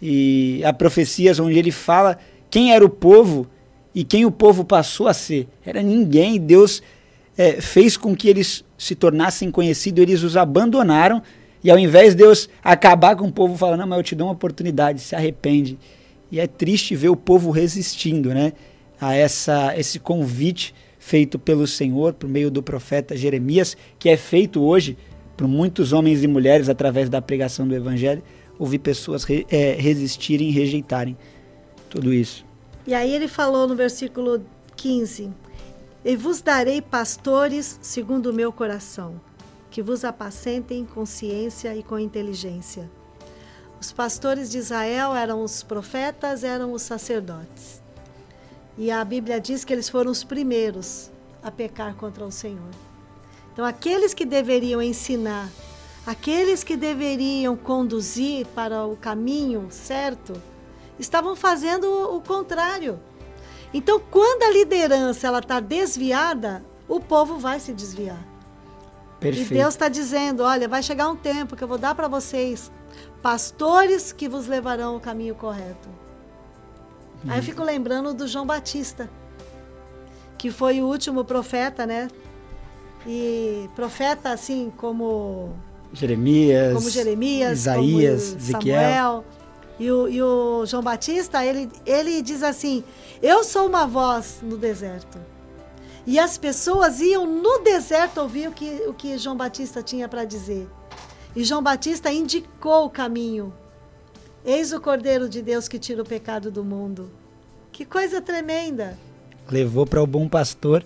E 0.00 0.62
há 0.64 0.72
profecias 0.72 1.38
onde 1.38 1.58
ele 1.58 1.70
fala 1.70 2.18
quem 2.48 2.72
era 2.72 2.82
o 2.82 2.88
povo 2.88 3.46
e 3.94 4.02
quem 4.02 4.24
o 4.24 4.30
povo 4.30 4.64
passou 4.64 5.06
a 5.06 5.12
ser. 5.12 5.46
Era 5.62 5.82
ninguém. 5.82 6.40
Deus 6.40 6.82
é, 7.36 7.60
fez 7.60 7.98
com 7.98 8.16
que 8.16 8.30
eles 8.30 8.64
se 8.78 8.94
tornassem 8.94 9.50
conhecidos, 9.50 10.00
eles 10.00 10.22
os 10.22 10.38
abandonaram. 10.38 11.22
E 11.62 11.70
ao 11.70 11.78
invés 11.78 12.14
de 12.14 12.22
Deus 12.22 12.48
acabar 12.64 13.14
com 13.14 13.26
o 13.26 13.32
povo 13.32 13.58
falando, 13.58 13.80
não, 13.80 13.86
mas 13.86 13.98
eu 13.98 14.02
te 14.02 14.14
dou 14.14 14.28
uma 14.28 14.32
oportunidade, 14.32 15.02
se 15.02 15.14
arrepende. 15.14 15.78
E 16.32 16.40
é 16.40 16.46
triste 16.46 16.96
ver 16.96 17.10
o 17.10 17.16
povo 17.16 17.50
resistindo 17.50 18.30
né, 18.30 18.54
a 18.98 19.14
essa, 19.14 19.74
esse 19.76 19.98
convite 19.98 20.74
feito 20.98 21.38
pelo 21.38 21.66
Senhor 21.66 22.14
por 22.14 22.26
meio 22.26 22.50
do 22.50 22.62
profeta 22.62 23.14
Jeremias, 23.14 23.76
que 23.98 24.08
é 24.08 24.16
feito 24.16 24.62
hoje 24.62 24.96
por 25.40 25.48
muitos 25.48 25.94
homens 25.94 26.22
e 26.22 26.28
mulheres 26.28 26.68
através 26.68 27.08
da 27.08 27.22
pregação 27.22 27.66
do 27.66 27.74
Evangelho, 27.74 28.22
ouvir 28.58 28.78
pessoas 28.78 29.24
re, 29.24 29.46
é, 29.50 29.72
resistirem 29.72 30.50
e 30.50 30.50
rejeitarem 30.50 31.16
tudo 31.88 32.12
isso. 32.12 32.44
E 32.86 32.92
aí 32.92 33.10
ele 33.10 33.26
falou 33.26 33.66
no 33.66 33.74
versículo 33.74 34.44
15: 34.76 35.30
E 36.04 36.14
vos 36.14 36.42
darei 36.42 36.82
pastores 36.82 37.78
segundo 37.80 38.26
o 38.26 38.34
meu 38.34 38.52
coração, 38.52 39.18
que 39.70 39.80
vos 39.80 40.04
apacentem 40.04 40.84
com 40.84 41.06
ciência 41.06 41.74
e 41.74 41.82
com 41.82 41.98
inteligência. 41.98 42.90
Os 43.80 43.90
pastores 43.90 44.50
de 44.50 44.58
Israel 44.58 45.16
eram 45.16 45.42
os 45.42 45.62
profetas, 45.62 46.44
eram 46.44 46.74
os 46.74 46.82
sacerdotes. 46.82 47.82
E 48.76 48.90
a 48.90 49.02
Bíblia 49.02 49.40
diz 49.40 49.64
que 49.64 49.72
eles 49.72 49.88
foram 49.88 50.10
os 50.10 50.22
primeiros 50.22 51.10
a 51.42 51.50
pecar 51.50 51.94
contra 51.94 52.26
o 52.26 52.30
Senhor. 52.30 52.89
Então, 53.60 53.68
aqueles 53.68 54.14
que 54.14 54.24
deveriam 54.24 54.80
ensinar 54.80 55.50
aqueles 56.06 56.64
que 56.64 56.78
deveriam 56.78 57.54
conduzir 57.54 58.46
para 58.54 58.86
o 58.86 58.96
caminho 58.96 59.66
certo, 59.68 60.32
estavam 60.98 61.36
fazendo 61.36 61.84
o 62.16 62.22
contrário. 62.22 62.98
Então, 63.74 64.00
quando 64.10 64.44
a 64.44 64.50
liderança 64.50 65.26
ela 65.26 65.40
está 65.40 65.60
desviada, 65.60 66.64
o 66.88 67.00
povo 67.00 67.36
vai 67.36 67.60
se 67.60 67.74
desviar. 67.74 68.26
Perfeito. 69.20 69.52
E 69.52 69.58
Deus 69.58 69.74
está 69.74 69.90
dizendo: 69.90 70.42
olha, 70.42 70.66
vai 70.66 70.82
chegar 70.82 71.10
um 71.10 71.16
tempo 71.16 71.54
que 71.54 71.62
eu 71.62 71.68
vou 71.68 71.76
dar 71.76 71.94
para 71.94 72.08
vocês 72.08 72.72
pastores 73.20 74.10
que 74.10 74.26
vos 74.26 74.46
levarão 74.46 74.96
o 74.96 75.00
caminho 75.00 75.34
correto. 75.34 75.90
Aí 77.28 77.38
eu 77.38 77.42
fico 77.42 77.62
lembrando 77.62 78.14
do 78.14 78.26
João 78.26 78.46
Batista, 78.46 79.10
que 80.38 80.50
foi 80.50 80.80
o 80.80 80.86
último 80.86 81.26
profeta, 81.26 81.84
né? 81.84 82.08
E 83.06 83.68
profeta 83.74 84.30
assim 84.30 84.72
como 84.76 85.54
Jeremias, 85.92 86.74
como 86.74 86.90
Jeremias, 86.90 87.60
Isaías, 87.60 88.28
como 88.28 88.38
Ezequiel. 88.38 88.80
Samuel. 88.80 89.24
E 89.78 89.90
o, 89.90 90.08
e 90.08 90.22
o 90.22 90.66
João 90.66 90.82
Batista, 90.82 91.44
ele, 91.44 91.70
ele 91.86 92.20
diz 92.20 92.42
assim: 92.42 92.84
Eu 93.22 93.42
sou 93.42 93.66
uma 93.66 93.86
voz 93.86 94.40
no 94.42 94.58
deserto. 94.58 95.18
E 96.06 96.18
as 96.18 96.36
pessoas 96.36 97.00
iam 97.00 97.26
no 97.26 97.60
deserto 97.60 98.20
ouvir 98.20 98.48
o 98.48 98.52
que, 98.52 98.82
o 98.86 98.92
que 98.92 99.16
João 99.16 99.36
Batista 99.36 99.82
tinha 99.82 100.08
para 100.08 100.24
dizer. 100.24 100.68
E 101.34 101.44
João 101.44 101.62
Batista 101.62 102.12
indicou 102.12 102.86
o 102.86 102.90
caminho. 102.90 103.52
Eis 104.44 104.72
o 104.72 104.80
Cordeiro 104.80 105.28
de 105.28 105.42
Deus 105.42 105.68
que 105.68 105.78
tira 105.78 106.02
o 106.02 106.06
pecado 106.06 106.50
do 106.50 106.64
mundo. 106.64 107.10
Que 107.70 107.84
coisa 107.84 108.20
tremenda! 108.20 108.98
levou 109.50 109.86
para 109.86 110.02
o 110.02 110.06
bom 110.06 110.28
pastor 110.28 110.84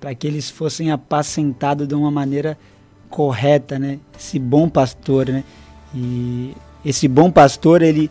para 0.00 0.14
que 0.14 0.26
eles 0.26 0.50
fossem 0.50 0.90
apacentados 0.90 1.86
de 1.86 1.94
uma 1.94 2.10
maneira 2.10 2.58
correta, 3.08 3.78
né? 3.78 3.98
Esse 4.18 4.38
bom 4.38 4.68
pastor, 4.68 5.28
né? 5.28 5.44
E 5.94 6.52
esse 6.84 7.08
bom 7.08 7.30
pastor, 7.30 7.82
ele 7.82 8.10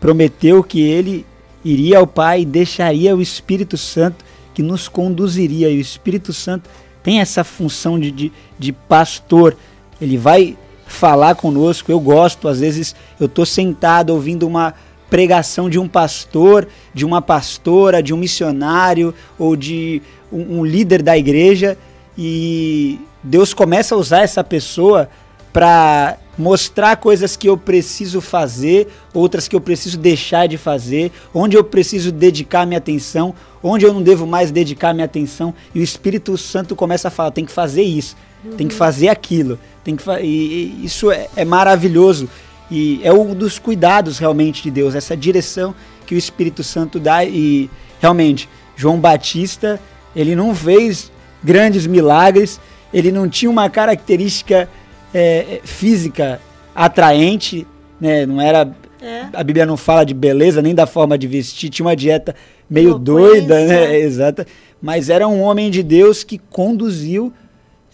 prometeu 0.00 0.64
que 0.64 0.80
ele 0.80 1.26
iria 1.64 1.98
ao 1.98 2.06
Pai 2.06 2.42
e 2.42 2.46
deixaria 2.46 3.14
o 3.14 3.20
Espírito 3.20 3.76
Santo 3.76 4.24
que 4.54 4.62
nos 4.62 4.88
conduziria. 4.88 5.70
E 5.70 5.76
o 5.76 5.80
Espírito 5.80 6.32
Santo 6.32 6.68
tem 7.02 7.20
essa 7.20 7.44
função 7.44 7.98
de, 7.98 8.10
de, 8.10 8.32
de 8.58 8.72
pastor. 8.72 9.56
Ele 10.00 10.16
vai 10.16 10.56
falar 10.86 11.34
conosco. 11.34 11.92
Eu 11.92 12.00
gosto, 12.00 12.48
às 12.48 12.60
vezes 12.60 12.94
eu 13.18 13.26
estou 13.26 13.46
sentado 13.46 14.10
ouvindo 14.10 14.46
uma 14.46 14.74
pregação 15.08 15.68
de 15.68 15.78
um 15.78 15.88
pastor, 15.88 16.68
de 16.94 17.04
uma 17.04 17.20
pastora, 17.20 18.02
de 18.02 18.14
um 18.14 18.16
missionário 18.16 19.12
ou 19.38 19.56
de 19.56 20.00
um, 20.32 20.60
um 20.60 20.64
líder 20.64 21.02
da 21.02 21.16
igreja 21.16 21.76
e 22.16 23.00
Deus 23.22 23.54
começa 23.54 23.94
a 23.94 23.98
usar 23.98 24.22
essa 24.22 24.42
pessoa 24.42 25.08
para 25.52 26.16
mostrar 26.38 26.96
coisas 26.96 27.36
que 27.36 27.48
eu 27.48 27.56
preciso 27.56 28.20
fazer, 28.20 28.88
outras 29.12 29.46
que 29.46 29.54
eu 29.54 29.60
preciso 29.60 29.98
deixar 29.98 30.46
de 30.46 30.56
fazer, 30.56 31.12
onde 31.34 31.56
eu 31.56 31.62
preciso 31.62 32.10
dedicar 32.10 32.66
minha 32.66 32.78
atenção, 32.78 33.34
onde 33.62 33.84
eu 33.84 33.92
não 33.92 34.02
devo 34.02 34.26
mais 34.26 34.50
dedicar 34.50 34.94
minha 34.94 35.04
atenção, 35.04 35.52
e 35.74 35.80
o 35.80 35.82
Espírito 35.82 36.38
Santo 36.38 36.74
começa 36.74 37.08
a 37.08 37.10
falar, 37.10 37.30
tem 37.30 37.44
que 37.44 37.52
fazer 37.52 37.82
isso, 37.82 38.16
tem 38.56 38.68
que 38.68 38.74
fazer 38.74 39.08
aquilo, 39.08 39.58
tem 39.84 39.96
que 39.96 40.02
fa 40.02 40.20
e, 40.20 40.26
e 40.26 40.84
isso 40.84 41.10
é, 41.10 41.28
é 41.36 41.44
maravilhoso. 41.44 42.28
E 42.70 43.00
é 43.02 43.12
um 43.12 43.34
dos 43.34 43.58
cuidados 43.58 44.18
realmente 44.18 44.62
de 44.62 44.70
Deus, 44.70 44.94
essa 44.94 45.16
direção 45.16 45.74
que 46.06 46.14
o 46.14 46.18
Espírito 46.18 46.62
Santo 46.62 47.00
dá. 47.00 47.24
E 47.24 47.68
realmente 48.00 48.48
João 48.76 48.98
Batista, 48.98 49.80
ele 50.14 50.34
não 50.34 50.54
fez 50.54 51.10
grandes 51.42 51.86
milagres, 51.86 52.60
ele 52.92 53.10
não 53.12 53.28
tinha 53.28 53.50
uma 53.50 53.68
característica 53.70 54.68
é, 55.14 55.60
física 55.64 56.40
atraente, 56.74 57.66
né? 58.00 58.26
Não 58.26 58.40
era 58.40 58.70
É. 59.02 59.26
a 59.32 59.42
Bíblia 59.42 59.64
não 59.64 59.76
fala 59.76 60.04
de 60.04 60.12
beleza 60.14 60.60
nem 60.60 60.74
da 60.74 60.86
forma 60.86 61.16
de 61.16 61.26
vestir, 61.26 61.70
tinha 61.70 61.86
uma 61.86 61.96
dieta 61.96 62.34
meio 62.68 62.90
Eloquência. 62.90 63.40
doida, 63.40 63.64
né? 63.66 63.96
Exata. 64.00 64.46
Mas 64.80 65.08
era 65.10 65.26
um 65.28 65.40
homem 65.40 65.70
de 65.70 65.82
Deus 65.82 66.22
que 66.24 66.38
conduziu 66.38 67.32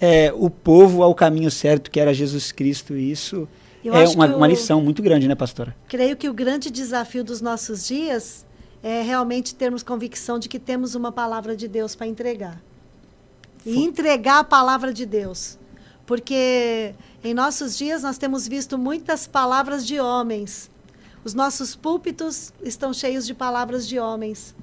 é, 0.01 0.33
o 0.37 0.51
povo 0.51 1.03
ao 1.03 1.15
caminho 1.15 1.51
certo, 1.51 1.91
que 1.91 1.99
era 1.99 2.13
Jesus 2.13 2.53
Cristo. 2.53 2.95
E 2.97 3.11
isso 3.11 3.49
Eu 3.85 3.95
é 3.95 4.07
uma, 4.09 4.27
o- 4.27 4.37
uma 4.37 4.47
lição 4.49 4.81
muito 4.81 5.03
grande, 5.03 5.27
né, 5.27 5.35
pastora? 5.35 5.75
Creio 5.89 6.17
que 6.17 6.29
o 6.29 6.35
grande 6.35 6.71
desafio 6.71 7.25
dos 7.25 7.41
nossos 7.41 7.87
dias 7.87 8.45
é 8.83 9.03
realmente 9.03 9.55
termos 9.55 9.83
convicção 9.83 10.39
de 10.39 10.49
que 10.49 10.59
temos 10.59 10.95
uma 10.95 11.11
palavra 11.11 11.57
de 11.57 11.67
Deus 11.69 11.95
para 11.95 12.07
entregar. 12.07 12.61
E 13.65 13.83
entregar 13.83 14.41
a 14.41 14.45
palavra 14.45 14.93
de 14.93 15.05
Deus. 15.05 15.59
Porque 16.07 16.95
em 17.25 17.35
nossos 17.35 17.77
dias 17.77 18.03
nós 18.03 18.17
temos 18.17 18.47
visto 18.47 18.79
muitas 18.79 19.27
palavras 19.27 19.85
de 19.87 19.99
homens. 19.99 20.71
Os 21.25 21.35
nossos 21.35 21.75
púlpitos 21.75 22.53
estão 22.63 22.93
cheios 22.93 23.27
de 23.27 23.35
palavras 23.35 23.89
de 23.89 23.99
homens 23.99 24.55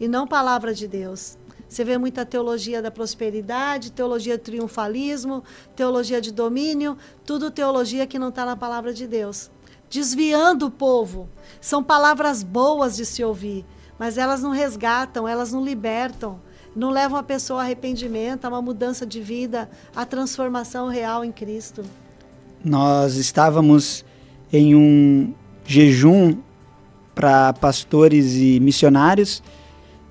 e 0.00 0.08
não 0.08 0.26
palavra 0.26 0.72
de 0.72 0.88
Deus. 0.88 1.36
Você 1.68 1.84
vê 1.84 1.98
muita 1.98 2.24
teologia 2.24 2.80
da 2.80 2.90
prosperidade, 2.90 3.92
teologia 3.92 4.38
do 4.38 4.42
triunfalismo, 4.42 5.42
teologia 5.74 6.20
de 6.20 6.32
domínio, 6.32 6.96
tudo 7.24 7.50
teologia 7.50 8.06
que 8.06 8.18
não 8.18 8.28
está 8.28 8.46
na 8.46 8.56
palavra 8.56 8.94
de 8.94 9.06
Deus. 9.06 9.50
Desviando 9.90 10.66
o 10.66 10.70
povo. 10.70 11.28
São 11.60 11.82
palavras 11.82 12.42
boas 12.42 12.96
de 12.96 13.06
se 13.06 13.22
ouvir, 13.22 13.64
mas 13.98 14.18
elas 14.18 14.42
não 14.42 14.50
resgatam, 14.50 15.26
elas 15.26 15.52
não 15.52 15.64
libertam, 15.64 16.40
não 16.74 16.90
levam 16.90 17.18
a 17.18 17.22
pessoa 17.22 17.60
ao 17.60 17.64
arrependimento, 17.64 18.44
a 18.44 18.48
uma 18.48 18.60
mudança 18.60 19.06
de 19.06 19.20
vida, 19.20 19.70
à 19.94 20.04
transformação 20.04 20.88
real 20.88 21.24
em 21.24 21.32
Cristo. 21.32 21.82
Nós 22.64 23.16
estávamos 23.16 24.04
em 24.52 24.74
um 24.74 25.34
jejum 25.64 26.36
para 27.14 27.52
pastores 27.54 28.34
e 28.34 28.60
missionários 28.60 29.42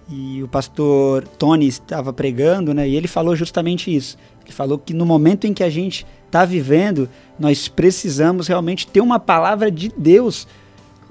e 0.10 0.44
o 0.44 0.48
pastor 0.48 1.28
Tony 1.28 1.68
estava 1.68 2.14
pregando, 2.14 2.74
né? 2.74 2.88
E 2.88 2.96
ele 2.96 3.08
falou 3.08 3.36
justamente 3.36 3.94
isso. 3.94 4.18
Ele 4.44 4.52
falou 4.52 4.78
que 4.78 4.94
no 4.94 5.06
momento 5.06 5.46
em 5.46 5.54
que 5.54 5.64
a 5.64 5.70
gente 5.70 6.06
está 6.26 6.46
vivendo, 6.46 7.10
nós 7.40 7.68
precisamos 7.68 8.48
realmente 8.48 8.88
ter 8.88 9.02
uma 9.02 9.20
palavra 9.20 9.72
de 9.72 9.92
Deus 9.96 10.48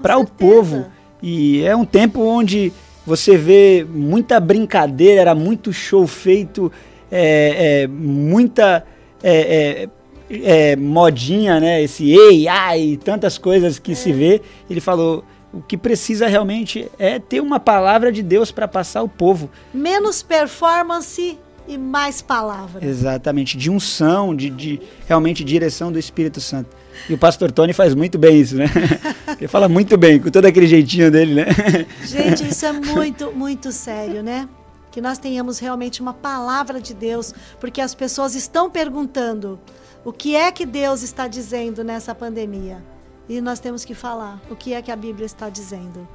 para 0.01 0.17
o 0.17 0.25
povo. 0.25 0.85
E 1.21 1.63
é 1.63 1.75
um 1.75 1.85
tempo 1.85 2.21
onde 2.21 2.71
você 3.05 3.37
vê 3.37 3.85
muita 3.87 4.39
brincadeira, 4.39 5.21
era 5.21 5.35
muito 5.35 5.71
show 5.71 6.05
feito, 6.07 6.71
é, 7.11 7.83
é, 7.83 7.87
muita 7.87 8.85
é, 9.23 9.87
é, 10.29 10.71
é, 10.71 10.75
modinha, 10.75 11.59
né? 11.59 11.81
Esse 11.81 12.11
ei, 12.11 12.47
ai, 12.47 12.99
tantas 13.03 13.37
coisas 13.37 13.79
que 13.79 13.95
se 13.95 14.11
vê. 14.11 14.41
Ele 14.69 14.81
falou. 14.81 15.23
O 15.53 15.61
que 15.61 15.77
precisa 15.77 16.27
realmente 16.27 16.91
é 16.99 17.17
ter 17.17 17.39
uma 17.39 17.61
palavra 17.61 18.11
de 18.11 18.21
Deus 18.21 18.51
para 18.51 18.67
passar 18.67 18.99
ao 18.99 19.07
povo. 19.07 19.49
Menos 19.73 20.21
performance 20.21 21.39
e 21.67 21.77
mais 21.77 22.21
palavra. 22.21 22.85
Exatamente, 22.85 23.57
de 23.57 23.69
unção, 23.69 24.35
de, 24.35 24.49
de 24.49 24.81
realmente 25.07 25.43
direção 25.43 25.91
do 25.91 25.99
Espírito 25.99 26.39
Santo. 26.39 26.69
E 27.09 27.13
o 27.13 27.17
pastor 27.17 27.51
Tony 27.51 27.73
faz 27.73 27.93
muito 27.93 28.17
bem 28.17 28.39
isso, 28.39 28.55
né? 28.55 28.65
Ele 29.37 29.47
fala 29.47 29.67
muito 29.67 29.97
bem, 29.97 30.19
com 30.19 30.29
todo 30.29 30.45
aquele 30.45 30.67
jeitinho 30.67 31.11
dele, 31.11 31.35
né? 31.35 31.45
Gente, 32.05 32.47
isso 32.47 32.65
é 32.65 32.71
muito, 32.71 33.31
muito 33.31 33.71
sério, 33.71 34.23
né? 34.23 34.47
Que 34.91 35.01
nós 35.01 35.17
tenhamos 35.17 35.59
realmente 35.59 36.01
uma 36.01 36.13
palavra 36.13 36.79
de 36.79 36.93
Deus, 36.93 37.33
porque 37.59 37.81
as 37.81 37.93
pessoas 37.93 38.33
estão 38.33 38.69
perguntando 38.69 39.59
o 40.05 40.13
que 40.13 40.35
é 40.35 40.51
que 40.51 40.65
Deus 40.65 41.01
está 41.01 41.27
dizendo 41.27 41.83
nessa 41.83 42.15
pandemia. 42.15 42.81
E 43.27 43.41
nós 43.41 43.59
temos 43.59 43.83
que 43.83 43.95
falar 43.95 44.39
o 44.49 44.55
que 44.55 44.73
é 44.73 44.81
que 44.81 44.91
a 44.91 44.95
Bíblia 44.95 45.25
está 45.25 45.49
dizendo. 45.49 46.07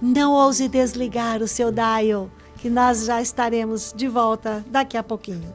Não 0.00 0.32
ouse 0.32 0.68
desligar 0.68 1.42
o 1.42 1.48
seu 1.48 1.70
dial, 1.70 2.30
que 2.62 2.70
nós 2.70 3.06
já 3.06 3.20
estaremos 3.20 3.92
de 3.92 4.06
volta 4.06 4.64
daqui 4.68 4.96
a 4.96 5.02
pouquinho. 5.02 5.52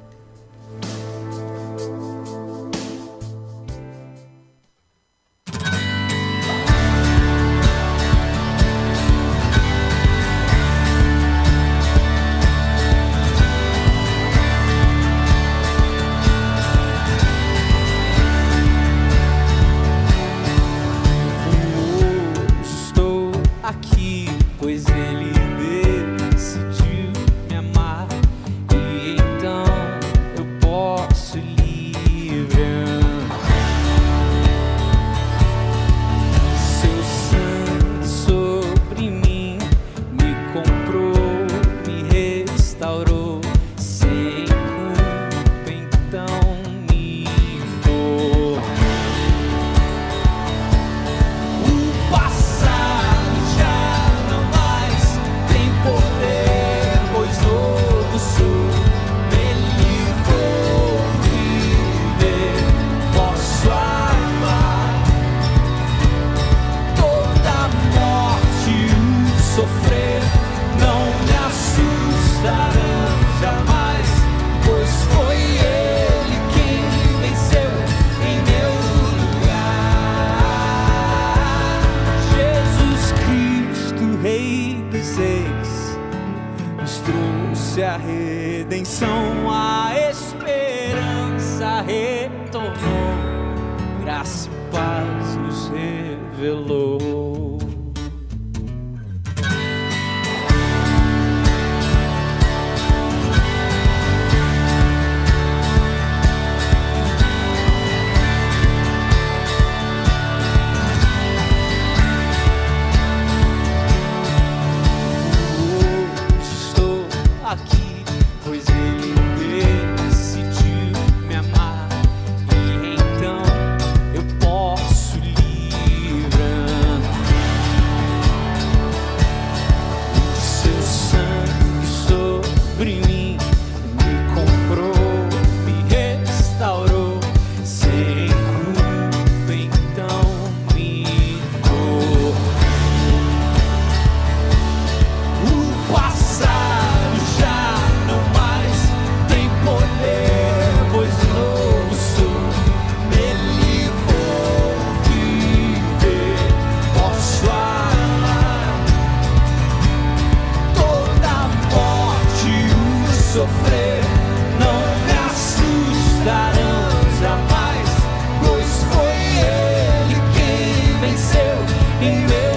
em 172.02 172.18
meu 172.28 172.52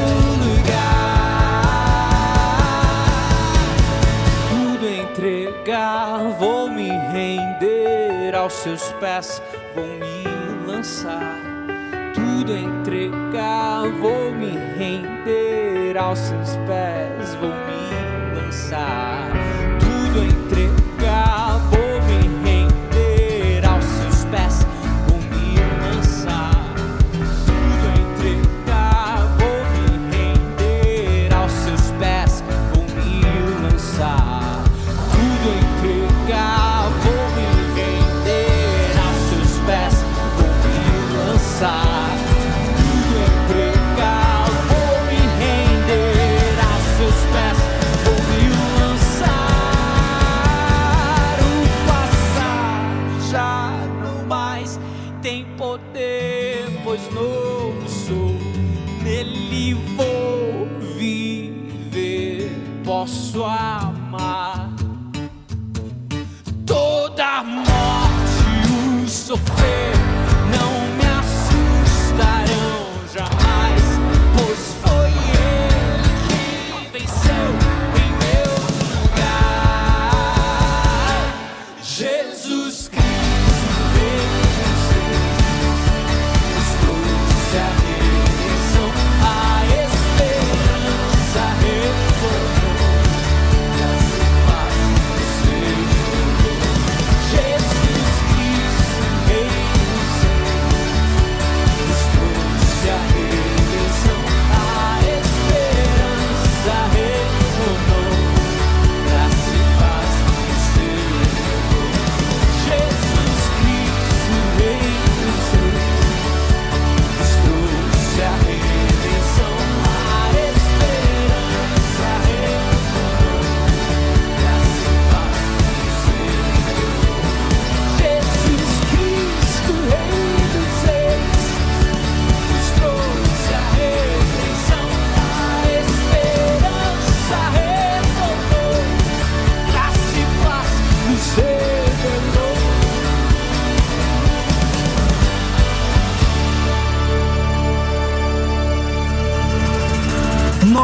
lugar. 0.45 1.63
Tudo 4.51 4.87
entregar, 4.89 6.19
vou 6.39 6.71
me 6.71 6.91
render 6.91 8.35
aos 8.35 8.53
seus 8.53 8.93
pés, 9.01 9.43
vou 9.75 9.87
me 9.87 10.71
lançar. 10.71 11.39
Tudo 12.15 12.57
entregar, 12.57 13.89
vou 14.01 14.33
me 14.33 14.51
render 14.77 15.97
aos 15.97 16.19
seus 16.19 16.57
pés, 16.67 17.35
vou 17.37 17.51
me 17.51 18.35
lançar. 18.41 19.40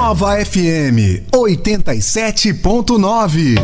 Nova 0.07 0.37
FM 0.37 1.27
87.9. 1.35 3.57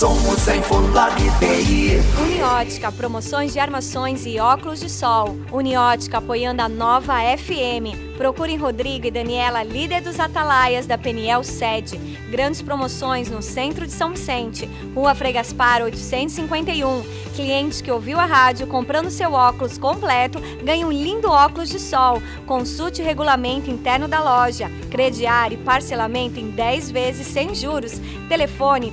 somos 0.00 0.48
a 0.48 0.56
Infolog 0.56 1.14
TI. 1.38 2.00
Uniótica, 2.22 2.90
promoções 2.90 3.52
de 3.52 3.58
armações 3.58 4.24
e 4.24 4.38
óculos 4.38 4.80
de 4.80 4.88
sol. 4.88 5.36
Uniótica 5.52 6.18
apoiando 6.18 6.62
a 6.62 6.68
nova 6.68 7.14
FM. 7.36 8.10
Procure 8.16 8.52
em 8.52 8.56
Rodrigo 8.56 9.06
e 9.06 9.10
Daniela, 9.10 9.62
líder 9.62 10.02
dos 10.02 10.20
Atalaias 10.20 10.86
da 10.86 10.96
Peniel 10.98 11.42
Sede. 11.42 11.98
Grandes 12.30 12.62
promoções 12.62 13.30
no 13.30 13.42
centro 13.42 13.86
de 13.86 13.92
São 13.92 14.10
Vicente, 14.10 14.68
Rua 14.94 15.14
Frei 15.14 15.32
Gaspar 15.32 15.82
851. 15.82 17.02
Cliente 17.34 17.82
que 17.82 17.90
ouviu 17.90 18.18
a 18.18 18.26
rádio 18.26 18.66
comprando 18.66 19.10
seu 19.10 19.32
óculos 19.32 19.78
completo 19.78 20.38
ganha 20.62 20.86
um 20.86 20.92
lindo 20.92 21.30
óculos 21.30 21.70
de 21.70 21.78
sol. 21.78 22.22
Consulte 22.46 23.00
o 23.00 23.04
regulamento 23.04 23.70
interno 23.70 24.06
da 24.06 24.22
loja. 24.22 24.70
Crediário 24.90 25.58
e 25.58 25.64
parcelamento 25.64 26.38
em 26.38 26.50
10 26.50 26.90
vezes 26.90 27.26
sem 27.26 27.54
juros. 27.54 28.00
Telefone 28.28 28.92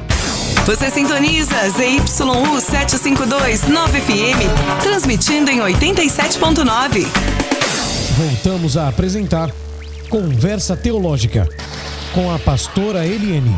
Você 0.67 0.91
sintoniza 0.91 1.55
ZYU 1.71 2.61
752 2.61 3.63
9FM, 3.63 4.83
transmitindo 4.83 5.51
em 5.51 5.61
87.9. 5.61 7.07
Voltamos 8.17 8.77
a 8.77 8.89
apresentar 8.89 9.51
Conversa 10.11 10.77
Teológica 10.77 11.49
com 12.15 12.31
a 12.31 12.39
pastora 12.39 13.07
Eliane. 13.07 13.57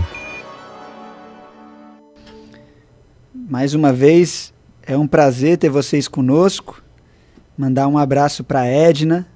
Mais 3.35 3.75
uma 3.75 3.93
vez, 3.93 4.53
é 4.83 4.97
um 4.97 5.07
prazer 5.07 5.59
ter 5.59 5.69
vocês 5.69 6.07
conosco. 6.07 6.83
Mandar 7.59 7.89
um 7.89 7.99
abraço 7.99 8.45
para 8.45 8.65
Edna, 8.67 9.27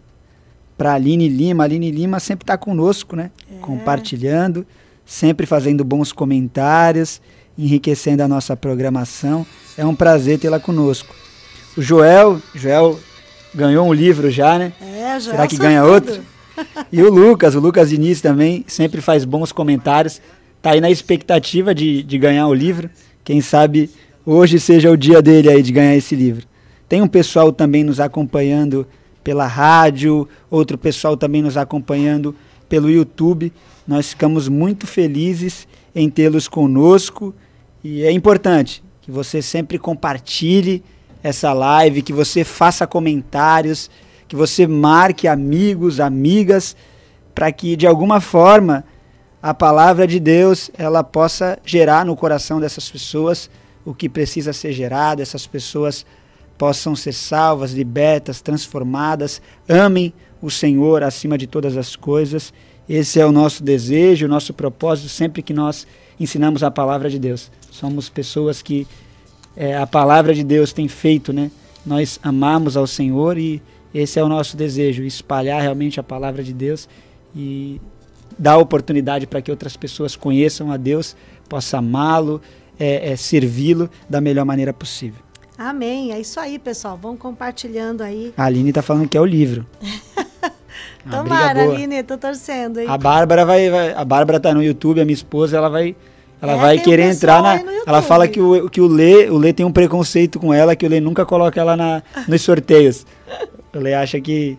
para 0.79 0.95
Aline 0.95 1.29
Lima. 1.29 1.65
A 1.65 1.67
Aline 1.67 1.91
Lima 1.91 2.21
sempre 2.21 2.45
está 2.45 2.57
conosco, 2.57 3.17
né? 3.17 3.31
Compartilhando, 3.61 4.67
sempre 5.05 5.47
fazendo 5.47 5.85
bons 5.85 6.13
comentários, 6.13 7.21
enriquecendo 7.57 8.23
a 8.23 8.29
nossa 8.29 8.57
programação. 8.57 9.47
É 9.77 9.85
um 9.85 9.95
prazer 9.95 10.39
tê-la 10.39 10.61
conosco. 10.61 11.15
O 11.77 11.83
Joel, 11.83 12.41
Joel 12.55 12.99
ganhou 13.55 13.87
um 13.87 13.93
livro 13.93 14.31
já, 14.31 14.59
né? 14.59 14.73
É, 14.81 15.19
já 15.21 15.33
Será 15.33 15.47
que 15.47 15.57
ganha 15.57 15.85
outro? 15.85 16.21
E 16.93 17.03
o 17.03 17.11
Lucas, 17.11 17.55
o 17.55 17.61
Lucas 17.61 17.91
Diniz 17.91 18.21
também 18.21 18.65
sempre 18.69 19.01
faz 19.01 19.25
bons 19.25 19.51
comentários. 19.51 20.21
Tá 20.63 20.71
aí 20.71 20.81
na 20.81 20.91
expectativa 20.91 21.75
de, 21.75 22.03
de 22.03 22.19
ganhar 22.19 22.47
o 22.47 22.55
livro. 22.55 22.89
Quem 23.25 23.41
sabe 23.41 23.91
hoje 24.25 24.61
seja 24.61 24.91
o 24.91 24.97
dia 24.97 25.21
dele 25.21 25.51
aí 25.51 25.63
de 25.63 25.73
ganhar 25.73 25.97
esse 25.97 26.15
livro. 26.15 26.47
Tem 26.89 27.03
um 27.03 27.09
pessoal 27.09 27.53
também 27.53 27.83
nos 27.83 27.99
acompanhando 27.99 28.87
pela 29.23 29.47
rádio, 29.47 30.29
outro 30.51 30.77
pessoal 30.77 31.17
também 31.17 31.43
nos 31.43 31.57
acompanhando 31.57 32.37
pelo 32.69 32.91
YouTube. 32.91 33.53
Nós 33.87 34.11
ficamos 34.11 34.49
muito 34.49 34.87
felizes 34.87 35.67
em 35.95 36.09
tê-los 36.11 36.49
conosco 36.49 37.35
e 37.83 38.03
é 38.03 38.11
importante 38.11 38.83
que 39.03 39.11
você 39.11 39.43
sempre 39.43 39.79
compartilhe 39.79 40.83
essa 41.23 41.53
live, 41.53 42.03
que 42.03 42.13
você 42.13 42.45
faça 42.45 42.87
comentários, 42.87 43.91
que 44.27 44.37
você 44.37 44.67
marque 44.67 45.29
amigos, 45.29 46.01
amigas, 46.01 46.77
para 47.35 47.51
que 47.53 47.77
de 47.77 47.87
alguma 47.87 48.21
forma 48.21 48.85
a 49.43 49.53
palavra 49.53 50.07
de 50.07 50.19
Deus 50.19 50.71
ela 50.77 51.05
possa 51.05 51.59
gerar 51.65 52.05
no 52.05 52.17
coração 52.17 52.59
dessas 52.59 52.89
pessoas 52.89 53.51
o 53.85 53.95
que 53.95 54.09
precisa 54.09 54.53
ser 54.53 54.73
gerado, 54.73 55.21
essas 55.21 55.47
pessoas 55.47 56.07
possam 56.57 56.97
ser 56.97 57.13
salvas, 57.13 57.73
libertas, 57.73 58.41
transformadas, 58.41 59.43
amem 59.69 60.15
o 60.45 60.51
Senhor 60.51 61.03
acima 61.03 61.39
de 61.39 61.47
todas 61.47 61.75
as 61.75 61.97
coisas. 61.97 62.53
Esse 62.87 63.19
é 63.19 63.25
o 63.25 63.33
nosso 63.33 63.65
desejo, 63.65 64.27
o 64.27 64.29
nosso 64.29 64.53
propósito 64.53 65.09
sempre 65.09 65.43
que 65.43 65.55
nós 65.55 65.87
ensinamos 66.21 66.63
a 66.63 66.71
palavra 66.71 67.09
de 67.09 67.19
Deus. 67.19 67.51
Somos 67.71 68.11
pessoas 68.11 68.61
que 68.61 68.87
é, 69.57 69.75
a 69.75 69.87
palavra 69.87 70.35
de 70.35 70.45
Deus 70.45 70.71
tem 70.71 70.87
feito, 70.87 71.33
né? 71.33 71.51
Nós 71.87 72.21
amamos 72.23 72.77
ao 72.77 72.87
Senhor 72.87 73.39
e 73.39 73.63
esse 73.95 74.19
é 74.19 74.23
o 74.23 74.29
nosso 74.29 74.55
desejo, 74.55 75.03
espalhar 75.03 75.63
realmente 75.63 75.99
a 75.99 76.03
palavra 76.03 76.45
de 76.45 76.53
Deus 76.53 76.91
e 77.35 77.81
dar 78.39 78.59
oportunidade 78.59 79.27
para 79.27 79.41
que 79.41 79.51
outras 79.51 79.79
pessoas 79.79 80.15
conheçam 80.15 80.71
a 80.71 80.77
Deus, 80.77 81.17
possam 81.49 81.79
amá-lo, 81.79 82.43
é, 82.79 83.13
é, 83.13 83.17
servi-lo 83.17 83.89
da 84.11 84.21
melhor 84.21 84.45
maneira 84.45 84.75
possível. 84.75 85.24
Amém. 85.57 86.13
É 86.13 86.21
isso 86.21 86.39
aí, 86.41 86.59
pessoal. 86.59 86.97
Vão 87.01 87.17
compartilhando 87.17 88.03
aí. 88.03 88.33
A 88.37 88.45
Aline 88.45 88.71
está 88.71 88.83
falando 88.83 89.09
que 89.09 89.17
é 89.17 89.21
o 89.21 89.25
livro. 89.25 89.67
Tomara. 91.11 91.63
Aline, 91.63 92.03
tô 92.03 92.17
torcendo, 92.17 92.81
hein? 92.81 92.87
A 92.89 92.97
Bárbara 92.97 93.45
vai, 93.45 93.69
vai- 93.71 93.93
a 93.93 94.05
Bárbara 94.05 94.41
tá 94.41 94.55
no 94.55 94.63
YouTube, 94.63 95.01
a 95.01 95.05
minha 95.05 95.15
esposa, 95.15 95.57
ela 95.57 95.69
vai 95.69 95.95
ela 96.41 96.53
É, 96.53 96.57
vai 96.57 96.79
querer 96.79 97.05
entrar 97.11 97.43
na 97.43 97.61
ela 97.87 98.03
fala 98.03 98.27
que 98.29 98.41
o 98.41 98.69
que 98.69 98.81
o 98.81 98.87
Lê, 98.87 99.29
o 99.31 99.37
Lê 99.37 99.53
tem 99.53 99.65
um 99.65 99.73
preconceito 99.73 100.39
com 100.41 100.53
ela, 100.53 100.75
que 100.75 100.85
o 100.85 100.89
Lê 100.89 101.01
nunca 101.01 101.25
coloca 101.25 101.61
ela 101.61 101.77
na 101.77 102.03
nos 102.27 102.43
sorteios. 102.43 103.07
O 103.75 103.79
Lê 103.79 103.95
acha 103.95 104.21
que 104.21 104.59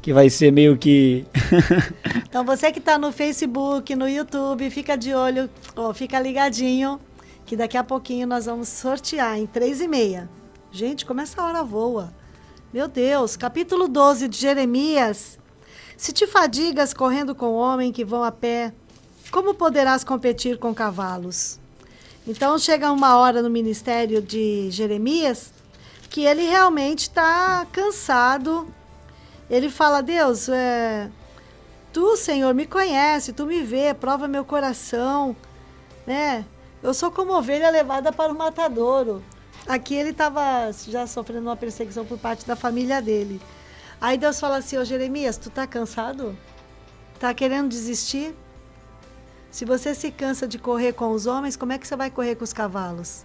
que 0.00 0.12
vai 0.12 0.28
ser 0.28 0.50
meio 0.50 0.76
que 0.76 1.24
Então 2.28 2.44
você 2.44 2.72
que 2.72 2.78
está 2.80 2.98
no 2.98 3.12
Facebook, 3.12 3.94
no 3.94 4.08
YouTube, 4.08 4.68
fica 4.70 4.96
de 4.96 5.14
olho, 5.14 5.48
ó, 5.76 5.92
fica 5.94 6.18
ligadinho, 6.18 6.98
que 7.44 7.56
daqui 7.56 7.76
a 7.76 7.84
pouquinho 7.84 8.26
nós 8.26 8.46
vamos 8.46 8.68
sortear 8.68 9.38
em 9.38 9.46
três 9.46 9.80
e 9.80 9.88
meia. 9.88 10.28
Gente, 10.70 11.04
como 11.04 11.20
essa 11.20 11.42
hora 11.42 11.62
voa. 11.62 12.12
Meu 12.72 12.88
Deus, 12.88 13.36
capítulo 13.36 13.88
12 13.88 14.28
de 14.28 14.38
Jeremias. 14.38 15.38
Se 15.96 16.12
te 16.12 16.26
fadigas 16.26 16.94
correndo 16.94 17.34
com 17.34 17.54
homem 17.54 17.92
que 17.92 18.04
vão 18.04 18.22
a 18.24 18.32
pé, 18.32 18.72
como 19.30 19.54
poderás 19.54 20.02
competir 20.02 20.58
com 20.58 20.74
cavalos? 20.74 21.58
Então 22.26 22.58
chega 22.58 22.92
uma 22.92 23.16
hora 23.18 23.42
no 23.42 23.50
ministério 23.50 24.22
de 24.22 24.70
Jeremias 24.70 25.52
que 26.08 26.24
ele 26.24 26.42
realmente 26.42 27.02
está 27.02 27.66
cansado. 27.72 28.66
Ele 29.50 29.68
fala: 29.68 30.02
Deus, 30.02 30.48
é, 30.48 31.10
Tu, 31.92 32.16
Senhor, 32.16 32.54
me 32.54 32.66
conhece, 32.66 33.34
tu 33.34 33.44
me 33.44 33.62
vê, 33.62 33.92
prova 33.92 34.26
meu 34.26 34.46
coração, 34.46 35.36
né? 36.06 36.42
Eu 36.82 36.92
sou 36.92 37.10
como 37.10 37.32
ovelha 37.32 37.70
levada 37.70 38.12
para 38.12 38.32
o 38.32 38.36
matadouro. 38.36 39.22
Aqui 39.66 39.94
ele 39.94 40.10
estava 40.10 40.70
já 40.88 41.06
sofrendo 41.06 41.42
uma 41.48 41.56
perseguição 41.56 42.04
por 42.04 42.18
parte 42.18 42.44
da 42.46 42.56
família 42.56 43.00
dele. 43.00 43.40
Aí 44.00 44.18
Deus 44.18 44.40
fala 44.40 44.56
assim, 44.56 44.76
ô 44.76 44.84
Jeremias, 44.84 45.36
tu 45.36 45.48
tá 45.48 45.66
cansado? 45.66 46.36
Tá 47.20 47.32
querendo 47.32 47.68
desistir? 47.68 48.34
Se 49.50 49.64
você 49.64 49.94
se 49.94 50.10
cansa 50.10 50.48
de 50.48 50.58
correr 50.58 50.92
com 50.94 51.12
os 51.12 51.26
homens, 51.26 51.54
como 51.56 51.72
é 51.72 51.78
que 51.78 51.86
você 51.86 51.94
vai 51.94 52.10
correr 52.10 52.34
com 52.34 52.42
os 52.42 52.52
cavalos? 52.52 53.24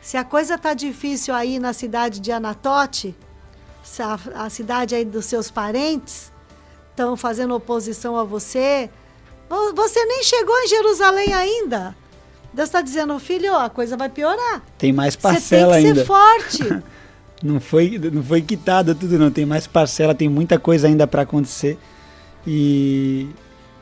Se 0.00 0.16
a 0.16 0.24
coisa 0.24 0.56
tá 0.56 0.72
difícil 0.72 1.34
aí 1.34 1.58
na 1.58 1.72
cidade 1.74 2.20
de 2.20 2.32
Anatote, 2.32 3.14
a, 4.34 4.44
a 4.46 4.50
cidade 4.50 4.94
aí 4.94 5.04
dos 5.04 5.26
seus 5.26 5.50
parentes, 5.50 6.32
estão 6.90 7.16
fazendo 7.16 7.54
oposição 7.54 8.16
a 8.16 8.24
você. 8.24 8.88
Vo- 9.50 9.74
Você 9.74 10.02
nem 10.06 10.22
chegou 10.22 10.56
em 10.60 10.68
Jerusalém 10.68 11.34
ainda. 11.34 11.94
Deus 12.54 12.68
está 12.68 12.80
dizendo, 12.80 13.18
filho, 13.18 13.54
a 13.54 13.68
coisa 13.68 13.96
vai 13.96 14.08
piorar. 14.08 14.62
tem 14.78 14.92
mais 14.92 15.14
Você 15.14 15.20
tem 15.20 15.30
que 15.30 15.34
parcela 15.40 15.80
ser 15.80 15.86
ainda. 15.88 16.04
forte. 16.04 16.82
Não 17.42 17.60
foi, 17.60 17.98
não 17.98 18.22
foi 18.22 18.40
quitado 18.40 18.94
tudo, 18.94 19.18
não. 19.18 19.30
Tem 19.30 19.44
mais 19.44 19.66
parcela, 19.66 20.14
tem 20.14 20.30
muita 20.30 20.58
coisa 20.58 20.86
ainda 20.86 21.06
para 21.06 21.22
acontecer. 21.22 21.76
E 22.46 23.28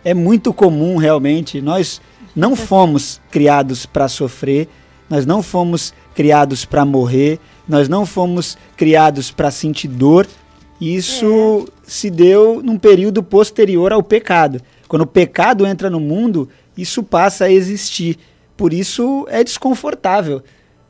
é 0.05 0.13
muito 0.13 0.53
comum, 0.53 0.97
realmente. 0.97 1.61
Nós 1.61 2.01
não 2.35 2.57
fomos 2.57 3.21
criados 3.31 3.87
para 3.87 4.09
sofrer, 4.09 4.69
nós 5.09 5.25
não 5.25 5.45
fomos 5.45 5.95
criados 6.13 6.65
para 6.65 6.85
morrer, 6.85 7.39
nós 7.69 7.89
não 7.89 8.05
fomos 8.05 8.59
criados 8.77 9.31
para 9.31 9.49
sentir 9.53 9.87
dor. 9.87 10.27
Isso 10.81 11.69
se 11.85 12.11
deu 12.11 12.61
num 12.65 12.77
período 12.79 13.23
posterior 13.23 13.93
ao 13.93 14.03
pecado. 14.03 14.61
Quando 14.89 15.03
o 15.03 15.07
pecado 15.07 15.65
entra 15.65 15.89
no 15.89 16.01
mundo, 16.01 16.49
isso 16.77 17.01
passa 17.01 17.45
a 17.45 17.53
existir. 17.53 18.19
Por 18.57 18.73
isso 18.73 19.27
é 19.29 19.43
desconfortável 19.43 20.43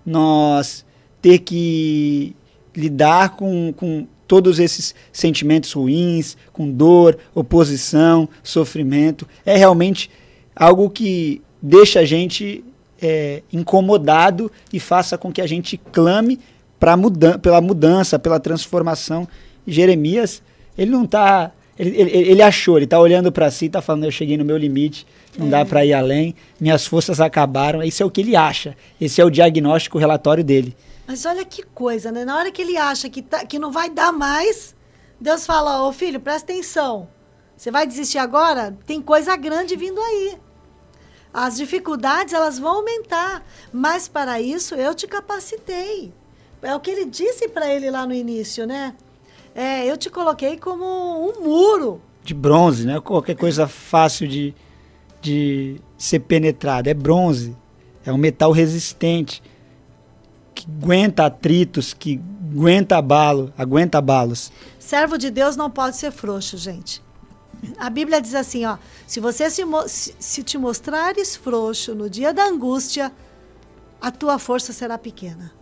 nós 0.05 0.85
ter 1.21 1.39
que 1.39 2.35
lidar 2.75 3.37
com, 3.37 3.73
com 3.77 4.07
todos 4.27 4.59
esses 4.59 4.95
sentimentos 5.13 5.73
ruins, 5.73 6.37
com 6.53 6.71
dor, 6.71 7.19
oposição, 7.35 8.29
sofrimento. 8.43 9.29
É 9.45 9.57
realmente 9.57 10.11
algo 10.57 10.91
que 10.91 11.43
deixa 11.61 12.01
a 12.01 12.05
gente 12.05 12.65
é, 13.01 13.43
incomodado 13.53 14.51
e 14.73 14.81
faça 14.81 15.19
com 15.19 15.33
que 15.33 15.41
a 15.41 15.47
gente 15.47 15.77
clame 15.77 16.41
mudan 16.99 17.39
pela 17.39 17.61
mudança, 17.61 18.19
pela 18.19 18.41
transformação. 18.41 19.29
Jeremias, 19.67 20.43
ele 20.77 20.91
não 20.91 21.05
está. 21.05 21.53
Ele, 21.79 22.01
ele, 22.01 22.11
ele, 22.11 22.43
achou, 22.43 22.77
ele 22.77 22.85
está 22.85 22.99
olhando 22.99 23.33
para 23.33 23.51
si, 23.51 23.67
está 23.67 23.81
falando: 23.81 24.05
Eu 24.05 24.11
cheguei 24.11 24.37
no 24.37 24.45
meu 24.45 24.57
limite, 24.57 25.07
não 25.39 25.47
é. 25.47 25.51
dá 25.51 25.65
para 25.65 25.85
ir 25.85 25.95
além, 25.95 26.35
minhas 26.61 26.87
forças 26.87 27.21
acabaram. 27.21 27.83
Isso 27.83 28.03
é 28.03 28.07
o 28.07 28.11
que 28.11 28.21
ele 28.21 28.37
acha. 28.37 28.77
Esse 29.01 29.21
é 29.21 29.25
o 29.25 29.31
diagnóstico, 29.31 29.97
o 29.97 30.01
relatório 30.01 30.45
dele. 30.45 30.77
Mas 31.07 31.25
olha 31.25 31.45
que 31.45 31.63
coisa, 31.63 32.13
né? 32.13 32.25
Na 32.25 32.37
hora 32.37 32.51
que 32.51 32.63
ele 32.63 32.77
acha 32.77 33.09
que, 33.09 33.23
tá, 33.23 33.45
que 33.45 33.59
não 33.59 33.71
vai 33.71 33.91
dar 33.91 34.13
mais, 34.13 34.75
Deus 35.21 35.47
fala: 35.47 35.87
Ô 35.87 35.93
filho, 35.93 36.21
presta 36.21 36.53
atenção. 36.53 37.09
Você 37.57 37.71
vai 37.71 37.87
desistir 37.87 38.19
agora? 38.19 38.77
Tem 38.87 39.01
coisa 39.01 39.37
grande 39.37 39.77
vindo 39.77 40.01
aí. 40.01 40.37
As 41.33 41.57
dificuldades 41.57 42.35
elas 42.35 42.59
vão 42.59 42.77
aumentar, 42.77 43.47
mas 43.73 44.07
para 44.07 44.41
isso 44.41 44.75
eu 44.75 44.95
te 44.95 45.07
capacitei. 45.07 46.13
É 46.61 46.75
o 46.75 46.81
que 46.81 46.91
ele 46.91 47.07
disse 47.07 47.49
para 47.49 47.73
ele 47.73 47.91
lá 47.91 48.07
no 48.07 48.13
início, 48.13 48.67
né? 48.67 48.95
É, 49.55 49.87
eu 49.87 49.97
te 49.97 50.09
coloquei 50.09 50.57
como 50.57 50.85
um 50.85 51.43
muro. 51.43 52.01
De 52.23 52.35
bronze, 52.35 52.87
né? 52.87 53.01
Qualquer 53.01 53.37
coisa 53.37 53.67
fácil 53.67 54.27
de, 54.27 54.55
de 55.21 55.81
ser 55.99 56.21
penetrada. 56.21 56.91
É 56.91 56.95
bronze. 56.95 57.57
É 58.05 58.13
um 58.13 58.17
metal 58.17 58.53
resistente. 58.53 59.43
Que 60.55 60.67
aguenta 60.67 61.27
atritos, 61.27 61.93
que 61.93 62.21
aguenta 62.53 62.97
abalo, 62.97 63.53
aguenta 63.57 63.99
abalos. 63.99 64.53
Servo 64.79 65.17
de 65.17 65.31
Deus 65.31 65.57
não 65.57 65.71
pode 65.71 65.97
ser 65.97 66.13
frouxo, 66.13 66.57
gente. 66.57 67.03
A 67.79 67.89
Bíblia 67.89 68.21
diz 68.21 68.35
assim, 68.35 68.65
ó, 68.65 68.77
se 69.07 69.21
você 69.21 69.49
se, 69.49 69.65
se, 70.19 70.43
te 70.43 70.59
mostrares 70.59 71.37
frouxo 71.37 71.95
no 71.95 72.11
dia 72.11 72.35
da 72.35 72.45
angústia, 72.45 73.13
a 74.01 74.11
tua 74.11 74.39
força 74.39 74.73
será 74.73 74.99
pequena. 74.99 75.53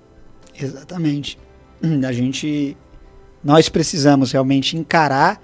Exatamente. 0.59 1.39
A 2.07 2.13
gente, 2.13 2.77
nós 3.43 3.69
precisamos 3.69 4.33
realmente 4.33 4.77
encarar, 4.77 5.41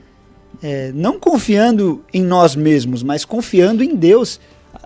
é, 0.62 0.92
não 0.94 1.18
confiando 1.18 2.04
em 2.12 2.22
nós 2.22 2.54
mesmos, 2.54 3.02
mas 3.02 3.24
confiando 3.24 3.82
em 3.82 3.94
Deus. 3.94 4.40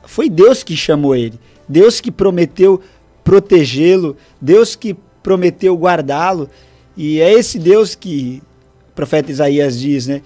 Foi 0.05 0.29
Deus 0.29 0.63
que 0.63 0.77
chamou 0.77 1.15
ele, 1.15 1.39
Deus 1.69 2.01
que 2.01 2.11
prometeu 2.11 2.81
protegê-lo, 3.25 4.17
Deus 4.41 4.75
que 4.75 4.97
prometeu 5.23 5.77
guardá-lo. 5.77 6.49
E 6.97 7.21
é 7.21 7.33
esse 7.33 7.59
Deus 7.59 7.95
que 7.95 8.43
o 8.91 8.93
profeta 8.95 9.31
Isaías 9.31 9.79
diz, 9.79 10.07
né? 10.07 10.23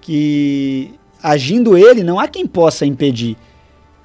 que 0.00 0.94
agindo 1.22 1.76
ele, 1.76 2.04
não 2.04 2.20
há 2.20 2.28
quem 2.28 2.46
possa 2.46 2.86
impedir. 2.86 3.36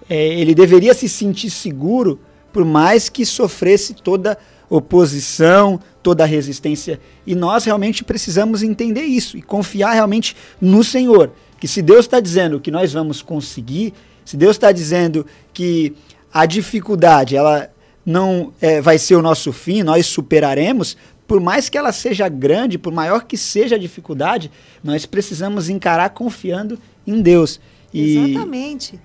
É, 0.10 0.40
ele 0.40 0.56
deveria 0.56 0.94
se 0.94 1.08
sentir 1.08 1.50
seguro, 1.50 2.20
por 2.52 2.66
mais 2.66 3.08
que 3.08 3.26
sofresse 3.26 3.94
toda 3.94 4.38
oposição, 4.72 5.82
toda 6.02 6.24
resistência. 6.24 7.00
E 7.28 7.36
nós 7.36 7.66
realmente 7.66 8.06
precisamos 8.06 8.64
entender 8.64 9.04
isso 9.04 9.38
e 9.38 9.42
confiar 9.42 9.92
realmente 9.92 10.34
no 10.62 10.82
Senhor. 10.82 11.34
Que 11.60 11.68
se 11.68 11.82
Deus 11.82 12.06
está 12.06 12.22
dizendo 12.22 12.60
que 12.60 12.72
nós 12.72 12.94
vamos 12.94 13.22
conseguir, 13.22 13.94
se 14.24 14.38
Deus 14.38 14.56
está 14.56 14.72
dizendo 14.72 15.28
que 15.54 15.94
a 16.34 16.46
dificuldade 16.46 17.36
ela 17.36 17.70
não 18.06 18.54
é, 18.62 18.80
vai 18.80 18.98
ser 18.98 19.16
o 19.16 19.22
nosso 19.22 19.52
fim, 19.52 19.84
nós 19.84 20.06
superaremos, 20.06 20.96
por 21.28 21.42
mais 21.42 21.68
que 21.68 21.78
ela 21.78 21.92
seja 21.92 22.30
grande, 22.30 22.78
por 22.78 22.94
maior 22.94 23.26
que 23.26 23.38
seja 23.38 23.76
a 23.76 23.80
dificuldade, 23.80 24.50
nós 24.82 25.06
precisamos 25.06 25.68
encarar 25.68 26.12
confiando 26.12 26.80
em 27.06 27.22
Deus. 27.22 27.60
E... 27.94 28.18
Exatamente. 28.18 28.98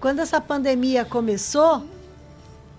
Quando 0.00 0.18
essa 0.18 0.40
pandemia 0.40 1.04
começou, 1.04 1.84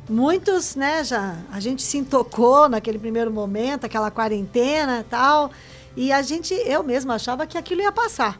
muitos, 0.09 0.75
né, 0.75 1.03
já 1.03 1.35
a 1.51 1.59
gente 1.59 1.81
se 1.81 1.97
intocou 1.97 2.69
naquele 2.69 2.99
primeiro 2.99 3.31
momento, 3.31 3.85
aquela 3.85 4.11
quarentena 4.11 4.99
e 4.99 5.03
tal, 5.03 5.51
e 5.95 6.11
a 6.11 6.21
gente, 6.21 6.53
eu 6.53 6.83
mesma 6.83 7.15
achava 7.15 7.45
que 7.47 7.57
aquilo 7.57 7.81
ia 7.81 7.91
passar. 7.91 8.39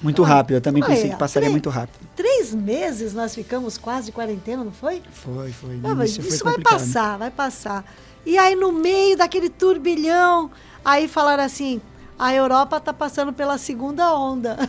Muito 0.00 0.22
rápido, 0.22 0.56
eu 0.56 0.60
também 0.60 0.82
pensei 0.82 1.10
que 1.10 1.16
passaria 1.16 1.48
três, 1.48 1.52
muito 1.52 1.68
rápido. 1.68 1.98
Três 2.14 2.54
meses 2.54 3.14
nós 3.14 3.34
ficamos 3.34 3.76
quase 3.76 4.06
de 4.06 4.12
quarentena, 4.12 4.62
não 4.62 4.70
foi? 4.70 5.02
Foi, 5.10 5.50
foi. 5.50 5.76
Não, 5.76 6.02
isso 6.04 6.22
foi 6.38 6.52
vai 6.52 6.62
passar, 6.62 7.18
vai 7.18 7.30
passar. 7.32 7.84
E 8.24 8.38
aí, 8.38 8.54
no 8.54 8.72
meio 8.72 9.16
daquele 9.16 9.48
turbilhão, 9.48 10.52
aí 10.84 11.08
falaram 11.08 11.42
assim: 11.42 11.80
a 12.16 12.32
Europa 12.32 12.76
está 12.76 12.92
passando 12.92 13.32
pela 13.32 13.58
segunda 13.58 14.14
onda. 14.14 14.56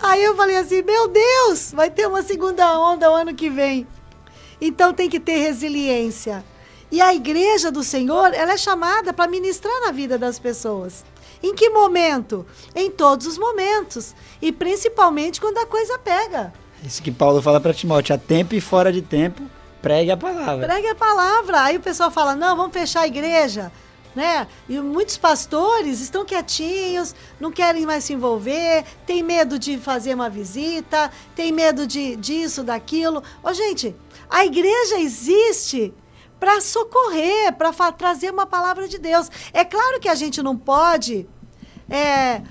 Aí 0.00 0.22
eu 0.22 0.36
falei 0.36 0.56
assim: 0.56 0.82
meu 0.82 1.08
Deus, 1.08 1.72
vai 1.72 1.90
ter 1.90 2.06
uma 2.06 2.22
segunda 2.22 2.78
onda 2.78 3.10
o 3.10 3.14
ano 3.14 3.34
que 3.34 3.50
vem. 3.50 3.86
Então 4.60 4.92
tem 4.92 5.08
que 5.08 5.20
ter 5.20 5.38
resiliência. 5.38 6.44
E 6.90 7.00
a 7.00 7.14
igreja 7.14 7.70
do 7.70 7.82
Senhor, 7.82 8.32
ela 8.32 8.52
é 8.52 8.56
chamada 8.56 9.12
para 9.12 9.30
ministrar 9.30 9.80
na 9.82 9.92
vida 9.92 10.16
das 10.16 10.38
pessoas. 10.38 11.04
Em 11.42 11.54
que 11.54 11.68
momento? 11.68 12.46
Em 12.74 12.90
todos 12.90 13.26
os 13.26 13.38
momentos. 13.38 14.14
E 14.40 14.50
principalmente 14.50 15.40
quando 15.40 15.58
a 15.58 15.66
coisa 15.66 15.98
pega. 15.98 16.52
Isso 16.82 17.02
que 17.02 17.10
Paulo 17.10 17.42
fala 17.42 17.60
para 17.60 17.74
Timóteo: 17.74 18.14
a 18.14 18.18
tempo 18.18 18.54
e 18.54 18.60
fora 18.60 18.92
de 18.92 19.02
tempo, 19.02 19.42
Pregue 19.80 20.10
a 20.10 20.16
palavra. 20.16 20.66
Pregue 20.66 20.88
a 20.88 20.94
palavra. 20.94 21.62
Aí 21.62 21.76
o 21.76 21.80
pessoal 21.80 22.10
fala: 22.10 22.34
não, 22.34 22.56
vamos 22.56 22.72
fechar 22.72 23.02
a 23.02 23.06
igreja. 23.06 23.70
Né? 24.14 24.48
E 24.68 24.80
muitos 24.80 25.16
pastores 25.16 26.00
estão 26.00 26.24
quietinhos, 26.24 27.14
não 27.38 27.52
querem 27.52 27.86
mais 27.86 28.02
se 28.02 28.14
envolver, 28.14 28.84
tem 29.06 29.22
medo 29.22 29.58
de 29.60 29.78
fazer 29.78 30.12
uma 30.14 30.28
visita, 30.28 31.12
tem 31.36 31.52
medo 31.52 31.86
de 31.86 32.16
disso, 32.16 32.64
daquilo. 32.64 33.22
Ó, 33.44 33.52
gente, 33.52 33.94
a 34.30 34.44
igreja 34.44 34.98
existe 34.98 35.92
para 36.38 36.60
socorrer, 36.60 37.52
para 37.56 37.72
trazer 37.92 38.30
uma 38.30 38.46
palavra 38.46 38.86
de 38.86 38.98
Deus. 38.98 39.30
É 39.52 39.64
claro 39.64 40.00
que 40.00 40.08
a 40.08 40.14
gente 40.14 40.42
não 40.42 40.56
pode 40.56 41.28
é, 41.88 42.42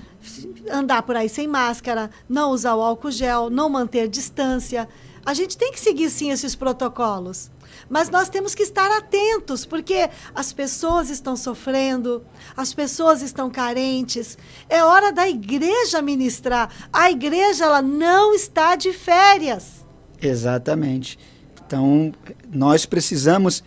andar 0.70 1.02
por 1.02 1.16
aí 1.16 1.28
sem 1.28 1.46
máscara, 1.46 2.10
não 2.28 2.50
usar 2.50 2.74
o 2.74 2.82
álcool 2.82 3.10
gel, 3.10 3.48
não 3.50 3.68
manter 3.68 4.08
distância. 4.08 4.88
A 5.24 5.34
gente 5.34 5.56
tem 5.56 5.72
que 5.72 5.80
seguir 5.80 6.10
sim 6.10 6.30
esses 6.30 6.54
protocolos. 6.54 7.50
Mas 7.88 8.10
nós 8.10 8.28
temos 8.28 8.54
que 8.54 8.62
estar 8.62 8.90
atentos, 8.90 9.64
porque 9.64 10.10
as 10.34 10.52
pessoas 10.52 11.10
estão 11.10 11.36
sofrendo, 11.36 12.24
as 12.56 12.74
pessoas 12.74 13.22
estão 13.22 13.50
carentes. 13.50 14.36
É 14.68 14.82
hora 14.82 15.12
da 15.12 15.28
igreja 15.28 16.02
ministrar. 16.02 16.70
A 16.92 17.10
igreja 17.10 17.64
ela 17.64 17.82
não 17.82 18.34
está 18.34 18.74
de 18.74 18.92
férias. 18.92 19.86
Exatamente. 20.20 21.18
Então, 21.68 22.12
nós 22.50 22.86
precisamos 22.86 23.62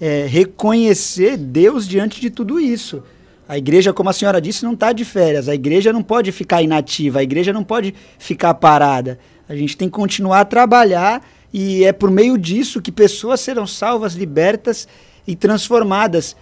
é, 0.00 0.26
reconhecer 0.26 1.36
Deus 1.36 1.86
diante 1.86 2.20
de 2.20 2.28
tudo 2.28 2.58
isso. 2.58 3.00
A 3.48 3.56
igreja, 3.56 3.92
como 3.92 4.10
a 4.10 4.12
senhora 4.12 4.40
disse, 4.40 4.64
não 4.64 4.72
está 4.72 4.92
de 4.92 5.04
férias. 5.04 5.48
A 5.48 5.54
igreja 5.54 5.92
não 5.92 6.02
pode 6.02 6.32
ficar 6.32 6.62
inativa. 6.62 7.20
A 7.20 7.22
igreja 7.22 7.52
não 7.52 7.62
pode 7.62 7.94
ficar 8.18 8.54
parada. 8.54 9.20
A 9.48 9.54
gente 9.54 9.76
tem 9.76 9.88
que 9.88 9.94
continuar 9.94 10.40
a 10.40 10.44
trabalhar 10.44 11.24
e 11.52 11.84
é 11.84 11.92
por 11.92 12.10
meio 12.10 12.36
disso 12.36 12.82
que 12.82 12.90
pessoas 12.90 13.38
serão 13.38 13.68
salvas, 13.68 14.14
libertas 14.14 14.88
e 15.24 15.36
transformadas. 15.36 16.34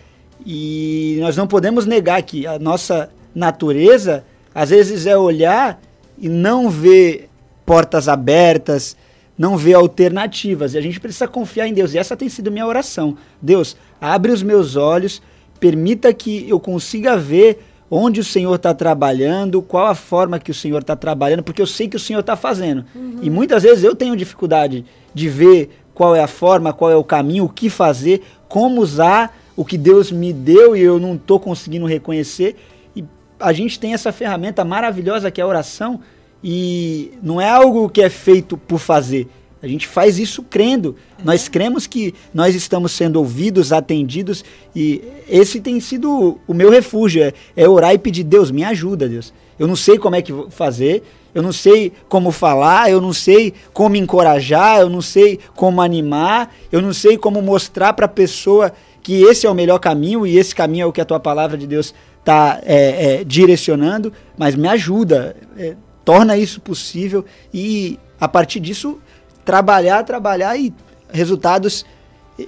E 0.46 1.18
nós 1.20 1.36
não 1.36 1.46
podemos 1.46 1.84
negar 1.84 2.22
que 2.22 2.46
a 2.46 2.58
nossa 2.58 3.10
natureza, 3.34 4.24
às 4.54 4.70
vezes, 4.70 5.04
é 5.04 5.14
olhar 5.14 5.78
e 6.16 6.26
não 6.26 6.70
ver 6.70 7.28
portas 7.66 8.08
abertas, 8.08 8.96
não 9.42 9.56
ver 9.56 9.74
alternativas. 9.74 10.72
E 10.72 10.78
a 10.78 10.80
gente 10.80 11.00
precisa 11.00 11.26
confiar 11.26 11.66
em 11.66 11.74
Deus. 11.74 11.94
E 11.94 11.98
essa 11.98 12.16
tem 12.16 12.28
sido 12.28 12.48
minha 12.48 12.64
oração. 12.64 13.16
Deus, 13.40 13.76
abre 14.00 14.30
os 14.30 14.40
meus 14.40 14.76
olhos, 14.76 15.20
permita 15.58 16.14
que 16.14 16.48
eu 16.48 16.60
consiga 16.60 17.16
ver 17.16 17.58
onde 17.90 18.20
o 18.20 18.24
Senhor 18.24 18.54
está 18.54 18.72
trabalhando, 18.72 19.60
qual 19.60 19.88
a 19.88 19.96
forma 19.96 20.38
que 20.38 20.52
o 20.52 20.54
Senhor 20.54 20.80
está 20.80 20.94
trabalhando, 20.94 21.42
porque 21.42 21.60
eu 21.60 21.66
sei 21.66 21.88
que 21.88 21.96
o 21.96 22.00
Senhor 22.00 22.20
está 22.20 22.36
fazendo. 22.36 22.84
Uhum. 22.94 23.18
E 23.20 23.28
muitas 23.28 23.64
vezes 23.64 23.82
eu 23.82 23.96
tenho 23.96 24.14
dificuldade 24.14 24.84
de 25.12 25.28
ver 25.28 25.70
qual 25.92 26.14
é 26.14 26.22
a 26.22 26.28
forma, 26.28 26.72
qual 26.72 26.92
é 26.92 26.96
o 26.96 27.02
caminho, 27.02 27.46
o 27.46 27.48
que 27.48 27.68
fazer, 27.68 28.22
como 28.48 28.80
usar 28.80 29.36
o 29.56 29.64
que 29.64 29.76
Deus 29.76 30.12
me 30.12 30.32
deu 30.32 30.76
e 30.76 30.80
eu 30.80 31.00
não 31.00 31.16
estou 31.16 31.40
conseguindo 31.40 31.84
reconhecer. 31.84 32.54
E 32.94 33.04
a 33.40 33.52
gente 33.52 33.76
tem 33.80 33.92
essa 33.92 34.12
ferramenta 34.12 34.64
maravilhosa 34.64 35.32
que 35.32 35.40
é 35.40 35.44
a 35.44 35.48
oração 35.48 35.98
e 36.42 37.12
não 37.22 37.40
é 37.40 37.48
algo 37.48 37.88
que 37.88 38.02
é 38.02 38.10
feito 38.10 38.56
por 38.56 38.78
fazer. 38.78 39.28
A 39.62 39.68
gente 39.68 39.86
faz 39.86 40.18
isso 40.18 40.42
crendo. 40.42 40.96
Nós 41.22 41.48
cremos 41.48 41.86
que 41.86 42.12
nós 42.34 42.54
estamos 42.54 42.90
sendo 42.90 43.16
ouvidos, 43.16 43.72
atendidos 43.72 44.44
e 44.74 45.00
esse 45.28 45.60
tem 45.60 45.78
sido 45.78 46.40
o 46.48 46.52
meu 46.52 46.68
refúgio. 46.68 47.22
É, 47.22 47.32
é 47.56 47.68
orar 47.68 47.94
e 47.94 47.98
pedir, 47.98 48.24
Deus, 48.24 48.50
me 48.50 48.64
ajuda, 48.64 49.08
Deus. 49.08 49.32
Eu 49.56 49.68
não 49.68 49.76
sei 49.76 49.98
como 49.98 50.16
é 50.16 50.22
que 50.22 50.32
vou 50.32 50.50
fazer, 50.50 51.04
eu 51.32 51.42
não 51.42 51.52
sei 51.52 51.92
como 52.08 52.32
falar, 52.32 52.90
eu 52.90 53.00
não 53.00 53.12
sei 53.12 53.54
como 53.72 53.94
encorajar, 53.94 54.80
eu 54.80 54.88
não 54.88 55.00
sei 55.00 55.38
como 55.54 55.80
animar, 55.80 56.52
eu 56.72 56.82
não 56.82 56.92
sei 56.92 57.16
como 57.16 57.40
mostrar 57.40 57.92
para 57.92 58.06
a 58.06 58.08
pessoa 58.08 58.72
que 59.00 59.22
esse 59.22 59.46
é 59.46 59.50
o 59.50 59.54
melhor 59.54 59.78
caminho 59.78 60.26
e 60.26 60.38
esse 60.38 60.54
caminho 60.54 60.82
é 60.82 60.86
o 60.86 60.92
que 60.92 61.00
a 61.00 61.04
tua 61.04 61.20
palavra 61.20 61.56
de 61.56 61.66
Deus 61.68 61.94
está 62.18 62.60
é, 62.64 63.20
é, 63.20 63.24
direcionando, 63.24 64.12
mas 64.36 64.54
me 64.54 64.68
ajuda, 64.68 65.36
é, 65.56 65.74
torna 66.04 66.36
isso 66.36 66.60
possível 66.60 67.24
e 67.52 67.98
a 68.20 68.28
partir 68.28 68.60
disso 68.60 69.00
trabalhar, 69.44 70.02
trabalhar 70.04 70.56
e 70.56 70.72
resultados 71.12 71.84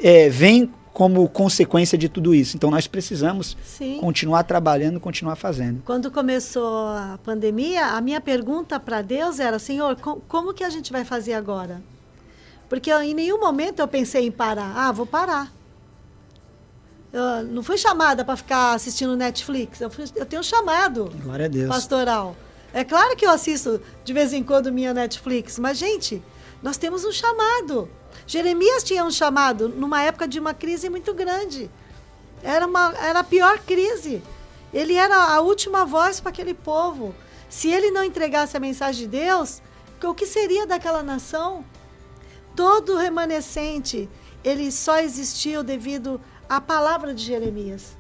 é, 0.03 0.29
vêm 0.29 0.73
como 0.93 1.29
consequência 1.29 1.99
de 1.99 2.09
tudo 2.09 2.33
isso. 2.35 2.57
Então 2.57 2.71
nós 2.71 2.87
precisamos 2.87 3.57
Sim. 3.65 3.99
continuar 4.01 4.45
trabalhando, 4.45 5.01
continuar 5.01 5.35
fazendo. 5.37 5.83
Quando 5.85 6.09
começou 6.11 6.89
a 6.89 7.19
pandemia, 7.25 7.87
a 7.87 8.01
minha 8.01 8.21
pergunta 8.21 8.79
para 8.79 9.03
Deus 9.03 9.41
era: 9.41 9.59
Senhor, 9.59 9.97
co- 9.97 10.23
como 10.29 10.55
que 10.55 10.63
a 10.63 10.71
gente 10.71 10.93
vai 10.93 11.05
fazer 11.05 11.35
agora? 11.35 11.83
Porque 12.69 12.91
eu, 12.91 13.03
em 13.03 13.13
nenhum 13.13 13.41
momento 13.41 13.81
eu 13.81 13.89
pensei 13.89 14.27
em 14.27 14.31
parar. 14.31 14.73
Ah, 14.77 14.93
vou 14.93 15.05
parar. 15.05 15.53
Eu 17.13 17.45
não 17.45 17.63
fui 17.63 17.77
chamada 17.79 18.25
para 18.25 18.37
ficar 18.37 18.75
assistindo 18.75 19.17
Netflix. 19.17 19.81
Eu, 19.81 19.91
fui- 19.91 20.05
eu 20.17 20.27
tenho 20.27 20.41
um 20.41 20.45
chamado 20.45 21.11
Glória 21.23 21.47
a 21.47 21.49
Deus. 21.49 21.69
pastoral. 21.69 22.35
É 22.75 22.83
claro 22.83 23.15
que 23.15 23.25
eu 23.25 23.31
assisto 23.31 23.81
de 24.03 24.13
vez 24.13 24.33
em 24.33 24.43
quando 24.43 24.73
minha 24.73 24.93
Netflix, 24.93 25.61
mas, 25.61 25.79
gente, 25.79 26.21
nós 26.61 26.77
temos 26.77 27.05
um 27.05 27.13
chamado. 27.13 27.89
Jeremias 28.27 28.83
tinha 28.83 29.05
um 29.05 29.13
chamado 29.13 29.69
numa 29.69 30.03
época 30.03 30.27
de 30.27 30.41
uma 30.41 30.53
crise 30.53 30.91
muito 30.91 31.15
grande. 31.15 31.71
Era, 32.43 32.67
uma, 32.67 32.93
era 32.99 33.21
a 33.21 33.25
pior 33.25 33.61
crise. 33.61 34.21
Ele 34.73 34.95
era 34.95 35.17
a 35.17 35.41
última 35.41 35.85
voz 35.85 36.19
para 36.19 36.31
aquele 36.31 36.53
povo. 36.53 37.15
Se 37.49 37.71
ele 37.71 37.93
não 37.93 38.03
entregasse 38.03 38.57
a 38.57 38.61
mensagem 38.61 39.03
de 39.03 39.19
Deus, 39.19 39.63
o 40.03 40.13
que 40.13 40.27
seria 40.27 40.67
daquela 40.67 41.01
nação? 41.01 41.65
Todo 42.57 42.97
remanescente, 42.97 44.09
ele 44.43 44.73
só 44.73 44.99
existiu 44.99 45.63
devido 45.63 46.21
à 46.49 46.61
palavra 46.61 47.15
de 47.15 47.23
Jeremias. 47.23 47.97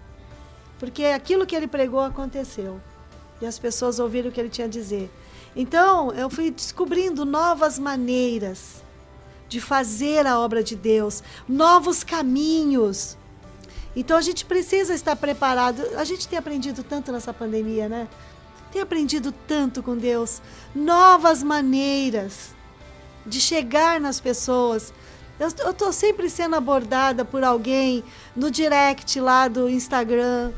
Porque 0.80 1.04
aquilo 1.04 1.46
que 1.46 1.54
ele 1.54 1.68
pregou 1.68 2.00
aconteceu. 2.00 2.80
E 3.44 3.46
as 3.46 3.58
pessoas 3.58 3.98
ouviram 3.98 4.30
o 4.30 4.32
que 4.32 4.40
ele 4.40 4.48
tinha 4.48 4.66
a 4.66 4.70
dizer. 4.70 5.10
Então, 5.54 6.10
eu 6.12 6.30
fui 6.30 6.50
descobrindo 6.50 7.26
novas 7.26 7.78
maneiras 7.78 8.82
de 9.50 9.60
fazer 9.60 10.26
a 10.26 10.40
obra 10.40 10.64
de 10.64 10.74
Deus, 10.74 11.22
novos 11.46 12.02
caminhos. 12.02 13.18
Então 13.94 14.16
a 14.16 14.22
gente 14.22 14.46
precisa 14.46 14.94
estar 14.94 15.14
preparado. 15.14 15.82
A 15.98 16.04
gente 16.04 16.26
tem 16.26 16.38
aprendido 16.38 16.82
tanto 16.82 17.12
nessa 17.12 17.34
pandemia, 17.34 17.86
né? 17.86 18.08
Tem 18.72 18.80
aprendido 18.80 19.32
tanto 19.46 19.82
com 19.82 19.94
Deus, 19.94 20.40
novas 20.74 21.42
maneiras 21.42 22.54
de 23.26 23.40
chegar 23.40 24.00
nas 24.00 24.18
pessoas. 24.18 24.92
Eu 25.38 25.48
estou 25.70 25.92
sempre 25.92 26.30
sendo 26.30 26.56
abordada 26.56 27.26
por 27.26 27.44
alguém 27.44 28.02
no 28.34 28.50
direct 28.50 29.20
lá 29.20 29.48
do 29.48 29.68
Instagram. 29.68 30.50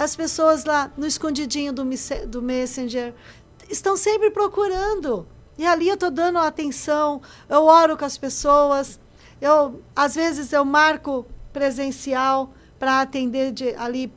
As 0.00 0.16
pessoas 0.16 0.64
lá 0.64 0.90
no 0.96 1.06
escondidinho 1.06 1.74
do, 1.74 1.84
do 2.26 2.40
Messenger 2.40 3.12
estão 3.68 3.98
sempre 3.98 4.30
procurando. 4.30 5.28
E 5.58 5.66
ali 5.66 5.88
eu 5.88 5.94
estou 5.94 6.10
dando 6.10 6.38
atenção, 6.38 7.20
eu 7.46 7.64
oro 7.64 7.98
com 7.98 8.06
as 8.06 8.16
pessoas. 8.16 8.98
Eu, 9.42 9.82
às 9.94 10.14
vezes 10.14 10.54
eu 10.54 10.64
marco 10.64 11.26
presencial 11.52 12.54
para 12.78 13.02
atender 13.02 13.52
de, 13.52 13.74
ali 13.74 14.10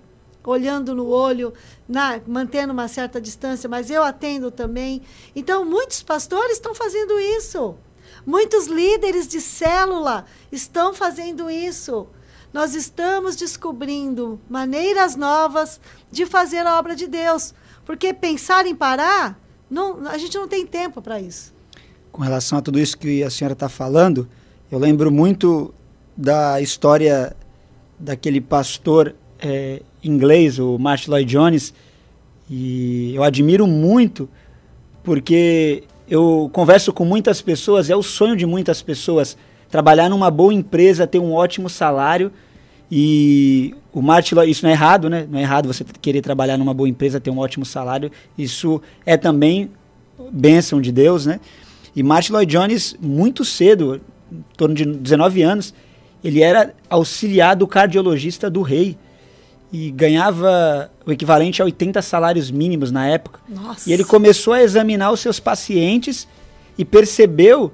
olhando 0.46 0.96
no 0.96 1.06
olho, 1.10 1.54
na, 1.86 2.22
mantendo 2.26 2.72
uma 2.72 2.88
certa 2.88 3.20
distância, 3.20 3.68
mas 3.68 3.90
eu 3.90 4.06
atendo 4.06 4.52
também. 4.52 5.02
Então, 5.36 5.66
muitos 5.66 6.02
pastores 6.02 6.54
estão 6.54 6.74
fazendo 6.74 7.20
isso. 7.20 7.76
Muitos 8.26 8.68
líderes 8.68 9.28
de 9.28 9.42
célula 9.42 10.24
estão 10.50 10.94
fazendo 10.94 11.52
isso. 11.52 12.08
Nós 12.54 12.76
estamos 12.76 13.36
descobrindo 13.36 14.40
maneiras 14.48 15.16
novas 15.16 15.82
de 16.12 16.26
fazer 16.26 16.68
a 16.68 16.78
obra 16.78 16.96
de 16.96 17.08
Deus. 17.08 17.54
Porque 17.84 18.14
pensar 18.14 18.68
em 18.68 18.76
parar, 18.76 19.40
não, 19.70 20.08
a 20.08 20.18
gente 20.20 20.38
não 20.38 20.48
tem 20.48 20.66
tempo 20.66 21.02
para 21.02 21.20
isso. 21.20 21.52
Com 22.12 22.22
relação 22.22 22.60
a 22.60 22.62
tudo 22.62 22.80
isso 22.80 22.98
que 22.98 23.24
a 23.24 23.30
senhora 23.30 23.54
está 23.54 23.68
falando, 23.68 24.30
eu 24.72 24.78
lembro 24.78 25.12
muito 25.12 25.74
da 26.16 26.62
história 26.62 27.36
daquele 28.00 28.40
pastor 28.40 29.16
eh, 29.40 29.82
inglês, 30.04 30.60
o 30.60 30.78
Martin 30.78 31.10
Lloyd 31.10 31.32
Jones, 31.32 31.74
e 32.50 33.16
eu 33.16 33.24
admiro 33.24 33.66
muito 33.66 34.30
porque 35.04 35.84
eu 36.08 36.50
converso 36.54 36.94
com 36.94 37.04
muitas 37.04 37.42
pessoas, 37.42 37.90
é 37.90 37.96
o 37.96 38.04
sonho 38.04 38.36
de 38.36 38.46
muitas 38.46 38.82
pessoas 38.82 39.36
trabalhar 39.74 40.08
numa 40.08 40.30
boa 40.30 40.54
empresa, 40.54 41.08
ter 41.08 41.18
um 41.18 41.34
ótimo 41.34 41.68
salário 41.68 42.32
e 42.92 43.74
o 43.92 44.04
Martin 44.04 44.36
Lloyd, 44.36 44.52
isso 44.52 44.64
não 44.64 44.70
é 44.70 44.74
errado, 44.74 45.10
né? 45.10 45.26
Não 45.28 45.40
é 45.40 45.42
errado 45.42 45.66
você 45.66 45.84
querer 46.00 46.22
trabalhar 46.22 46.60
numa 46.60 46.76
boa 46.76 46.88
empresa, 46.88 47.20
ter 47.20 47.32
um 47.32 47.40
ótimo 47.40 47.66
salário. 47.66 48.12
Isso 48.38 48.80
é 49.04 49.18
também 49.18 49.72
bênção 50.32 50.80
de 50.80 50.92
Deus, 50.92 51.26
né? 51.26 51.40
E 51.96 52.04
Martin 52.04 52.34
Lloyd 52.34 52.52
Jones, 52.52 52.96
muito 53.02 53.44
cedo, 53.44 54.00
em 54.32 54.44
torno 54.56 54.76
de 54.76 54.86
19 54.86 55.42
anos, 55.42 55.74
ele 56.24 56.44
era 56.44 56.72
auxiliar 56.88 57.56
do 57.56 57.66
cardiologista 57.66 58.52
do 58.52 58.62
rei 58.62 58.96
e 59.72 59.90
ganhava 59.90 60.92
o 61.04 61.12
equivalente 61.12 61.64
a 61.64 61.66
80 61.66 62.00
salários 62.04 62.52
mínimos 62.52 62.92
na 62.92 63.08
época. 63.08 63.40
Nossa. 63.50 63.90
E 63.90 63.94
ele 63.94 64.04
começou 64.04 64.54
a 64.54 64.62
examinar 64.62 65.12
os 65.12 65.20
seus 65.20 65.40
pacientes 65.40 66.28
e 66.78 66.86
percebeu 66.86 67.74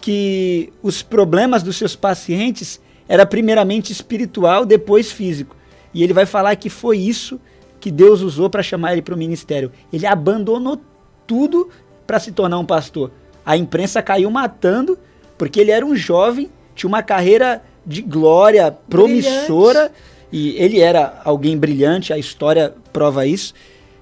que 0.00 0.72
os 0.82 1.02
problemas 1.02 1.62
dos 1.62 1.76
seus 1.76 1.96
pacientes 1.96 2.80
era 3.08 3.24
primeiramente 3.24 3.92
espiritual, 3.92 4.64
depois 4.64 5.10
físico. 5.10 5.56
E 5.92 6.02
ele 6.02 6.12
vai 6.12 6.26
falar 6.26 6.56
que 6.56 6.68
foi 6.68 6.98
isso 6.98 7.40
que 7.80 7.90
Deus 7.90 8.20
usou 8.20 8.50
para 8.50 8.62
chamar 8.62 8.92
ele 8.92 9.02
para 9.02 9.14
o 9.14 9.18
ministério. 9.18 9.72
Ele 9.92 10.06
abandonou 10.06 10.80
tudo 11.26 11.70
para 12.06 12.18
se 12.18 12.32
tornar 12.32 12.58
um 12.58 12.66
pastor. 12.66 13.10
A 13.44 13.56
imprensa 13.56 14.02
caiu 14.02 14.30
matando 14.30 14.98
porque 15.38 15.60
ele 15.60 15.70
era 15.70 15.84
um 15.84 15.94
jovem, 15.94 16.50
tinha 16.74 16.88
uma 16.88 17.02
carreira 17.02 17.62
de 17.84 18.02
glória 18.02 18.76
promissora 18.88 19.92
e 20.32 20.56
ele 20.56 20.80
era 20.80 21.20
alguém 21.24 21.56
brilhante, 21.56 22.12
a 22.12 22.18
história 22.18 22.74
prova 22.92 23.26
isso. 23.26 23.54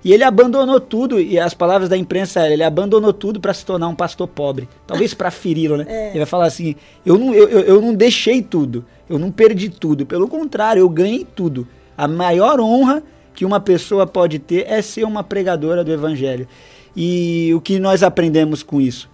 E 0.05 0.12
ele 0.12 0.22
abandonou 0.22 0.78
tudo, 0.78 1.18
e 1.18 1.39
as 1.39 1.55
palavras 1.55 1.89
da 1.89 1.97
imprensa 1.97 2.40
eram, 2.40 2.52
ele 2.52 2.62
abandonou 2.62 3.12
tudo 3.12 3.40
para 3.40 3.55
se 3.55 3.64
tornar 3.64 3.89
um 3.89 3.94
pastor 3.94 4.28
pobre. 4.28 4.68
Talvez 4.86 5.14
para 5.14 5.31
feri-lo, 5.31 5.78
né? 5.78 5.86
É. 5.89 6.09
Ele 6.10 6.18
vai 6.18 6.26
falar 6.26 6.47
assim: 6.47 6.76
eu 7.06 7.16
não, 7.16 7.32
eu, 7.35 7.48
eu- 7.48 7.81
não 7.81 7.94
deixei 7.94 8.43
tudo, 8.43 8.85
eu 9.09 9.18
não 9.18 9.31
perdi 9.31 9.70
tudo. 9.70 10.05
Pelo 10.05 10.28
contrário, 10.28 10.81
eu 10.81 10.89
ganhei 10.89 11.24
tudo. 11.35 11.66
A 11.97 12.06
maior 12.06 12.60
honra 12.60 13.02
que 13.35 13.44
uma 13.44 13.60
pessoa 13.60 14.06
pode 14.06 14.39
ter 14.39 14.66
é 14.68 14.82
ser 14.82 15.05
uma 15.05 15.24
pregadora 15.24 15.82
do 15.82 15.90
evangelho. 15.93 16.47
E 16.94 17.51
o 17.55 17.60
que 17.60 17.78
nós 17.78 18.02
aprendemos 18.02 18.62
com 18.62 18.81
isso? 18.81 19.09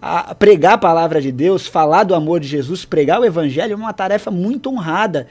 A 0.00 0.34
pregar 0.34 0.74
a 0.74 0.78
palavra 0.78 1.20
de 1.20 1.32
Deus, 1.32 1.66
falar 1.66 2.04
do 2.04 2.14
amor 2.14 2.38
de 2.38 2.46
Jesus, 2.46 2.84
pregar 2.84 3.20
o 3.20 3.24
evangelho 3.24 3.72
é 3.72 3.76
uma 3.76 3.92
tarefa 3.92 4.30
muito 4.30 4.70
honrada. 4.70 5.26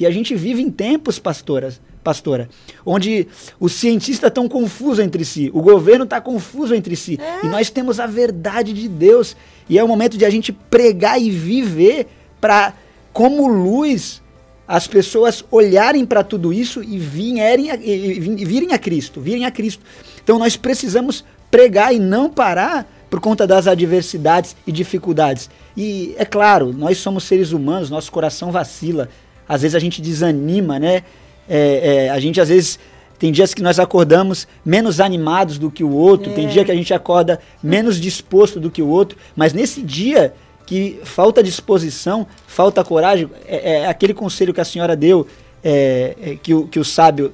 E 0.00 0.06
a 0.06 0.10
gente 0.10 0.34
vive 0.34 0.62
em 0.62 0.70
tempos, 0.70 1.18
pastoras, 1.18 1.78
pastora, 2.02 2.48
onde 2.86 3.28
os 3.60 3.72
cientistas 3.74 4.28
estão 4.28 4.48
confusos 4.48 4.98
entre 4.98 5.26
si, 5.26 5.50
o 5.52 5.60
governo 5.60 6.04
está 6.04 6.18
confuso 6.22 6.74
entre 6.74 6.96
si, 6.96 7.18
e 7.44 7.46
nós 7.46 7.68
temos 7.68 8.00
a 8.00 8.06
verdade 8.06 8.72
de 8.72 8.88
Deus. 8.88 9.36
E 9.68 9.78
é 9.78 9.84
o 9.84 9.88
momento 9.88 10.16
de 10.16 10.24
a 10.24 10.30
gente 10.30 10.52
pregar 10.52 11.20
e 11.20 11.30
viver 11.30 12.06
para, 12.40 12.72
como 13.12 13.46
luz, 13.46 14.22
as 14.66 14.86
pessoas 14.86 15.44
olharem 15.50 16.06
para 16.06 16.24
tudo 16.24 16.50
isso 16.50 16.82
e, 16.82 16.96
vierem 16.96 17.70
a, 17.70 17.74
e 17.74 18.18
virem 18.20 18.72
a 18.72 18.78
Cristo, 18.78 19.20
virem 19.20 19.44
a 19.44 19.50
Cristo. 19.50 19.84
Então 20.24 20.38
nós 20.38 20.56
precisamos 20.56 21.24
pregar 21.50 21.94
e 21.94 21.98
não 21.98 22.30
parar 22.30 22.90
por 23.10 23.20
conta 23.20 23.46
das 23.46 23.66
adversidades 23.66 24.56
e 24.66 24.72
dificuldades. 24.72 25.50
E 25.76 26.14
é 26.16 26.24
claro, 26.24 26.72
nós 26.72 26.98
somos 26.98 27.24
seres 27.24 27.50
humanos, 27.52 27.90
nosso 27.90 28.10
coração 28.10 28.52
vacila. 28.52 29.08
Às 29.50 29.62
vezes 29.62 29.74
a 29.74 29.80
gente 29.80 30.00
desanima, 30.00 30.78
né? 30.78 31.02
É, 31.48 32.06
é, 32.06 32.10
a 32.10 32.20
gente 32.20 32.40
às 32.40 32.48
vezes 32.48 32.78
tem 33.18 33.32
dias 33.32 33.52
que 33.52 33.60
nós 33.60 33.80
acordamos 33.80 34.46
menos 34.64 35.00
animados 35.00 35.58
do 35.58 35.72
que 35.72 35.82
o 35.82 35.90
outro, 35.90 36.32
tem 36.32 36.46
É. 36.46 36.48
dia 36.48 36.64
que 36.64 36.70
a 36.70 36.74
gente 36.74 36.94
acorda 36.94 37.40
menos 37.60 38.00
disposto 38.00 38.60
do 38.60 38.70
que 38.70 38.80
o 38.80 38.86
outro, 38.86 39.18
mas 39.34 39.52
nesse 39.52 39.82
dia 39.82 40.32
que 40.64 41.00
falta 41.02 41.42
disposição, 41.42 42.26
falta 42.46 42.84
coragem, 42.84 43.28
é, 43.44 43.80
é 43.80 43.86
aquele 43.88 44.14
conselho 44.14 44.54
que 44.54 44.60
a 44.60 44.64
senhora 44.64 44.94
deu 44.94 45.26
é, 45.64 46.14
é, 46.22 46.36
que, 46.40 46.54
o, 46.54 46.68
que 46.68 46.78
o 46.78 46.84
sábio 46.84 47.32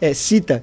é, 0.00 0.14
cita, 0.14 0.62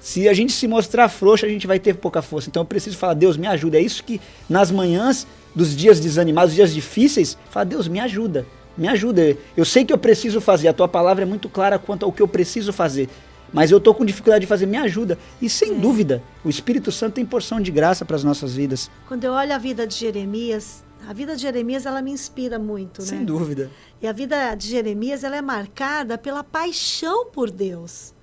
se 0.00 0.28
a 0.28 0.34
gente 0.34 0.52
se 0.52 0.66
mostrar 0.66 1.08
frouxo, 1.08 1.46
a 1.46 1.48
gente 1.48 1.68
vai 1.68 1.78
ter 1.78 1.94
pouca 1.94 2.20
força. 2.20 2.48
Então 2.48 2.62
eu 2.62 2.66
preciso 2.66 2.96
falar, 2.98 3.14
Deus, 3.14 3.36
me 3.36 3.46
ajuda. 3.46 3.78
É 3.78 3.80
isso 3.80 4.02
que 4.02 4.20
nas 4.50 4.72
manhãs 4.72 5.24
dos 5.54 5.76
dias 5.76 6.00
desanimados, 6.00 6.50
dos 6.50 6.56
dias 6.56 6.74
difíceis, 6.74 7.38
fala, 7.48 7.64
Deus, 7.64 7.86
me 7.86 8.00
ajuda. 8.00 8.44
Me 8.76 8.88
ajuda. 8.88 9.36
Eu 9.56 9.64
sei 9.64 9.84
que 9.84 9.92
eu 9.92 9.98
preciso 9.98 10.40
fazer. 10.40 10.68
A 10.68 10.72
tua 10.72 10.88
palavra 10.88 11.22
é 11.24 11.26
muito 11.26 11.48
clara 11.48 11.78
quanto 11.78 12.04
ao 12.04 12.12
que 12.12 12.22
eu 12.22 12.28
preciso 12.28 12.72
fazer. 12.72 13.08
Mas 13.52 13.70
eu 13.70 13.78
tô 13.78 13.92
com 13.92 14.04
dificuldade 14.04 14.42
de 14.42 14.46
fazer, 14.46 14.64
me 14.66 14.78
ajuda. 14.78 15.18
E 15.40 15.48
sem 15.48 15.78
dúvida, 15.78 16.22
o 16.42 16.48
Espírito 16.48 16.90
Santo 16.90 17.14
tem 17.14 17.26
porção 17.26 17.60
de 17.60 17.70
graça 17.70 18.04
para 18.04 18.16
as 18.16 18.24
nossas 18.24 18.54
vidas. 18.54 18.90
Quando 19.06 19.24
eu 19.24 19.32
olho 19.32 19.52
a 19.54 19.58
vida 19.58 19.86
de 19.86 19.94
Jeremias, 19.94 20.82
a 21.06 21.12
vida 21.12 21.36
de 21.36 21.42
Jeremias 21.42 21.84
ela 21.84 22.00
me 22.00 22.10
inspira 22.12 22.58
muito, 22.58 23.02
Sem 23.02 23.18
né? 23.18 23.24
dúvida. 23.24 23.70
E 24.00 24.06
a 24.06 24.12
vida 24.12 24.54
de 24.54 24.68
Jeremias 24.68 25.22
ela 25.22 25.36
é 25.36 25.42
marcada 25.42 26.16
pela 26.16 26.42
paixão 26.42 27.26
por 27.26 27.50
Deus. 27.50 28.14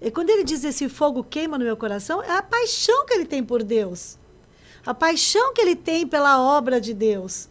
E 0.00 0.10
quando 0.10 0.30
ele 0.30 0.42
diz 0.42 0.64
esse 0.64 0.88
fogo 0.88 1.22
queima 1.22 1.58
no 1.58 1.64
meu 1.64 1.76
coração, 1.76 2.22
é 2.22 2.32
a 2.32 2.42
paixão 2.42 3.04
que 3.06 3.12
ele 3.12 3.26
tem 3.26 3.44
por 3.44 3.62
Deus. 3.62 4.18
A 4.84 4.94
paixão 4.94 5.52
que 5.52 5.60
ele 5.60 5.76
tem 5.76 6.06
pela 6.06 6.40
obra 6.40 6.80
de 6.80 6.94
Deus. 6.94 7.49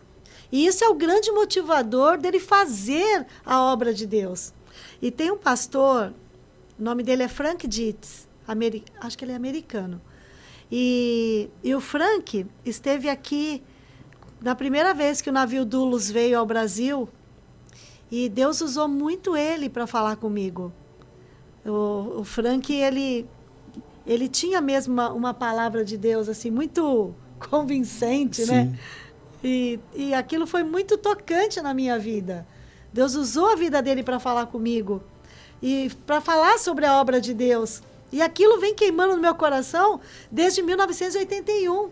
E 0.51 0.65
isso 0.65 0.83
é 0.83 0.89
o 0.89 0.95
grande 0.95 1.31
motivador 1.31 2.17
dele 2.17 2.39
fazer 2.39 3.25
a 3.45 3.61
obra 3.61 3.93
de 3.93 4.05
Deus. 4.05 4.53
E 5.01 5.11
tem 5.11 5.31
um 5.31 5.37
pastor, 5.37 6.13
o 6.79 6.83
nome 6.83 7.03
dele 7.03 7.23
é 7.23 7.27
Frank 7.27 7.67
Dietz, 7.67 8.27
acho 8.99 9.17
que 9.17 9.25
ele 9.25 9.31
é 9.31 9.35
americano. 9.35 10.01
E, 10.71 11.49
e 11.63 11.73
o 11.73 11.81
Frank 11.81 12.45
esteve 12.65 13.09
aqui 13.09 13.63
na 14.41 14.55
primeira 14.55 14.93
vez 14.93 15.21
que 15.21 15.29
o 15.29 15.33
navio 15.33 15.65
Dulos 15.65 16.09
veio 16.09 16.39
ao 16.39 16.45
Brasil, 16.45 17.09
e 18.11 18.27
Deus 18.27 18.61
usou 18.61 18.87
muito 18.87 19.37
ele 19.37 19.69
para 19.69 19.85
falar 19.85 20.15
comigo. 20.15 20.71
O, 21.65 22.21
o 22.21 22.23
Frank, 22.23 22.73
ele, 22.73 23.27
ele 24.05 24.27
tinha 24.27 24.59
mesmo 24.59 24.93
uma, 24.93 25.11
uma 25.11 25.33
palavra 25.33 25.85
de 25.85 25.97
Deus 25.97 26.27
assim 26.27 26.49
muito 26.49 27.13
convincente, 27.49 28.45
né? 28.45 28.77
E, 29.43 29.79
e 29.93 30.13
aquilo 30.13 30.45
foi 30.45 30.63
muito 30.63 30.97
tocante 30.97 31.61
na 31.61 31.73
minha 31.73 31.97
vida. 31.97 32.45
Deus 32.91 33.15
usou 33.15 33.51
a 33.51 33.55
vida 33.55 33.81
dele 33.81 34.03
para 34.03 34.19
falar 34.19 34.47
comigo 34.47 35.03
e 35.61 35.91
para 36.05 36.19
falar 36.19 36.57
sobre 36.57 36.85
a 36.85 36.99
obra 36.99 37.21
de 37.21 37.33
Deus. 37.33 37.81
E 38.11 38.21
aquilo 38.21 38.59
vem 38.59 38.73
queimando 38.73 39.15
no 39.15 39.21
meu 39.21 39.35
coração 39.35 40.01
desde 40.31 40.61
1981. 40.61 41.91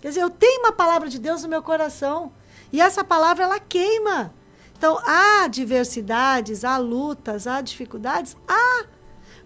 Quer 0.00 0.08
dizer, 0.08 0.22
eu 0.22 0.30
tenho 0.30 0.60
uma 0.60 0.72
palavra 0.72 1.08
de 1.08 1.18
Deus 1.18 1.42
no 1.42 1.48
meu 1.48 1.62
coração. 1.62 2.32
E 2.72 2.80
essa 2.80 3.02
palavra, 3.02 3.44
ela 3.44 3.58
queima. 3.58 4.32
Então, 4.78 4.98
há 5.04 5.44
adversidades, 5.44 6.64
há 6.64 6.78
lutas, 6.78 7.46
há 7.46 7.60
dificuldades? 7.60 8.36
Há. 8.48 8.86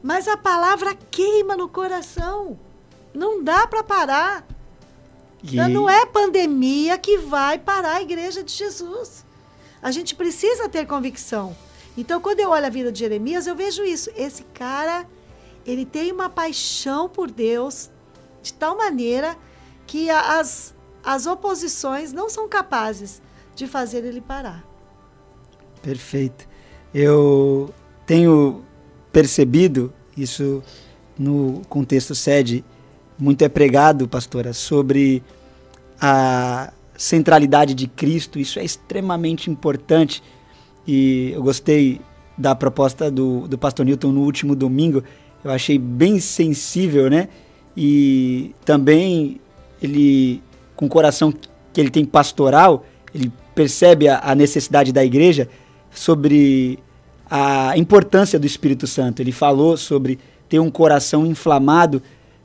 Mas 0.03 0.29
a 0.29 0.37
palavra 0.37 0.95
queima 0.95 1.57
no 1.57 1.69
coração. 1.69 2.59
Não 3.13 3.43
dá 3.43 3.67
para 3.67 3.83
parar. 3.83 4.47
E- 5.45 5.55
Então, 5.55 5.69
Não 5.69 5.89
é 5.91 6.07
pandemia 6.07 6.97
que 6.99 7.19
vai 7.19 7.59
parar 7.59 7.97
a 7.97 8.03
igreja 8.03 8.43
de 8.43 8.53
Jesus. 8.53 9.25
A 9.83 9.91
gente 9.91 10.15
precisa 10.15 10.69
ter 10.69 10.87
convicção. 10.87 11.55
Então, 11.97 12.21
quando 12.21 12.41
eu 12.41 12.51
olho 12.51 12.67
a 12.67 12.71
vida 12.71 12.91
de 12.91 12.99
Jeremias, 12.99 13.47
eu 13.47 13.55
vejo 13.55 13.85
isso. 13.85 14.11
Esse 14.17 14.43
cara, 14.55 15.07
ele 15.67 15.85
tem 15.85 16.11
uma 16.11 16.29
paixão 16.31 17.09
por 17.09 17.31
Deus 17.31 17.91
de 18.43 18.53
tal 18.55 18.77
maneira 18.77 19.37
que 19.87 20.09
as, 20.11 20.75
as 21.05 21.27
oposições 21.27 22.13
não 22.13 22.29
são 22.31 22.49
capazes 22.49 23.21
de 23.55 23.67
fazer 23.67 24.05
ele 24.05 24.21
parar. 24.21 24.65
Perfeito. 25.83 26.49
Eu 26.93 27.73
tenho 28.07 28.65
percebido 29.13 29.93
isso 30.17 30.63
no 31.19 31.63
contexto 31.69 32.15
sede, 32.15 32.65
muito 33.19 33.43
é 33.43 33.49
pregado, 33.49 34.09
pastora, 34.09 34.53
sobre 34.53 35.23
a 36.01 36.73
centralidade 36.97 37.75
de 37.75 37.87
Cristo. 37.87 38.39
Isso 38.39 38.59
é 38.59 38.65
extremamente 38.65 39.51
importante. 39.51 40.23
E 40.87 41.31
eu 41.33 41.43
gostei 41.43 42.01
da 42.37 42.55
proposta 42.55 43.11
do, 43.11 43.47
do 43.47 43.57
pastor 43.57 43.87
Newton 43.87 44.13
no 44.13 44.23
último 44.23 44.55
domingo. 44.55 45.03
Eu 45.43 45.51
achei 45.51 45.79
bem 45.79 46.19
sensível, 46.19 47.09
né? 47.09 47.29
E 47.77 48.55
também 48.65 49.41
ele, 49.83 50.43
com 50.77 50.87
o 50.87 50.89
coração 50.89 51.33
que 51.73 51.81
ele 51.81 51.91
tem 51.91 52.05
pastoral, 52.05 52.85
ele 53.15 53.33
percebe 53.55 54.09
a, 54.09 54.21
a 54.23 54.35
necessidade 54.35 54.93
da 54.93 55.05
igreja 55.05 55.49
sobre 55.91 56.79
a 57.31 57.77
importância 57.77 58.39
do 58.39 58.47
Espírito 58.47 58.87
Santo. 58.87 59.21
Ele 59.21 59.33
falou 59.33 59.77
sobre 59.77 60.19
ter 60.49 60.59
um 60.59 60.71
coração 60.71 61.25
inflamado 61.27 62.03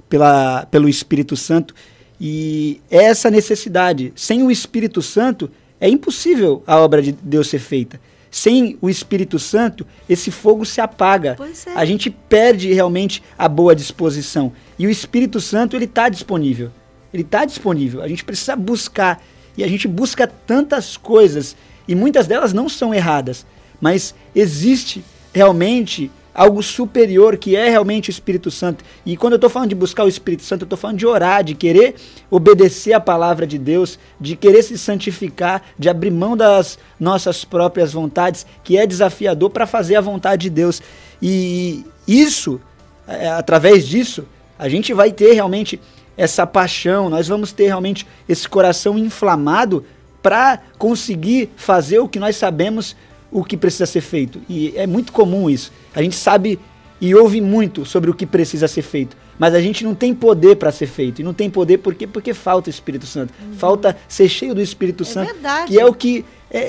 pela, 0.09 0.65
pelo 0.65 0.89
Espírito 0.89 1.37
Santo 1.37 1.73
e 2.19 2.81
é 2.91 3.03
essa 3.05 3.31
necessidade. 3.31 4.11
Sem 4.15 4.43
o 4.43 4.51
Espírito 4.51 5.01
Santo 5.01 5.49
é 5.79 5.87
impossível 5.87 6.61
a 6.67 6.77
obra 6.77 7.01
de 7.01 7.13
Deus 7.13 7.47
ser 7.47 7.59
feita. 7.59 7.99
Sem 8.29 8.77
o 8.81 8.89
Espírito 8.89 9.39
Santo, 9.39 9.87
esse 10.07 10.29
fogo 10.29 10.65
se 10.65 10.81
apaga. 10.81 11.37
É. 11.65 11.71
A 11.73 11.85
gente 11.85 12.09
perde 12.09 12.71
realmente 12.73 13.23
a 13.37 13.47
boa 13.47 13.75
disposição. 13.75 14.51
E 14.77 14.85
o 14.85 14.89
Espírito 14.89 15.39
Santo, 15.39 15.75
ele 15.75 15.85
está 15.85 16.09
disponível. 16.09 16.69
Ele 17.13 17.23
está 17.23 17.45
disponível. 17.45 18.03
A 18.03 18.07
gente 18.07 18.23
precisa 18.23 18.55
buscar. 18.55 19.23
E 19.57 19.63
a 19.63 19.67
gente 19.67 19.87
busca 19.87 20.27
tantas 20.27 20.95
coisas. 20.95 21.55
E 21.87 21.95
muitas 21.95 22.27
delas 22.27 22.53
não 22.53 22.69
são 22.69 22.93
erradas. 22.93 23.45
Mas 23.81 24.13
existe 24.35 25.03
realmente 25.33 26.11
algo 26.39 26.63
superior 26.63 27.35
que 27.35 27.57
é 27.57 27.67
realmente 27.69 28.09
o 28.09 28.11
Espírito 28.11 28.49
Santo. 28.49 28.81
E 29.05 29.17
quando 29.17 29.33
eu 29.33 29.35
estou 29.35 29.49
falando 29.49 29.67
de 29.67 29.75
buscar 29.75 30.05
o 30.05 30.07
Espírito 30.07 30.43
Santo, 30.43 30.61
eu 30.61 30.65
estou 30.67 30.77
falando 30.77 30.97
de 30.97 31.05
orar, 31.05 31.43
de 31.43 31.53
querer 31.53 31.95
obedecer 32.31 32.93
a 32.93 32.99
palavra 32.99 33.45
de 33.45 33.57
Deus, 33.57 33.99
de 34.17 34.37
querer 34.37 34.63
se 34.63 34.77
santificar, 34.77 35.61
de 35.77 35.89
abrir 35.89 36.11
mão 36.11 36.37
das 36.37 36.79
nossas 36.97 37.43
próprias 37.43 37.91
vontades, 37.91 38.45
que 38.63 38.77
é 38.77 38.87
desafiador 38.87 39.49
para 39.49 39.67
fazer 39.67 39.97
a 39.97 40.01
vontade 40.01 40.43
de 40.43 40.49
Deus. 40.49 40.81
E 41.21 41.85
isso, 42.07 42.61
é, 43.05 43.27
através 43.27 43.85
disso, 43.85 44.25
a 44.57 44.69
gente 44.69 44.93
vai 44.93 45.11
ter 45.11 45.33
realmente 45.33 45.77
essa 46.15 46.47
paixão, 46.47 47.09
nós 47.09 47.27
vamos 47.27 47.51
ter 47.51 47.65
realmente 47.65 48.07
esse 48.29 48.47
coração 48.47 48.97
inflamado 48.97 49.83
para 50.21 50.61
conseguir 50.77 51.49
fazer 51.57 51.99
o 51.99 52.07
que 52.07 52.17
nós 52.17 52.37
sabemos 52.37 52.95
o 53.31 53.43
que 53.43 53.55
precisa 53.57 53.85
ser 53.85 54.01
feito. 54.01 54.41
E 54.49 54.73
é 54.75 54.87
muito 54.87 55.11
comum 55.11 55.49
isso. 55.49 55.71
A 55.93 56.01
gente 56.01 56.15
sabe 56.15 56.59
e 57.01 57.15
ouve 57.15 57.39
muito 57.39 57.85
sobre 57.85 58.09
o 58.09 58.13
que 58.13 58.25
precisa 58.25 58.67
ser 58.67 58.81
feito, 58.81 59.15
mas 59.37 59.53
a 59.55 59.61
gente 59.61 59.85
não 59.85 59.95
tem 59.95 60.13
poder 60.13 60.57
para 60.57 60.69
ser 60.71 60.87
feito. 60.87 61.21
E 61.21 61.23
não 61.23 61.33
tem 61.33 61.49
poder 61.49 61.77
por 61.77 61.95
quê? 61.95 62.05
Porque 62.05 62.33
falta 62.33 62.69
o 62.69 62.71
Espírito 62.71 63.05
Santo. 63.05 63.33
Falta 63.57 63.95
ser 64.07 64.27
cheio 64.27 64.53
do 64.53 64.61
Espírito 64.61 65.05
Santo, 65.05 65.31
verdade. 65.33 65.71
que 65.71 65.79
é 65.79 65.85
o 65.85 65.93
que 65.93 66.25
é, 66.51 66.59
é- 66.59 66.63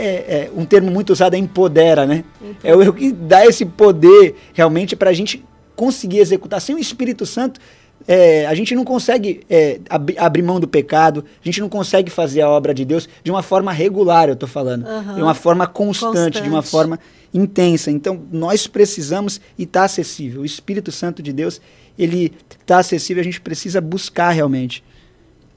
é 0.45 0.51
um 0.55 0.65
termo 0.65 0.91
muito 0.91 1.11
usado 1.11 1.35
é 1.35 1.39
empodera, 1.39 2.07
né? 2.07 2.23
É 2.63 2.75
o, 2.77 2.83
é 2.83 2.89
o 2.89 2.93
que 2.93 3.11
dá 3.13 3.45
esse 3.45 3.65
poder 3.65 4.37
realmente 4.53 4.95
para 4.95 5.11
a 5.11 5.13
gente 5.13 5.45
conseguir 5.75 6.19
executar. 6.19 6.61
Sem 6.61 6.77
o 6.77 6.79
Espírito 6.79 7.25
Santo, 7.27 7.59
é, 8.09 8.47
a 8.47 8.55
gente 8.55 8.75
não 8.75 8.85
consegue 8.85 9.41
é, 9.49 9.81
abri- 9.89 10.17
abrir 10.19 10.43
mão 10.43 10.59
do 10.59 10.67
pecado, 10.67 11.25
a 11.41 11.45
gente 11.45 11.61
não 11.61 11.69
consegue 11.69 12.11
fazer 12.11 12.41
a 12.41 12.49
obra 12.49 12.73
de 12.75 12.85
Deus 12.85 13.09
de 13.23 13.31
uma 13.31 13.43
forma 13.43 13.73
regular, 13.73 14.29
eu 14.29 14.35
estou 14.35 14.49
falando. 14.49 14.87
Aham. 14.87 15.15
De 15.15 15.23
uma 15.23 15.35
forma 15.35 15.67
constante, 15.67 16.41
de 16.41 16.49
uma 16.49 16.59
Constante. 16.59 16.71
forma 16.71 16.99
intensa. 17.33 17.91
Então, 17.91 18.23
nós 18.33 18.67
precisamos 18.67 19.41
e 19.59 19.63
está 19.63 19.85
acessível. 19.85 20.43
O 20.43 20.45
Espírito 20.45 20.91
Santo 20.91 21.23
de 21.23 21.33
Deus, 21.33 21.61
ele 21.99 22.33
está 22.61 22.79
acessível, 22.79 23.21
a 23.21 23.25
gente 23.25 23.41
precisa 23.41 23.81
buscar 23.81 24.31
realmente. 24.31 24.83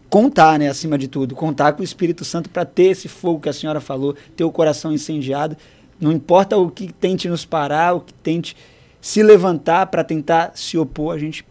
Contar, 0.10 0.60
né, 0.60 0.70
acima 0.70 0.96
de 0.98 1.08
tudo. 1.08 1.34
Contar 1.34 1.74
com 1.74 1.82
o 1.82 1.84
Espírito 1.84 2.24
Santo 2.24 2.48
para 2.50 2.64
ter 2.66 2.92
esse 2.92 3.08
fogo 3.08 3.40
que 3.40 3.50
a 3.50 3.54
senhora 3.54 3.82
falou, 3.82 4.16
ter 4.36 4.44
o 4.44 4.52
coração 4.52 4.94
incendiado. 4.94 5.58
Não 6.00 6.12
importa 6.12 6.56
o 6.58 6.70
que 6.70 6.94
tente 6.94 7.28
nos 7.28 7.46
parar, 7.46 7.94
o 7.96 8.02
que 8.02 8.14
tente 8.14 8.56
se 9.02 9.24
levantar 9.24 9.88
para 9.88 10.04
tentar 10.04 10.52
se 10.54 10.78
opor, 10.78 11.16
a 11.16 11.18
gente 11.18 11.44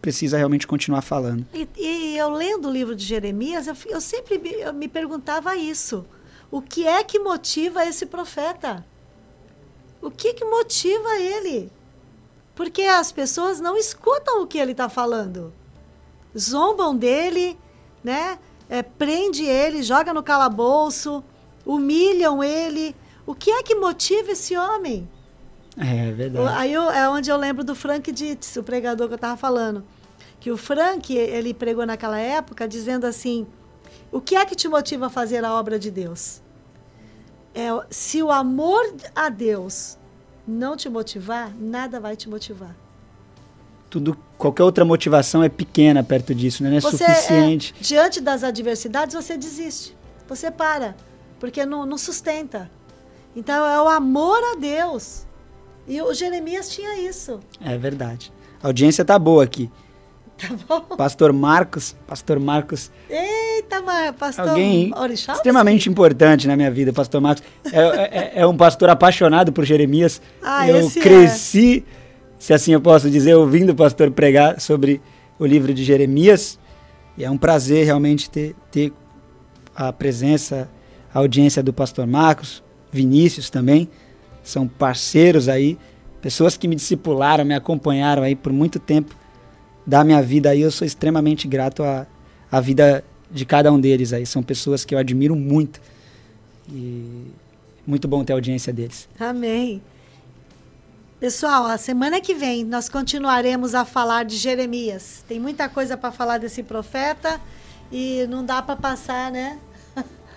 precisa 0.00 0.36
realmente 0.36 0.66
continuar 0.66 1.02
falando. 1.02 1.46
E, 1.52 1.68
e 1.76 2.16
eu 2.16 2.30
lendo 2.30 2.68
o 2.68 2.72
livro 2.72 2.96
de 2.96 3.04
Jeremias, 3.04 3.66
eu, 3.66 3.76
eu 3.86 4.00
sempre 4.00 4.38
me, 4.38 4.50
eu 4.50 4.72
me 4.72 4.88
perguntava 4.88 5.56
isso. 5.56 6.04
O 6.50 6.60
que 6.60 6.86
é 6.86 7.04
que 7.04 7.18
motiva 7.18 7.84
esse 7.84 8.06
profeta? 8.06 8.84
O 10.02 10.10
que, 10.10 10.34
que 10.34 10.44
motiva 10.44 11.18
ele? 11.18 11.70
Porque 12.54 12.82
as 12.82 13.12
pessoas 13.12 13.60
não 13.60 13.76
escutam 13.76 14.42
o 14.42 14.46
que 14.46 14.58
ele 14.58 14.72
está 14.72 14.88
falando. 14.88 15.52
Zombam 16.36 16.96
dele, 16.96 17.58
né? 18.02 18.38
É, 18.68 18.82
prende 18.82 19.44
ele, 19.44 19.82
joga 19.82 20.14
no 20.14 20.22
calabouço, 20.22 21.22
humilham 21.64 22.42
ele. 22.42 22.96
O 23.26 23.34
que 23.34 23.50
é 23.50 23.62
que 23.62 23.74
motiva 23.74 24.32
esse 24.32 24.56
homem? 24.56 25.08
É 25.76 26.10
O- 26.10 26.14
verdade. 26.16 26.54
Aí 26.56 26.72
eu- 26.72 26.90
é 26.90 27.08
onde 27.08 27.30
eu 27.30 27.36
lembro 27.36 27.62
do 27.64 27.74
Frank 27.74 28.10
Dietz, 28.12 28.56
o 28.56 28.62
pregador 28.62 29.06
que 29.08 29.14
eu 29.14 29.16
estava 29.16 29.36
falando. 29.36 29.84
Que 30.38 30.50
o 30.50 30.56
Frank, 30.56 31.14
ele 31.14 31.52
pregou 31.54 31.84
naquela 31.86 32.18
época 32.18 32.66
dizendo 32.66 33.06
assim: 33.06 33.46
o 34.10 34.20
que 34.20 34.34
é 34.36 34.44
que 34.44 34.54
te 34.54 34.68
motiva 34.68 35.06
a 35.06 35.10
fazer 35.10 35.44
a 35.44 35.52
obra 35.54 35.78
de 35.78 35.90
Deus? 35.90 36.40
É, 37.54 37.68
se 37.90 38.22
o 38.22 38.30
amor 38.30 38.94
a 39.14 39.28
Deus 39.28 39.98
não 40.46 40.76
te 40.76 40.88
motivar, 40.88 41.52
nada 41.58 42.00
vai 42.00 42.16
te 42.16 42.28
motivar. 42.28 42.74
Tudo, 43.88 44.16
qualquer 44.38 44.62
outra 44.62 44.84
motivação 44.84 45.42
é 45.42 45.48
pequena 45.48 46.02
perto 46.02 46.32
disso, 46.34 46.62
né? 46.62 46.70
Não 46.70 46.76
é 46.76 46.80
Você 46.80 47.04
suficiente. 47.04 47.74
é, 47.78 47.82
diante 47.82 48.20
das 48.20 48.44
adversidades, 48.44 49.14
você 49.14 49.36
desiste. 49.36 49.96
Você 50.28 50.48
para, 50.50 50.94
porque 51.40 51.66
não, 51.66 51.84
não 51.84 51.98
sustenta. 51.98 52.70
Então 53.34 53.66
é 53.66 53.82
o 53.82 53.88
amor 53.88 54.38
a 54.52 54.56
Deus. 54.56 55.26
E 55.90 56.00
o 56.00 56.14
Jeremias 56.14 56.68
tinha 56.70 57.00
isso. 57.08 57.40
É 57.60 57.76
verdade. 57.76 58.32
A 58.62 58.68
audiência 58.68 59.04
tá 59.04 59.18
boa 59.18 59.42
aqui. 59.42 59.68
Tá 60.38 60.54
bom? 60.66 60.80
Pastor 60.96 61.32
Marcos, 61.34 61.94
Pastor 62.06 62.38
Marcos, 62.40 62.90
Eita, 63.10 63.82
pastor 64.18 64.48
alguém 64.48 64.90
Orixá? 64.96 65.34
extremamente 65.34 65.88
importante 65.90 66.46
na 66.48 66.56
minha 66.56 66.70
vida, 66.70 66.92
Pastor 66.94 67.20
Marcos. 67.20 67.42
É, 67.70 67.78
é- 67.80 68.32
é 68.36 68.46
um 68.46 68.56
pastor 68.56 68.88
apaixonado 68.88 69.52
por 69.52 69.64
Jeremias. 69.66 70.22
Ah, 70.42 70.66
Eu 70.66 70.78
esse 70.78 70.98
é. 70.98 71.02
cresci, 71.02 71.84
se 72.38 72.54
assim 72.54 72.72
eu 72.72 72.80
posso 72.80 73.10
dizer, 73.10 73.34
ouvindo 73.34 73.70
o 73.70 73.74
pastor 73.74 74.10
pregar 74.12 74.60
sobre 74.60 75.02
o 75.38 75.44
livro 75.44 75.74
de 75.74 75.84
Jeremias. 75.84 76.58
E 77.18 77.24
é 77.24 77.30
um 77.30 77.36
prazer 77.36 77.84
realmente 77.84 78.30
ter, 78.30 78.54
ter 78.70 78.92
a 79.76 79.92
presença, 79.92 80.70
a 81.12 81.18
audiência 81.18 81.62
do 81.62 81.72
Pastor 81.72 82.06
Marcos, 82.06 82.62
Vinícius 82.90 83.50
também. 83.50 83.90
São 84.42 84.66
parceiros 84.66 85.48
aí, 85.48 85.78
pessoas 86.20 86.56
que 86.56 86.66
me 86.66 86.74
discipularam, 86.74 87.44
me 87.44 87.54
acompanharam 87.54 88.22
aí 88.22 88.34
por 88.34 88.52
muito 88.52 88.78
tempo 88.78 89.14
da 89.86 90.04
minha 90.04 90.22
vida 90.22 90.50
aí. 90.50 90.60
Eu 90.60 90.70
sou 90.70 90.86
extremamente 90.86 91.46
grato 91.46 91.82
à, 91.82 92.06
à 92.50 92.60
vida 92.60 93.04
de 93.30 93.44
cada 93.44 93.72
um 93.72 93.80
deles 93.80 94.12
aí. 94.12 94.26
São 94.26 94.42
pessoas 94.42 94.84
que 94.84 94.94
eu 94.94 94.98
admiro 94.98 95.36
muito. 95.36 95.80
E 96.68 97.30
muito 97.86 98.06
bom 98.06 98.24
ter 98.24 98.32
a 98.32 98.36
audiência 98.36 98.72
deles. 98.72 99.08
Amém. 99.18 99.82
Pessoal, 101.18 101.66
a 101.66 101.76
semana 101.76 102.20
que 102.20 102.34
vem 102.34 102.64
nós 102.64 102.88
continuaremos 102.88 103.74
a 103.74 103.84
falar 103.84 104.24
de 104.24 104.36
Jeremias. 104.36 105.22
Tem 105.28 105.38
muita 105.38 105.68
coisa 105.68 105.96
para 105.96 106.10
falar 106.10 106.38
desse 106.38 106.62
profeta 106.62 107.40
e 107.92 108.26
não 108.28 108.44
dá 108.44 108.62
para 108.62 108.76
passar, 108.76 109.30
né? 109.30 109.58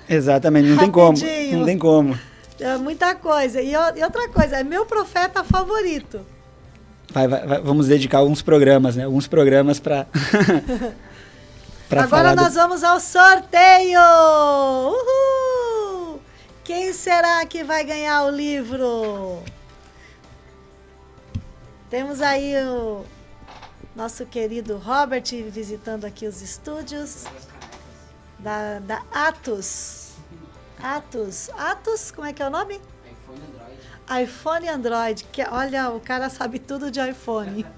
Exatamente, 0.09 0.67
não 0.67 0.77
tem 0.77 0.91
como. 0.91 1.17
Não 1.53 1.65
tem 1.65 1.77
como. 1.77 2.19
É 2.63 2.77
muita 2.77 3.13
coisa. 3.15 3.61
E, 3.61 3.71
e 3.73 4.03
outra 4.03 4.29
coisa, 4.29 4.57
é 4.57 4.63
meu 4.63 4.85
profeta 4.85 5.43
favorito. 5.43 6.25
Vai- 7.11 7.27
vai- 7.27 7.45
vai- 7.45 7.61
vamos 7.61 7.87
dedicar 7.87 8.19
alguns 8.19 8.41
programas, 8.41 8.95
né? 8.95 9.03
Alguns 9.03 9.27
programas 9.27 9.79
para 9.79 10.07
Agora 11.91 12.33
nós 12.35 12.55
vamos 12.55 12.83
ao 12.83 12.99
sorteio! 12.99 13.99
Uhul! 14.87 16.19
Quem 16.63 16.93
será 16.93 17.45
que 17.45 17.63
vai 17.63 17.83
ganhar 17.83 18.23
o 18.23 18.29
livro? 18.31 19.43
Temos 21.89 22.21
aí 22.21 22.55
o 22.65 23.05
nosso 23.95 24.25
querido 24.25 24.77
Robert 24.77 25.23
visitando 25.51 26.05
aqui 26.05 26.25
os 26.25 26.41
estúdios 26.41 27.25
da, 28.39 28.79
da 28.79 29.03
Atos. 29.11 30.02
Atos. 30.83 31.49
Atos, 31.57 32.11
como 32.11 32.27
é 32.27 32.33
que 32.33 32.43
é 32.43 32.47
o 32.47 32.49
nome? 32.49 32.79
iPhone 34.21 34.67
Android. 34.67 35.23
Que, 35.31 35.43
olha, 35.49 35.89
o 35.89 35.99
cara 35.99 36.29
sabe 36.29 36.59
tudo 36.59 36.91
de 36.91 36.99
iPhone. 36.99 37.65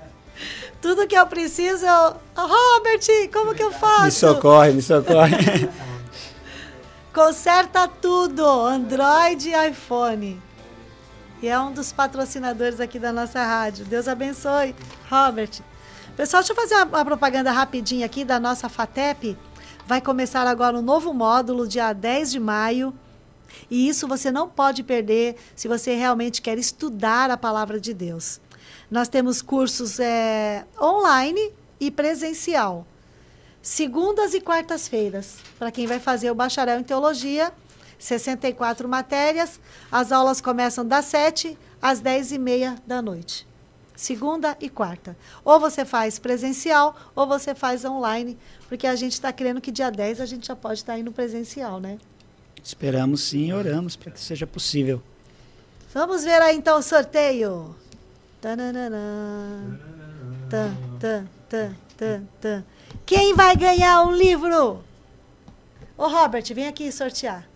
Tudo 0.82 1.08
que 1.08 1.16
eu 1.16 1.26
preciso, 1.28 1.86
eu... 1.86 1.92
"Ah, 2.36 2.46
Robert, 2.46 3.00
como 3.32 3.56
que 3.56 3.64
eu 3.64 3.72
faço? 3.72 4.04
Me 4.04 4.12
socorre, 4.12 4.74
me 4.74 4.82
socorre. 4.82 5.70
Conserta 7.14 7.88
tudo, 7.88 8.44
Android 8.46 9.50
e 9.50 9.70
iPhone. 9.70 10.42
E 11.42 11.48
é 11.48 11.58
um 11.58 11.72
dos 11.72 11.94
patrocinadores 11.94 12.82
aqui 12.82 13.00
da 13.00 13.14
nossa 13.14 13.42
rádio. 13.42 13.86
Deus 13.86 14.10
abençoe, 14.10 14.76
Robert. 15.10 15.62
Pessoal, 16.18 16.44
deixa 16.44 16.52
eu 16.52 16.58
fazer 16.58 16.76
uma, 16.76 16.86
uma 16.86 17.06
propaganda 17.06 17.52
rapidinha 17.54 18.06
aqui 18.06 18.26
da 18.26 18.38
nossa 18.38 18.68
FATEP. 18.68 19.38
Vai 19.88 20.02
começar 20.02 20.48
agora 20.48 20.76
um 20.76 20.82
novo 20.82 21.14
módulo, 21.14 21.68
dia 21.68 21.94
10 21.94 22.32
de 22.32 22.40
maio. 22.40 22.92
E 23.70 23.88
isso 23.88 24.08
você 24.08 24.32
não 24.32 24.50
pode 24.50 24.82
perder 24.82 25.36
se 25.56 25.68
você 25.68 25.94
realmente 25.94 26.42
quer 26.42 26.58
estudar 26.58 27.30
a 27.30 27.38
palavra 27.38 27.80
de 27.80 27.94
Deus. 27.94 28.42
Nós 28.90 29.08
temos 29.08 29.44
cursos 29.44 30.00
é, 30.00 30.66
online 30.82 31.54
e 31.80 31.92
presencial. 31.92 32.86
Segundas 33.62 34.34
e 34.34 34.42
quartas-feiras, 34.42 35.38
para 35.60 35.70
quem 35.70 35.86
vai 35.86 36.00
fazer 36.00 36.32
o 36.32 36.36
bacharel 36.36 36.80
em 36.80 36.84
teologia, 36.84 37.54
64 38.00 38.90
matérias. 38.90 39.60
As 39.92 40.12
aulas 40.12 40.42
começam 40.42 40.84
das 40.84 41.06
7 41.06 41.56
às 41.80 42.00
10 42.00 42.32
e 42.32 42.40
meia 42.40 42.76
da 42.88 43.04
noite. 43.04 43.48
Segunda 43.96 44.58
e 44.60 44.70
quarta. 44.70 45.16
Ou 45.44 45.60
você 45.60 45.86
faz 45.86 46.20
presencial 46.20 46.96
ou 47.16 47.26
você 47.26 47.56
faz 47.56 47.86
online, 47.86 48.38
porque 48.68 48.88
a 48.88 48.96
gente 48.96 49.14
está 49.14 49.32
querendo 49.32 49.62
que 49.62 49.72
dia 49.72 49.90
10 49.90 50.22
a 50.22 50.26
gente 50.26 50.48
já 50.48 50.56
pode 50.56 50.80
estar 50.80 50.98
indo 50.98 51.12
presencial, 51.12 51.80
né? 51.80 51.98
Esperamos 52.64 53.22
sim 53.22 53.50
e 53.50 53.54
oramos 53.54 53.96
para 53.96 54.12
que 54.12 54.20
seja 54.20 54.46
possível. 54.48 55.02
Vamos 55.94 56.24
ver 56.24 56.42
aí 56.42 56.58
então 56.58 56.80
o 56.80 56.82
sorteio. 56.82 57.76
Tananana. 58.42 59.80
Tan, 60.50 60.76
tan, 61.00 61.28
tan, 61.50 61.76
tan, 61.98 62.24
tan. 62.42 62.64
Quem 63.06 63.34
vai 63.34 63.56
ganhar 63.56 64.04
um 64.04 64.12
livro? 64.12 64.84
Ô 65.98 66.08
Robert, 66.08 66.44
vem 66.54 66.68
aqui 66.68 66.92
sortear. 66.92 67.48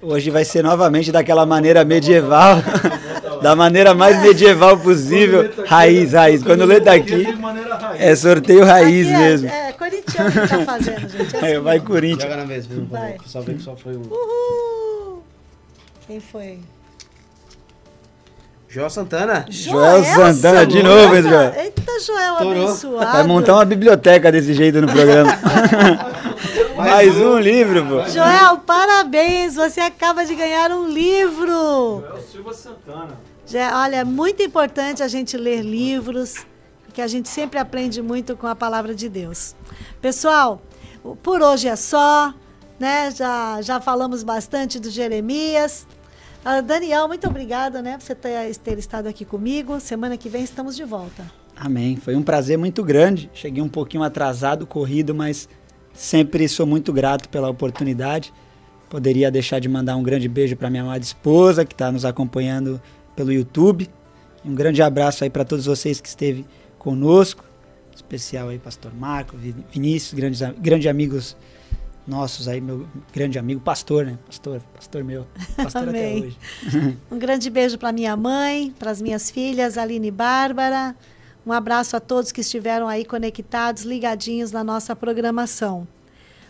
Hoje 0.00 0.30
vai 0.30 0.44
ser 0.44 0.64
novamente 0.64 1.12
daquela 1.12 1.44
maneira 1.44 1.84
medieval, 1.84 2.56
da 3.42 3.56
maneira 3.56 3.92
mais 3.94 4.20
medieval 4.22 4.78
possível, 4.78 5.50
raiz, 5.66 6.12
raiz. 6.12 6.42
Quando 6.42 6.64
lê 6.64 6.80
daqui, 6.80 7.26
é 7.98 8.14
sorteio 8.16 8.64
raiz 8.64 9.06
Aqui 9.06 9.14
é- 9.14 9.18
mesmo. 9.18 9.48
É, 9.48 9.72
corintiano 9.72 10.30
que 10.30 10.48
tá 10.48 10.64
fazendo, 10.64 11.08
gente. 11.08 11.36
É 11.36 11.38
É, 11.42 11.52
assim 11.54 11.60
vai 11.60 11.74
mesmo. 11.74 11.86
Corinthians. 11.88 12.22
Joga 12.22 12.36
na 12.36 12.44
vez, 12.44 12.66
viu? 12.66 12.86
Vai. 12.86 13.16
Só 13.26 13.40
ver 13.40 13.56
que 13.56 13.62
só 13.62 13.76
foi 13.76 13.94
o. 13.94 14.00
Uhul! 14.00 15.22
Quem 16.06 16.20
foi? 16.20 16.58
Joel 18.68 18.88
Santana. 18.88 19.44
Joel 19.50 20.02
Santana 20.02 20.64
de 20.64 20.82
novo, 20.82 21.14
esse 21.14 21.28
Joel. 21.28 21.52
Eita, 21.56 22.00
Joel 22.00 22.32
Estourou. 22.32 22.64
abençoado. 22.64 23.12
Vai 23.12 23.22
montar 23.26 23.54
uma 23.54 23.64
biblioteca 23.66 24.32
desse 24.32 24.54
jeito 24.54 24.80
no 24.80 24.86
programa. 24.86 25.30
Mais 26.74 27.14
um 27.18 27.38
livro, 27.38 27.84
pô. 27.84 28.08
Joel, 28.08 28.56
parabéns, 28.66 29.54
você 29.56 29.78
acaba 29.80 30.24
de 30.24 30.34
ganhar 30.34 30.70
um 30.70 30.88
livro. 30.88 32.02
Silva 32.30 32.54
Santana. 32.54 33.10
Olha, 33.58 33.96
é 33.96 34.04
muito 34.04 34.42
importante 34.42 35.02
a 35.02 35.08
gente 35.08 35.36
ler 35.36 35.62
livros, 35.62 36.46
porque 36.84 37.00
a 37.00 37.06
gente 37.06 37.28
sempre 37.28 37.58
aprende 37.58 38.00
muito 38.00 38.36
com 38.36 38.46
a 38.46 38.54
palavra 38.54 38.94
de 38.94 39.08
Deus. 39.08 39.54
Pessoal, 40.00 40.62
por 41.22 41.42
hoje 41.42 41.68
é 41.68 41.76
só, 41.76 42.34
né? 42.78 43.10
Já, 43.10 43.60
já 43.62 43.80
falamos 43.80 44.22
bastante 44.22 44.78
do 44.78 44.90
Jeremias. 44.90 45.86
Ah, 46.44 46.60
Daniel, 46.60 47.06
muito 47.06 47.28
obrigada, 47.28 47.80
né, 47.80 47.96
por 47.96 48.02
você 48.02 48.16
ter, 48.16 48.56
ter 48.56 48.78
estado 48.78 49.06
aqui 49.06 49.24
comigo. 49.24 49.78
Semana 49.78 50.16
que 50.16 50.28
vem 50.28 50.42
estamos 50.42 50.74
de 50.74 50.82
volta. 50.82 51.24
Amém. 51.56 51.96
Foi 51.96 52.16
um 52.16 52.22
prazer 52.22 52.58
muito 52.58 52.82
grande. 52.82 53.30
Cheguei 53.32 53.62
um 53.62 53.68
pouquinho 53.68 54.02
atrasado, 54.02 54.66
corrido, 54.66 55.14
mas 55.14 55.48
sempre 55.92 56.48
sou 56.48 56.66
muito 56.66 56.92
grato 56.92 57.28
pela 57.28 57.48
oportunidade. 57.48 58.32
Poderia 58.90 59.30
deixar 59.30 59.60
de 59.60 59.68
mandar 59.68 59.96
um 59.96 60.02
grande 60.02 60.28
beijo 60.28 60.56
para 60.56 60.68
minha 60.68 60.82
amada 60.82 61.04
esposa, 61.04 61.64
que 61.64 61.74
está 61.74 61.92
nos 61.92 62.04
acompanhando 62.04 62.80
pelo 63.14 63.32
YouTube. 63.32 63.88
Um 64.44 64.54
grande 64.54 64.82
abraço 64.82 65.24
aí 65.24 65.30
para 65.30 65.44
todos 65.44 65.66
vocês 65.66 66.00
que 66.00 66.08
esteve 66.08 66.44
conosco. 66.78 67.44
Especial 67.94 68.48
aí, 68.48 68.58
Pastor 68.58 68.92
Marco, 68.94 69.36
Vi- 69.36 69.54
Vinícius, 69.70 70.14
grandes, 70.14 70.40
grandes 70.58 70.88
amigos 70.88 71.36
nossos 72.06 72.48
aí, 72.48 72.60
meu 72.60 72.86
grande 73.12 73.38
amigo, 73.38 73.60
pastor, 73.60 74.04
né? 74.04 74.18
Pastor, 74.26 74.60
pastor 74.74 75.04
meu. 75.04 75.26
Pastor 75.56 75.88
até 75.88 76.14
hoje. 76.14 76.36
Um 77.10 77.18
grande 77.18 77.48
beijo 77.48 77.78
para 77.78 77.92
minha 77.92 78.16
mãe, 78.16 78.74
para 78.78 78.90
as 78.90 79.00
minhas 79.00 79.30
filhas, 79.30 79.78
Aline 79.78 80.08
e 80.08 80.10
Bárbara. 80.10 80.96
Um 81.46 81.52
abraço 81.52 81.96
a 81.96 82.00
todos 82.00 82.32
que 82.32 82.40
estiveram 82.40 82.88
aí 82.88 83.04
conectados, 83.04 83.82
ligadinhos 83.84 84.50
na 84.52 84.64
nossa 84.64 84.94
programação. 84.96 85.86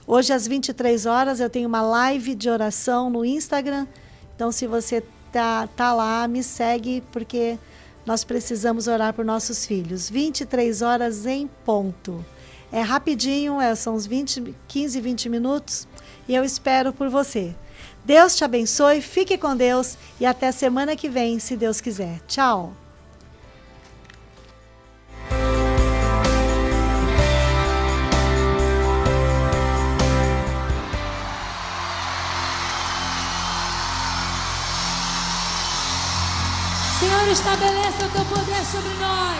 Hoje, 0.06 0.32
às 0.32 0.46
23 0.46 1.06
horas, 1.06 1.40
eu 1.40 1.48
tenho 1.50 1.68
uma 1.68 1.82
live 1.82 2.34
de 2.34 2.48
oração 2.50 3.08
no 3.10 3.24
Instagram. 3.24 3.86
Então, 4.34 4.50
se 4.52 4.66
você 4.66 5.02
tá, 5.32 5.66
tá 5.68 5.92
lá, 5.92 6.28
me 6.28 6.42
segue, 6.42 7.02
porque 7.10 7.58
nós 8.04 8.22
precisamos 8.22 8.86
orar 8.86 9.14
por 9.14 9.24
nossos 9.24 9.64
filhos. 9.64 10.10
23 10.10 10.82
horas 10.82 11.26
em 11.26 11.48
ponto. 11.64 12.24
É 12.70 12.80
rapidinho, 12.80 13.60
é, 13.60 13.74
são 13.74 13.94
uns 13.94 14.06
20, 14.06 14.54
15, 14.68 15.00
20 15.00 15.28
minutos. 15.28 15.88
E 16.28 16.34
eu 16.34 16.44
espero 16.44 16.92
por 16.92 17.08
você. 17.08 17.54
Deus 18.04 18.36
te 18.36 18.44
abençoe, 18.44 19.00
fique 19.00 19.38
com 19.38 19.56
Deus 19.56 19.96
e 20.18 20.26
até 20.26 20.50
semana 20.50 20.96
que 20.96 21.08
vem, 21.08 21.38
se 21.38 21.56
Deus 21.56 21.80
quiser. 21.80 22.20
Tchau. 22.26 22.81
Estabeleça 37.52 38.06
o 38.06 38.08
teu 38.08 38.24
poder 38.24 38.64
sobre 38.64 38.94
nós. 38.98 39.38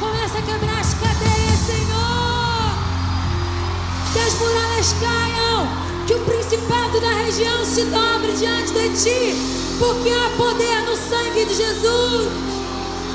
Começa 0.00 0.38
a 0.38 0.42
quebrar 0.42 0.80
as 0.80 0.94
cadeias, 0.94 1.58
Senhor. 1.66 2.72
Que 4.14 4.18
as 4.18 4.32
muralhas 4.40 4.94
caiam. 4.98 5.68
Que 6.06 6.14
o 6.14 6.20
principado 6.20 7.00
da 7.02 7.10
região 7.10 7.62
se 7.66 7.84
dobre 7.84 8.32
diante 8.32 8.72
de 8.72 8.88
ti. 8.96 9.36
Porque 9.78 10.08
há 10.08 10.30
poder 10.38 10.80
no 10.86 10.96
sangue 10.96 11.44
de 11.44 11.54
Jesus. 11.54 12.32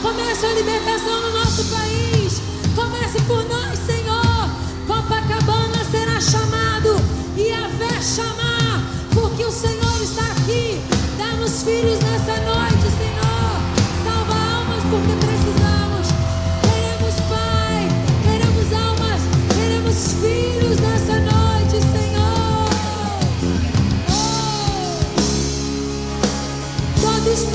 Começa 0.04 0.46
a 0.46 0.54
libertação 0.54 1.20
no 1.20 1.32
nosso 1.40 1.66
país. 1.76 2.40
Comece 2.76 3.20
por 3.24 3.44
nós, 3.50 3.80
Senhor. 3.80 4.50
Copacabana 4.86 5.84
será 5.90 6.22
chamado. 6.22 7.02
E 7.36 7.52
a 7.52 7.68
fé 7.80 8.00
chamar. 8.00 8.84
Porque 9.12 9.44
o 9.44 9.52
Senhor 9.52 10.04
está 10.04 10.22
aqui. 10.34 10.80
Dá-nos 11.18 11.64
filhos 11.64 12.00
nessa 12.00 12.40
noite. 12.42 12.77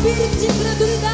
Bizim 0.04 0.40
cimre 0.40 0.80
dünden 0.80 1.11